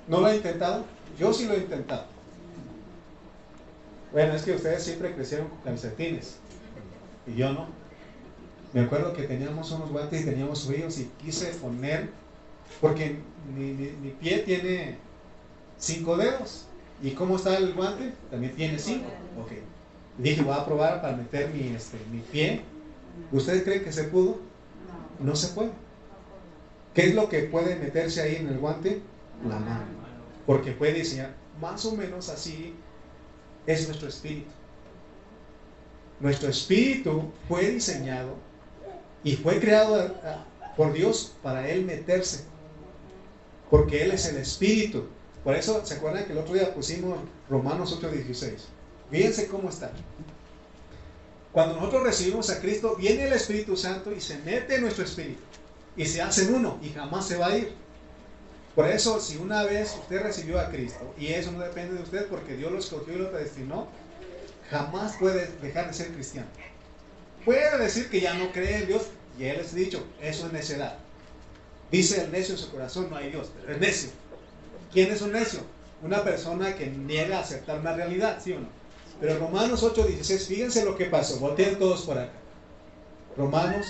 ¿No 0.09 0.21
lo 0.21 0.27
han 0.27 0.37
intentado? 0.37 0.85
Yo 1.19 1.33
sí 1.33 1.47
lo 1.47 1.55
he 1.55 1.59
intentado. 1.59 2.18
Bueno, 4.13 4.35
es 4.35 4.43
que 4.43 4.53
ustedes 4.53 4.83
siempre 4.83 5.15
crecieron 5.15 5.49
con 5.49 5.59
calcetines 5.61 6.37
y 7.27 7.35
yo 7.35 7.53
no. 7.53 7.67
Me 8.73 8.81
acuerdo 8.83 9.13
que 9.13 9.23
teníamos 9.25 9.71
unos 9.73 9.91
guantes 9.91 10.23
y 10.23 10.25
teníamos 10.25 10.67
fríos 10.67 10.99
y 10.99 11.11
quise 11.23 11.47
poner, 11.55 12.11
porque 12.81 13.17
mi, 13.55 13.73
mi- 13.73 14.11
pie 14.21 14.39
tiene 14.41 14.97
cinco 15.79 16.17
dedos. 16.17 16.67
¿Y 17.03 17.13
cómo 17.13 17.37
está 17.37 17.57
el 17.57 17.75
guante? 17.75 18.13
También 18.31 18.55
tiene 18.57 18.79
cinco. 18.79 19.07
Ok. 19.41 19.53
Dije, 20.19 20.43
voy 20.43 20.55
a 20.55 20.65
probar 20.67 21.01
para 21.01 21.17
meter 21.17 21.51
mi, 21.55 21.69
este, 21.69 21.97
mi 22.11 22.21
pie. 22.21 22.63
¿Ustedes 23.33 23.63
creen 23.63 23.85
que 23.85 23.93
se 23.93 24.05
pudo? 24.05 24.39
No 25.21 25.35
se 25.37 25.49
puede. 25.49 25.71
¿Qué 26.95 27.07
es 27.09 27.15
lo 27.15 27.29
que 27.29 27.45
puede 27.45 27.77
meterse 27.77 28.21
ahí 28.23 28.37
en 28.37 28.49
el 28.49 28.59
guante? 28.59 29.01
La 29.49 29.59
mano. 29.61 29.85
Porque 30.47 30.73
puede 30.73 30.95
diseñar 30.95 31.35
más 31.61 31.85
o 31.87 31.95
menos 31.95 32.29
así 32.29 32.75
es 33.69 33.87
nuestro 33.87 34.09
espíritu. 34.09 34.51
Nuestro 36.21 36.49
espíritu 36.49 37.31
fue 37.47 37.71
diseñado 37.71 38.35
y 39.23 39.37
fue 39.37 39.61
creado 39.61 40.15
ah, 40.25 40.45
por 40.75 40.93
Dios 40.95 41.35
para 41.43 41.69
Él 41.69 41.85
meterse. 41.85 42.45
Porque 43.71 44.03
Él 44.03 44.13
es 44.13 44.27
el 44.27 44.39
espíritu. 44.39 45.07
Por 45.45 45.55
eso, 45.55 45.85
¿se 45.85 45.95
acuerdan 45.95 46.25
que 46.25 46.33
el 46.33 46.39
otro 46.39 46.55
día 46.55 46.75
pusimos 46.75 47.19
Romanos 47.51 47.97
8:16? 48.01 48.55
Fíjense 49.11 49.47
cómo 49.49 49.69
está. 49.69 49.93
Cuando 51.53 51.77
nosotros 51.77 52.05
recibimos 52.05 52.49
a 52.51 52.61
Cristo, 52.61 52.97
viene 52.97 53.27
el 53.27 53.33
Espíritu 53.35 53.77
Santo 53.77 54.13
y 54.13 54.21
se 54.21 54.39
mete 54.39 54.77
en 54.77 54.83
nuestro 54.83 55.05
espíritu. 55.05 55.41
Y 55.97 56.07
se 56.07 56.23
hacen 56.23 56.55
uno 56.55 56.79
y 56.83 56.91
jamás 56.91 57.27
se 57.27 57.37
va 57.37 57.49
a 57.49 57.59
ir. 57.59 57.75
Por 58.75 58.87
eso, 58.89 59.21
si 59.21 59.37
una 59.37 59.65
vez 59.65 59.97
usted 59.99 60.23
recibió 60.23 60.61
a 60.61 60.71
Cristo, 60.71 61.15
y 61.19 61.29
eso 61.29 61.51
no 61.53 61.61
depende 61.61 61.95
de 61.95 62.03
usted 62.03 62.27
porque 62.27 62.57
Dios 62.57 62.71
lo 62.71 62.79
escogió 62.79 63.15
y 63.15 63.19
lo 63.19 63.31
predestinó, 63.31 63.89
jamás 64.71 65.17
puede 65.17 65.49
dejar 65.63 65.89
de 65.89 65.95
ser 65.95 66.13
cristiano. 66.13 66.49
puede 67.45 67.79
decir 67.79 68.11
que 68.11 68.21
ya 68.21 68.35
no 68.35 68.53
cree 68.53 68.79
en 68.79 68.87
Dios, 68.89 69.03
y 69.39 69.45
él 69.45 69.59
les 69.59 69.73
ha 69.73 69.77
dicho, 69.77 70.05
eso 70.21 70.47
es 70.47 70.53
necedad. 70.53 70.99
Dice 71.91 72.23
el 72.23 72.31
necio 72.31 72.55
en 72.55 72.61
su 72.61 72.71
corazón, 72.71 73.09
no 73.09 73.17
hay 73.17 73.31
Dios, 73.31 73.51
pero 73.59 73.73
es 73.73 73.81
necio. 73.81 74.11
¿Quién 74.93 75.11
es 75.11 75.23
un 75.23 75.33
necio? 75.33 75.61
Una 76.03 76.23
persona 76.23 76.75
que 76.77 76.87
niega 76.87 77.39
a 77.39 77.41
aceptar 77.41 77.81
una 77.81 77.95
realidad, 77.95 78.39
¿sí 78.43 78.53
o 78.53 78.61
no? 78.61 78.69
Pero 79.21 79.39
Romanos 79.39 79.83
8:16, 79.83 80.47
fíjense 80.47 80.85
lo 80.85 80.97
que 80.97 81.07
pasó, 81.07 81.39
volteen 81.39 81.79
todos 81.79 82.03
por 82.03 82.19
acá. 82.19 82.33
Romanos 83.37 83.87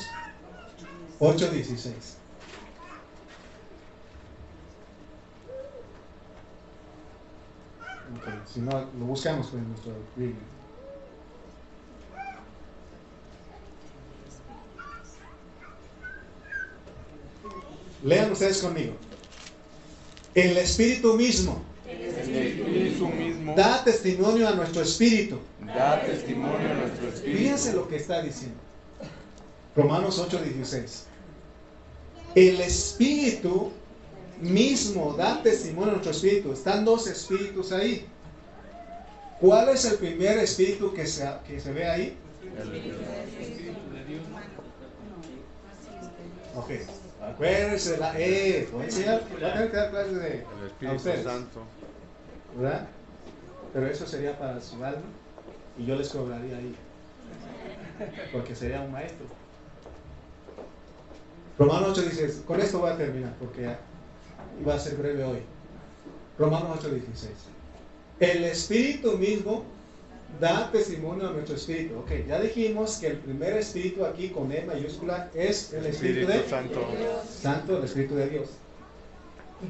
8:16. 1.18 2.17
Si 8.46 8.60
no, 8.60 8.70
lo 8.98 9.04
buscamos 9.06 9.52
en 9.52 9.68
nuestro 9.68 9.92
Biblia. 10.16 10.36
Lean 18.04 18.30
ustedes 18.32 18.58
conmigo. 18.58 18.94
El 20.34 20.56
Espíritu 20.56 21.14
mismo. 21.14 21.60
El 21.86 22.02
Espíritu 22.02 23.08
mismo 23.08 23.54
Da 23.56 23.82
testimonio 23.82 24.48
a 24.48 24.52
nuestro 24.52 24.82
espíritu. 24.82 25.38
da 25.60 26.00
testimonio 26.04 26.70
a 26.70 26.74
nuestro 26.74 27.08
espíritu. 27.08 27.38
Fíjense 27.38 27.72
lo 27.72 27.88
que 27.88 27.96
está 27.96 28.22
diciendo. 28.22 28.56
Romanos 29.74 30.18
8:16. 30.18 31.04
El 32.34 32.60
Espíritu 32.60 33.72
mismo 34.40 35.14
da 35.14 35.42
testimonio 35.42 35.90
a 35.90 35.92
nuestro 35.94 36.12
espíritu. 36.12 36.52
Están 36.52 36.84
dos 36.84 37.06
espíritus 37.08 37.72
ahí. 37.72 38.06
¿Cuál 39.40 39.68
es 39.68 39.84
el 39.84 39.98
primer 39.98 40.38
espíritu 40.38 40.92
que 40.92 41.06
se, 41.06 41.28
que 41.46 41.60
se 41.60 41.72
ve 41.72 41.86
ahí? 41.88 42.16
Ok. 46.56 46.70
Acuérdense 47.22 47.92
de 47.92 47.98
la 47.98 48.18
E. 48.18 48.68
Voy 48.72 48.82
a 48.82 48.84
enseñar, 48.86 49.22
voy 49.30 49.44
a 49.44 49.52
tener 49.52 49.70
que 49.70 49.76
dar 49.76 49.90
clases 49.90 50.14
de 50.16 50.28
El 50.28 50.44
a 50.62 50.66
Espíritu 50.66 50.96
ustedes. 50.96 51.24
Santo. 51.24 51.62
¿Verdad? 52.56 52.88
Pero 53.72 53.86
eso 53.86 54.06
sería 54.06 54.38
para 54.38 54.60
su 54.60 54.82
alma 54.84 55.02
y 55.76 55.84
yo 55.86 55.94
les 55.94 56.08
cobraría 56.08 56.56
ahí. 56.56 56.74
Porque 58.32 58.54
sería 58.56 58.80
un 58.80 58.90
maestro. 58.92 59.26
Romanos 61.58 61.98
8 61.98 62.02
dice, 62.02 62.42
con 62.44 62.60
esto 62.60 62.78
voy 62.78 62.90
a 62.90 62.96
terminar 62.96 63.34
porque 63.38 63.62
ya 63.62 63.78
iba 64.60 64.74
a 64.74 64.78
ser 64.78 64.96
breve 64.96 65.22
hoy. 65.24 65.42
Romanos 66.38 66.78
8 66.78 66.90
16. 66.90 67.32
El 68.20 68.44
Espíritu 68.44 69.16
mismo 69.16 69.64
da 70.40 70.70
testimonio 70.70 71.28
a 71.28 71.32
nuestro 71.32 71.56
espíritu. 71.56 71.98
Ok, 72.00 72.10
ya 72.26 72.40
dijimos 72.40 72.98
que 72.98 73.08
el 73.08 73.16
primer 73.18 73.56
espíritu 73.56 74.04
aquí 74.04 74.28
con 74.30 74.52
E 74.52 74.62
mayúscula 74.64 75.30
es 75.34 75.72
el 75.72 75.86
Espíritu, 75.86 76.30
Espíritu 76.30 76.44
de 76.44 76.48
Santo. 76.48 76.86
Santo, 77.42 77.78
el 77.78 77.84
Espíritu 77.84 78.14
de 78.16 78.28
Dios. 78.28 78.48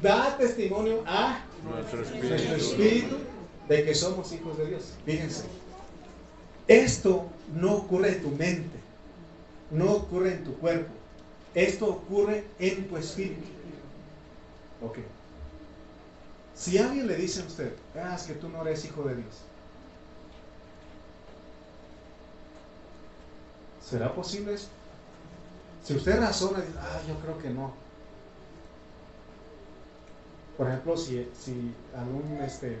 Da 0.01 0.37
testimonio 0.37 1.03
a 1.07 1.43
Nuestro 1.63 1.99
nuestro 1.99 2.17
espíritu. 2.17 2.55
espíritu 2.55 3.15
de 3.67 3.83
que 3.83 3.95
somos 3.95 4.31
hijos 4.33 4.57
de 4.57 4.65
Dios. 4.67 4.93
Fíjense, 5.05 5.45
esto 6.67 7.25
no 7.55 7.75
ocurre 7.77 8.09
en 8.09 8.21
tu 8.21 8.29
mente, 8.29 8.77
no 9.71 9.91
ocurre 9.93 10.33
en 10.33 10.43
tu 10.43 10.53
cuerpo, 10.57 10.91
esto 11.55 11.87
ocurre 11.87 12.43
en 12.59 12.87
tu 12.87 12.97
espíritu. 12.97 13.47
Ok. 14.83 14.99
Si 16.59 16.77
alguien 16.77 17.07
le 17.07 17.15
dice 17.15 17.41
a 17.41 17.45
usted, 17.45 17.73
ah, 17.95 18.15
es 18.15 18.23
que 18.23 18.33
tú 18.33 18.49
no 18.49 18.61
eres 18.63 18.83
hijo 18.83 19.01
de 19.03 19.15
Dios, 19.15 19.33
¿será 23.81 24.13
posible 24.13 24.55
eso? 24.55 24.67
Si 25.85 25.95
usted 25.95 26.19
razona 26.19 26.59
dice, 26.59 26.77
ah, 26.77 26.99
yo 27.07 27.15
creo 27.19 27.37
que 27.37 27.49
no. 27.49 27.71
Por 30.57 30.67
ejemplo, 30.67 30.97
si, 30.97 31.29
si 31.33 31.73
algún, 31.95 32.39
este, 32.41 32.77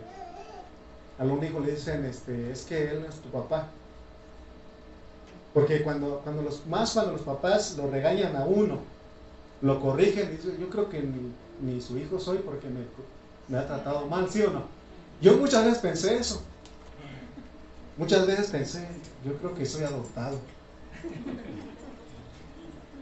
algún 1.17 1.41
hijo 1.41 1.61
le 1.61 1.71
dicen, 1.71 2.03
este, 2.03 2.51
es 2.51 2.63
que 2.65 2.91
él 2.91 3.05
es 3.07 3.15
tu 3.21 3.29
papá. 3.29 3.69
Porque 5.53 5.83
cuando, 5.83 6.19
cuando 6.25 6.41
los, 6.41 6.67
más 6.67 6.91
cuando 6.91 7.13
los 7.13 7.21
papás 7.21 7.77
lo 7.77 7.89
regañan 7.89 8.35
a 8.35 8.43
uno, 8.43 8.79
lo 9.61 9.79
corrigen, 9.79 10.31
dice, 10.31 10.57
yo 10.59 10.69
creo 10.69 10.89
que 10.89 11.01
ni, 11.01 11.33
ni 11.61 11.79
su 11.79 11.97
hijo 11.97 12.19
soy 12.19 12.39
porque 12.39 12.67
me, 12.67 12.81
me 13.49 13.57
ha 13.57 13.67
tratado 13.67 14.05
mal, 14.05 14.29
¿sí 14.29 14.41
o 14.43 14.51
no? 14.51 14.63
Yo 15.21 15.37
muchas 15.37 15.65
veces 15.65 15.79
pensé 15.79 16.15
eso. 16.17 16.41
Muchas 17.97 18.25
veces 18.25 18.47
pensé, 18.47 18.87
yo 19.25 19.33
creo 19.37 19.53
que 19.53 19.65
soy 19.65 19.83
adoptado. 19.83 20.39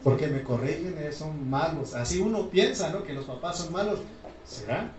Porque 0.03 0.27
me 0.27 0.41
corrigen, 0.41 0.95
eh, 0.97 1.11
son 1.11 1.49
malos. 1.49 1.93
Así 1.93 2.19
uno 2.19 2.49
piensa, 2.49 2.89
¿no? 2.89 3.03
Que 3.03 3.13
los 3.13 3.25
papás 3.25 3.57
son 3.57 3.73
malos. 3.73 3.99
¿Será? 4.45 4.91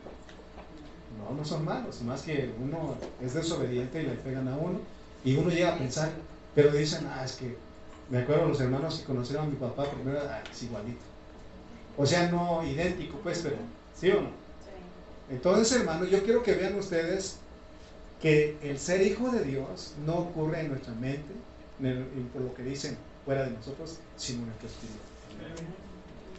No, 1.19 1.35
no 1.35 1.45
son 1.45 1.65
malos. 1.65 2.03
Más 2.03 2.23
que 2.23 2.53
uno 2.63 2.95
es 3.21 3.35
desobediente 3.35 4.03
y 4.03 4.07
le 4.07 4.13
pegan 4.13 4.47
a 4.49 4.57
uno. 4.57 4.81
Y 5.25 5.37
uno 5.37 5.51
llega 5.51 5.75
a 5.75 5.79
pensar, 5.79 6.11
pero 6.55 6.71
dicen, 6.71 7.09
ah, 7.13 7.25
es 7.25 7.33
que 7.33 7.57
me 8.11 8.19
acuerdo 8.19 8.47
los 8.47 8.61
hermanos 8.61 8.99
que 8.99 9.05
conocieron 9.05 9.47
a 9.47 9.49
mi 9.49 9.57
papá 9.57 9.85
primero, 9.91 10.21
ah, 10.29 10.43
es 10.49 10.63
igualito. 10.63 11.01
O 11.97 12.07
sea, 12.07 12.31
no 12.31 12.63
idéntico, 12.65 13.19
pues, 13.19 13.41
pero, 13.43 13.57
¿sí 13.95 14.11
o 14.11 14.21
no? 14.21 14.31
Entonces, 15.31 15.79
hermanos, 15.79 16.11
yo 16.11 16.23
quiero 16.23 16.43
que 16.43 16.55
vean 16.55 16.75
ustedes 16.77 17.39
que 18.21 18.57
el 18.63 18.79
ser 18.79 19.03
hijo 19.03 19.31
de 19.31 19.45
Dios 19.45 19.95
no 20.05 20.17
ocurre 20.17 20.61
en 20.61 20.69
nuestra 20.69 20.95
mente, 20.95 21.33
por 22.33 22.43
lo 22.43 22.55
que 22.55 22.63
dicen 22.63 22.97
fuera 23.25 23.45
de 23.45 23.51
nosotros, 23.51 23.99
sino 24.17 24.41
en 24.41 24.47
nuestro 24.47 24.69
espíritu. 24.69 24.99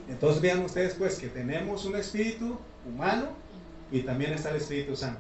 Entonces 0.09 0.41
vean 0.41 0.61
ustedes 0.61 0.95
pues 0.95 1.19
que 1.19 1.27
tenemos 1.27 1.85
un 1.85 1.95
espíritu 1.95 2.57
humano 2.87 3.27
y 3.91 4.01
también 4.01 4.33
está 4.33 4.49
el 4.49 4.57
Espíritu 4.57 4.95
Santo. 4.95 5.19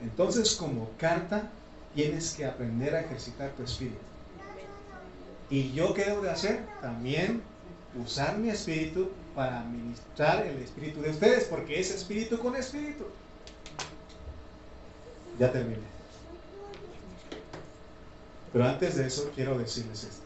Entonces 0.00 0.54
como 0.54 0.90
carta 0.96 1.50
tienes 1.94 2.34
que 2.34 2.44
aprender 2.44 2.94
a 2.94 3.00
ejercitar 3.00 3.50
tu 3.50 3.64
espíritu. 3.64 3.98
¿Y 5.50 5.72
yo 5.72 5.92
qué 5.92 6.04
debo 6.04 6.22
de 6.22 6.30
hacer? 6.30 6.64
También 6.80 7.42
usar 8.02 8.38
mi 8.38 8.48
espíritu 8.48 9.10
para 9.34 9.60
administrar 9.60 10.46
el 10.46 10.58
espíritu 10.62 11.00
de 11.02 11.10
ustedes, 11.10 11.44
porque 11.44 11.80
es 11.80 11.90
espíritu 11.90 12.38
con 12.38 12.54
espíritu. 12.56 13.04
Ya 15.38 15.50
terminé. 15.52 15.82
Pero 18.52 18.64
antes 18.64 18.96
de 18.96 19.06
eso 19.06 19.30
quiero 19.34 19.58
decirles 19.58 20.04
esto. 20.04 20.22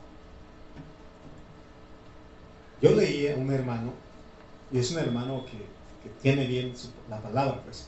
Yo 2.82 2.90
leí 2.94 3.26
a 3.28 3.36
un 3.36 3.50
hermano, 3.50 3.92
y 4.70 4.78
es 4.78 4.90
un 4.92 4.98
hermano 4.98 5.44
que, 5.46 5.56
que 6.02 6.11
tiene 6.20 6.46
bien 6.46 6.76
su- 6.76 6.90
la 7.09 7.20
palabra, 7.20 7.62
pues. 7.64 7.86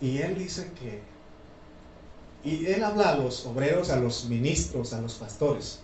Y 0.00 0.18
él 0.18 0.36
dice 0.38 0.72
que, 0.72 1.02
y 2.42 2.66
él 2.66 2.82
habla 2.82 3.10
a 3.10 3.16
los 3.16 3.44
obreros, 3.44 3.90
a 3.90 3.96
los 4.00 4.24
ministros, 4.24 4.94
a 4.94 5.00
los 5.02 5.14
pastores. 5.14 5.80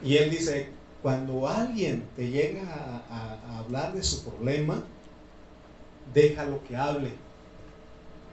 Y 0.00 0.16
él 0.16 0.30
dice, 0.30 0.77
cuando 1.02 1.48
alguien 1.48 2.04
te 2.16 2.28
llega 2.28 2.62
a, 3.10 3.58
hablar 3.58 3.92
de 3.92 4.02
su 4.02 4.24
problema, 4.24 4.82
déjalo 6.12 6.62
que 6.64 6.76
hable. 6.76 7.12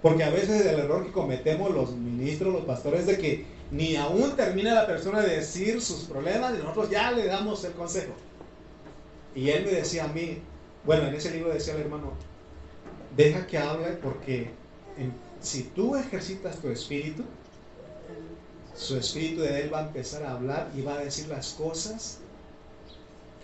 Porque 0.01 0.23
a 0.23 0.29
veces 0.29 0.65
el 0.65 0.79
error 0.79 1.05
que 1.05 1.11
cometemos 1.11 1.73
los 1.73 1.95
ministros, 1.95 2.53
los 2.53 2.65
pastores, 2.65 3.01
es 3.01 3.07
de 3.07 3.17
que 3.17 3.45
ni 3.71 3.95
aún 3.95 4.35
termina 4.35 4.73
la 4.73 4.87
persona 4.87 5.21
de 5.21 5.37
decir 5.37 5.81
sus 5.81 6.03
problemas 6.03 6.53
y 6.53 6.59
nosotros 6.59 6.89
ya 6.89 7.11
le 7.11 7.25
damos 7.25 7.63
el 7.63 7.73
consejo. 7.73 8.13
Y 9.33 9.49
él 9.49 9.65
me 9.65 9.71
decía 9.71 10.05
a 10.05 10.07
mí, 10.07 10.39
bueno, 10.85 11.07
en 11.07 11.15
ese 11.15 11.31
libro 11.31 11.51
decía 11.51 11.73
el 11.73 11.81
hermano, 11.81 12.13
deja 13.15 13.45
que 13.47 13.57
hable 13.57 13.87
porque 13.93 14.51
si 15.41 15.63
tú 15.63 15.95
ejercitas 15.95 16.59
tu 16.59 16.69
espíritu, 16.69 17.23
su 18.75 18.97
espíritu 18.97 19.41
de 19.41 19.61
él 19.61 19.73
va 19.73 19.79
a 19.79 19.87
empezar 19.87 20.23
a 20.23 20.31
hablar 20.31 20.71
y 20.75 20.81
va 20.81 20.95
a 20.95 21.03
decir 21.03 21.27
las 21.27 21.53
cosas 21.53 22.19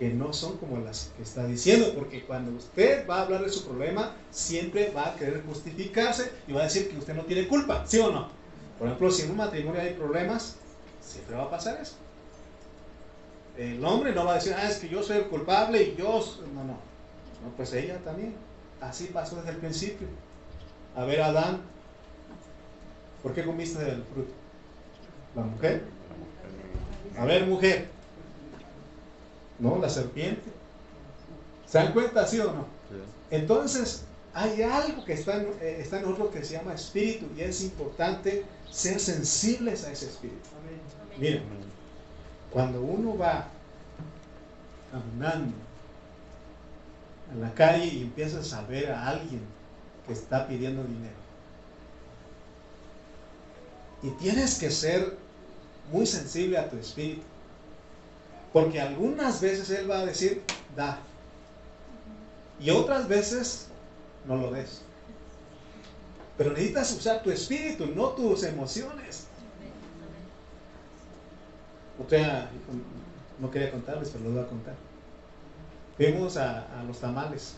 que 0.01 0.09
no 0.09 0.33
son 0.33 0.57
como 0.57 0.79
las 0.79 1.11
que 1.15 1.21
está 1.21 1.45
diciendo, 1.45 1.93
porque 1.93 2.23
cuando 2.23 2.49
usted 2.57 3.07
va 3.07 3.17
a 3.17 3.21
hablar 3.21 3.43
de 3.43 3.51
su 3.51 3.65
problema, 3.65 4.15
siempre 4.31 4.89
va 4.89 5.09
a 5.09 5.15
querer 5.15 5.43
justificarse 5.45 6.31
y 6.47 6.53
va 6.53 6.61
a 6.61 6.63
decir 6.63 6.89
que 6.89 6.97
usted 6.97 7.13
no 7.13 7.21
tiene 7.25 7.47
culpa, 7.47 7.85
¿sí 7.85 7.99
o 7.99 8.11
no? 8.11 8.29
Por 8.79 8.87
ejemplo, 8.87 9.11
si 9.11 9.21
en 9.21 9.29
un 9.29 9.37
matrimonio 9.37 9.79
hay 9.79 9.93
problemas, 9.93 10.55
siempre 10.99 11.35
va 11.35 11.43
a 11.43 11.49
pasar 11.51 11.79
eso. 11.79 11.97
El 13.55 13.85
hombre 13.85 14.11
no 14.15 14.25
va 14.25 14.31
a 14.31 14.35
decir, 14.37 14.55
ah, 14.57 14.67
es 14.67 14.77
que 14.77 14.89
yo 14.89 15.03
soy 15.03 15.17
el 15.17 15.27
culpable 15.27 15.83
y 15.83 15.95
yo... 15.95 16.17
s-". 16.17 16.41
No, 16.51 16.63
no. 16.63 16.73
No, 17.43 17.55
pues 17.55 17.71
ella 17.73 17.99
también. 17.99 18.33
Así 18.79 19.05
pasó 19.13 19.35
desde 19.35 19.51
el 19.51 19.57
principio. 19.57 20.07
A 20.95 21.05
ver, 21.05 21.21
Adán, 21.21 21.61
¿por 23.21 23.35
qué 23.35 23.45
comiste 23.45 23.83
del 23.83 24.01
fruto? 24.01 24.33
La 25.35 25.43
mujer. 25.43 25.83
A 27.19 27.25
ver, 27.25 27.45
mujer. 27.45 28.00
No, 29.61 29.77
la 29.77 29.89
serpiente. 29.89 30.51
¿Se 31.67 31.77
dan 31.77 31.93
cuenta, 31.93 32.27
sí 32.27 32.39
o 32.39 32.51
no? 32.51 32.65
Sí. 32.89 32.97
Entonces, 33.29 34.03
hay 34.33 34.63
algo 34.63 35.05
que 35.05 35.13
está 35.13 35.37
en, 35.37 35.53
eh, 35.61 35.77
está 35.79 35.97
en 35.97 36.03
nosotros 36.03 36.31
que 36.31 36.43
se 36.43 36.53
llama 36.53 36.73
espíritu 36.73 37.27
y 37.37 37.41
es 37.41 37.61
importante 37.61 38.43
ser 38.69 38.99
sensibles 38.99 39.85
a 39.85 39.91
ese 39.91 40.07
espíritu. 40.07 40.49
Miren, 41.17 41.43
cuando 42.49 42.81
uno 42.81 43.17
va 43.17 43.47
caminando 44.91 45.53
en 47.33 47.41
la 47.41 47.53
calle 47.53 47.85
y 47.85 48.01
empiezas 48.01 48.51
a 48.53 48.63
ver 48.63 48.91
a 48.91 49.09
alguien 49.09 49.41
que 50.07 50.13
está 50.13 50.47
pidiendo 50.47 50.83
dinero, 50.83 51.21
y 54.03 54.09
tienes 54.11 54.57
que 54.57 54.71
ser 54.71 55.15
muy 55.91 56.07
sensible 56.07 56.57
a 56.57 56.69
tu 56.69 56.77
espíritu, 56.77 57.21
porque 58.53 58.81
algunas 58.81 59.41
veces 59.41 59.69
Él 59.69 59.89
va 59.89 59.99
a 59.99 60.05
decir, 60.05 60.43
da, 60.75 60.99
y 62.59 62.69
otras 62.69 63.07
veces 63.07 63.67
no 64.27 64.35
lo 64.35 64.51
des. 64.51 64.81
Pero 66.37 66.51
necesitas 66.51 66.91
usar 66.93 67.23
tu 67.23 67.31
espíritu, 67.31 67.87
no 67.87 68.09
tus 68.09 68.43
emociones. 68.43 69.27
Otra, 71.99 72.49
no 73.39 73.51
quería 73.51 73.71
contarles, 73.71 74.09
pero 74.09 74.23
lo 74.25 74.31
voy 74.31 74.39
a 74.41 74.47
contar. 74.47 74.75
Fuimos 75.97 76.37
a, 76.37 76.83
los 76.87 76.99
tamales. 76.99 77.55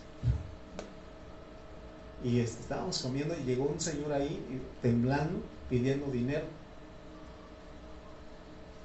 Y 2.23 2.39
este, 2.39 2.61
estábamos 2.61 3.01
comiendo 3.01 3.35
y 3.37 3.43
llegó 3.43 3.65
un 3.65 3.79
señor 3.79 4.13
ahí 4.13 4.61
temblando, 4.81 5.41
pidiendo 5.69 6.07
dinero. 6.07 6.45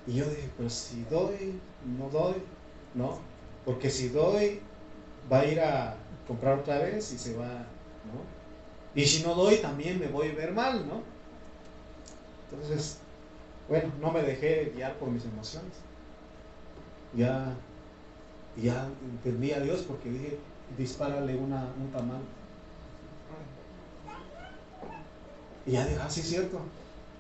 Y 0.07 0.15
yo 0.15 0.29
dije, 0.29 0.49
pero 0.57 0.71
si 0.71 1.05
doy, 1.05 1.61
no 1.85 2.09
doy, 2.11 2.35
no. 2.95 3.19
Porque 3.65 3.91
si 3.91 4.09
doy, 4.09 4.61
va 5.31 5.41
a 5.41 5.47
ir 5.47 5.61
a 5.61 5.97
comprar 6.27 6.59
otra 6.59 6.79
vez 6.79 7.13
y 7.13 7.19
se 7.19 7.37
va, 7.37 7.47
¿no? 7.47 8.39
Y 8.95 9.05
si 9.05 9.23
no 9.23 9.35
doy, 9.35 9.59
también 9.59 9.99
me 9.99 10.09
voy 10.09 10.29
a 10.29 10.35
ver 10.35 10.53
mal, 10.53 10.87
¿no? 10.87 11.03
Entonces, 12.51 12.99
bueno, 13.69 13.93
no 14.01 14.11
me 14.11 14.23
dejé 14.23 14.73
guiar 14.75 14.95
por 14.95 15.11
mis 15.11 15.25
emociones. 15.25 15.73
Ya, 17.15 17.55
ya 18.57 18.89
entendí 19.03 19.53
a 19.53 19.61
Dios 19.61 19.85
porque 19.87 20.11
dije, 20.11 20.39
dispárale 20.77 21.37
una, 21.37 21.69
un 21.79 21.91
tamal. 21.93 22.21
Y 25.67 25.73
ya 25.73 25.85
dije, 25.87 26.01
ah, 26.03 26.09
sí, 26.09 26.21
es 26.21 26.29
cierto. 26.29 26.61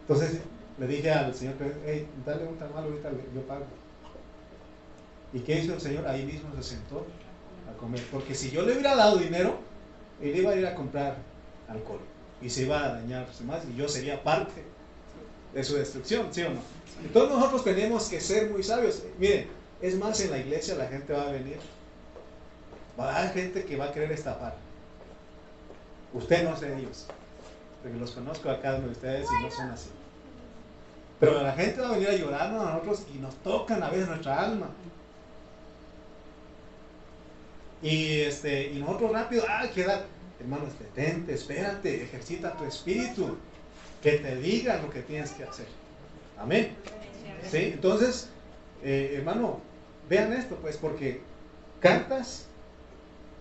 Entonces 0.03 0.41
le 0.79 0.87
dije 0.87 1.11
al 1.11 1.35
Señor, 1.35 1.55
hey, 1.85 2.09
dale 2.25 2.47
un 2.47 2.57
tamal, 2.57 2.85
ahorita 2.85 3.11
yo 3.35 3.43
pago. 3.43 3.67
¿Y 5.33 5.41
qué 5.41 5.61
hizo 5.61 5.74
el 5.74 5.81
Señor? 5.81 6.07
Ahí 6.07 6.24
mismo 6.24 6.55
se 6.57 6.62
sentó 6.62 7.07
a 7.70 7.76
comer. 7.79 8.03
Porque 8.11 8.35
si 8.35 8.51
yo 8.51 8.62
le 8.62 8.72
hubiera 8.72 8.97
dado 8.97 9.16
dinero, 9.16 9.59
él 10.20 10.37
iba 10.37 10.53
a 10.53 10.57
ir 10.57 10.66
a 10.66 10.74
comprar 10.74 11.16
alcohol 11.68 12.01
y 12.41 12.51
se 12.51 12.62
iba 12.62 12.85
a 12.85 12.95
dañarse 12.95 13.45
más 13.45 13.62
y 13.64 13.76
yo 13.76 13.89
sería 13.89 14.22
parte 14.22 14.62
de 15.53 15.64
su 15.64 15.74
destrucción, 15.74 16.29
¿sí 16.33 16.43
o 16.43 16.51
no? 16.51 16.61
Entonces 17.03 17.35
nosotros 17.35 17.64
tenemos 17.64 18.09
que 18.09 18.20
ser 18.20 18.51
muy 18.51 18.62
sabios. 18.62 19.03
Miren, 19.18 19.49
es 19.81 19.97
más, 19.97 20.20
en 20.20 20.31
la 20.31 20.39
iglesia 20.39 20.74
la 20.74 20.87
gente 20.87 21.12
va 21.12 21.22
a 21.22 21.33
venir. 21.33 21.59
Va 22.99 23.12
a 23.12 23.18
haber 23.18 23.33
gente 23.33 23.64
que 23.64 23.76
va 23.76 23.87
a 23.87 23.93
querer 23.93 24.11
estafar. 24.12 24.57
Usted 26.12 26.45
no 26.45 26.55
es 26.55 26.61
de 26.61 26.79
ellos. 26.79 27.07
Porque 27.83 27.99
los 27.99 28.11
conozco 28.11 28.51
a 28.51 28.61
cada 28.61 28.81
de 28.81 28.89
ustedes 28.89 29.26
y 29.31 29.43
no 29.43 29.51
son 29.51 29.70
así. 29.70 29.91
Pero 31.20 31.43
la 31.43 31.53
gente 31.53 31.81
va 31.81 31.89
a 31.89 31.93
venir 31.93 32.09
a 32.09 32.16
llorarnos 32.16 32.66
a 32.66 32.72
nosotros 32.72 33.07
y 33.14 33.18
nos 33.18 33.35
tocan 33.37 33.83
a 33.83 33.91
veces 33.91 34.09
nuestra 34.09 34.41
alma. 34.43 34.70
Y, 37.83 38.20
este, 38.20 38.72
y 38.72 38.81
nosotros 38.81 39.12
rápido, 39.12 39.45
ah, 39.49 39.66
queda, 39.74 40.05
hermano, 40.41 40.64
detente, 40.79 41.35
espérate, 41.35 42.03
ejercita 42.03 42.57
tu 42.57 42.64
espíritu, 42.64 43.37
que 44.03 44.12
te 44.12 44.37
diga 44.37 44.81
lo 44.83 44.91
que 44.91 45.03
tienes 45.03 45.31
que 45.33 45.45
hacer. 45.45 45.66
Amén. 46.39 46.74
¿Sí? 47.51 47.70
Entonces, 47.74 48.29
eh, 48.83 49.14
hermano, 49.16 49.61
vean 50.09 50.33
esto, 50.33 50.57
pues, 50.57 50.76
porque 50.76 51.20
cantas, 51.81 52.47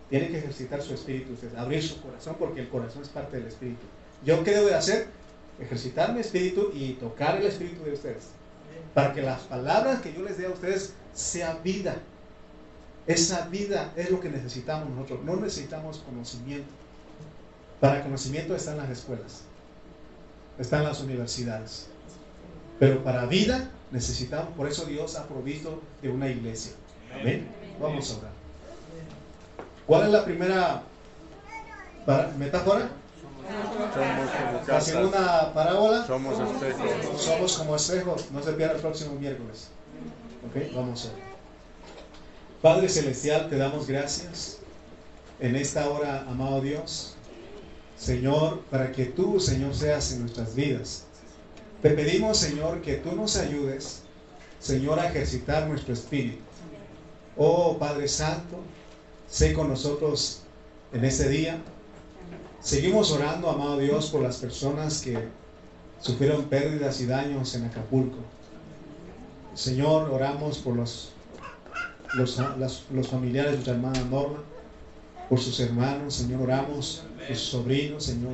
tiene 0.10 0.30
que 0.30 0.38
ejercitar 0.38 0.82
su 0.82 0.94
espíritu, 0.94 1.36
abrir 1.58 1.84
su 1.84 2.02
corazón, 2.02 2.36
porque 2.40 2.62
el 2.62 2.70
corazón 2.70 3.02
es 3.02 3.10
parte 3.10 3.38
del 3.38 3.48
espíritu. 3.48 3.86
¿Yo 4.24 4.44
qué 4.44 4.52
debo 4.52 4.68
de 4.68 4.76
hacer? 4.76 5.08
Ejercitar 5.60 6.14
mi 6.14 6.22
espíritu 6.22 6.72
y 6.74 6.94
tocar 6.94 7.38
el 7.38 7.48
espíritu 7.48 7.84
de 7.84 7.94
ustedes. 7.94 8.30
Para 8.94 9.14
que 9.14 9.22
las 9.22 9.42
palabras 9.42 10.02
que 10.02 10.14
yo 10.14 10.24
les 10.24 10.38
dé 10.38 10.46
a 10.46 10.50
ustedes 10.50 10.94
sea 11.14 11.56
vida, 11.64 11.98
esa 13.08 13.48
vida 13.48 13.94
es 13.96 14.12
lo 14.12 14.20
que 14.20 14.30
necesitamos 14.30 14.90
nosotros. 14.90 15.24
No 15.24 15.38
necesitamos 15.38 16.00
conocimiento. 16.00 16.70
Para 17.80 18.04
conocimiento 18.04 18.56
están 18.56 18.78
las 18.78 18.90
escuelas, 18.90 19.44
están 20.58 20.84
las 20.84 21.00
universidades. 21.00 21.88
Pero 22.80 23.04
para 23.04 23.26
vida 23.26 23.70
necesitamos, 23.92 24.54
por 24.56 24.68
eso 24.68 24.86
Dios 24.86 25.16
ha 25.16 25.28
provisto 25.28 25.82
de 26.02 26.10
una 26.10 26.28
iglesia. 26.28 26.74
Amén. 27.14 27.48
Vamos 27.80 28.12
a 28.12 28.18
orar. 28.18 28.32
¿Cuál 29.86 30.04
es 30.04 30.10
la 30.10 30.26
primera 30.26 30.84
metáfora? 32.38 32.90
La 34.68 34.82
segunda 34.82 35.54
parábola. 35.54 36.06
Somos 36.06 36.40
espejos. 36.40 37.22
Somos 37.22 37.58
como 37.58 37.76
espejos. 37.76 38.32
No 38.32 38.44
se 38.44 38.54
pierda 38.54 38.76
el 38.76 38.82
próximo 38.82 39.16
miércoles. 39.16 39.70
Ok, 40.50 40.76
vamos 40.76 41.06
a 41.06 41.16
ver. 41.16 41.27
Padre 42.62 42.90
Celestial, 42.90 43.50
te 43.50 43.58
damos 43.58 43.86
gracias 43.86 44.58
en 45.40 45.56
esta 45.56 45.88
hora, 45.90 46.26
amado 46.28 46.60
Dios. 46.60 47.14
Señor, 47.96 48.62
para 48.72 48.92
que 48.92 49.06
tú, 49.06 49.40
Señor, 49.40 49.76
seas 49.76 50.12
en 50.12 50.22
nuestras 50.22 50.56
vidas. 50.56 51.04
Te 51.84 51.92
pedimos, 51.92 52.38
Señor, 52.38 52.82
que 52.82 52.96
tú 52.96 53.16
nos 53.16 53.38
ayudes, 53.38 54.02
Señor, 54.60 55.00
a 55.00 55.08
ejercitar 55.08 55.68
nuestro 55.68 55.94
espíritu. 55.94 56.40
Oh 57.38 57.78
Padre 57.78 58.08
Santo, 58.08 58.58
sé 59.30 59.54
con 59.54 59.70
nosotros 59.70 60.42
en 60.94 61.06
este 61.06 61.30
día. 61.30 61.62
Seguimos 62.60 63.12
orando, 63.12 63.52
amado 63.52 63.78
Dios, 63.78 64.10
por 64.10 64.24
las 64.24 64.38
personas 64.38 65.04
que 65.04 65.16
sufrieron 66.02 66.46
pérdidas 66.46 67.00
y 67.02 67.06
daños 67.06 67.54
en 67.54 67.66
Acapulco. 67.66 68.18
Señor, 69.54 70.10
oramos 70.10 70.58
por 70.58 70.76
los 70.76 71.12
los, 72.16 72.40
los 72.92 73.08
familiares 73.08 73.52
de 73.52 73.58
nuestra 73.58 73.74
hermana 73.74 74.00
Norma, 74.10 74.40
por 75.30 75.40
sus 75.40 75.60
hermanos, 75.60 76.16
Señor, 76.16 76.42
oramos, 76.42 77.04
por 77.16 77.36
sus 77.36 77.50
sobrinos, 77.50 78.04
Señor. 78.04 78.34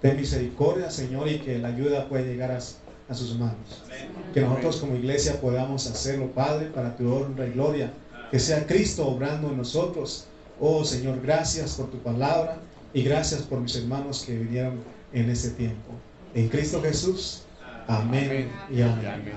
Ten 0.00 0.16
misericordia, 0.16 0.90
Señor, 0.90 1.28
y 1.28 1.38
que 1.38 1.58
la 1.58 1.68
ayuda 1.68 2.08
pueda 2.08 2.24
llegar 2.24 2.50
a, 2.50 2.58
a 2.58 3.14
sus 3.14 3.38
manos. 3.38 3.84
Que 4.32 4.40
nosotros 4.40 4.76
como 4.76 4.96
iglesia 4.96 5.40
podamos 5.40 5.86
hacerlo, 5.86 6.32
Padre, 6.32 6.66
para 6.66 6.96
tu 6.96 7.12
honra 7.12 7.46
y 7.46 7.52
gloria. 7.52 7.92
Que 8.30 8.38
sea 8.38 8.66
Cristo 8.66 9.06
obrando 9.06 9.50
en 9.50 9.58
nosotros. 9.58 10.26
Oh 10.58 10.84
Señor, 10.84 11.20
gracias 11.22 11.74
por 11.74 11.90
tu 11.90 11.98
palabra 11.98 12.58
y 12.94 13.02
gracias 13.02 13.42
por 13.42 13.60
mis 13.60 13.76
hermanos 13.76 14.24
que 14.26 14.36
vinieron 14.36 14.80
en 15.12 15.30
este 15.30 15.50
tiempo. 15.50 15.92
En 16.34 16.48
Cristo 16.48 16.80
Jesús. 16.82 17.42
Amén, 17.86 18.50
y 18.70 18.80
amén. 18.80 19.32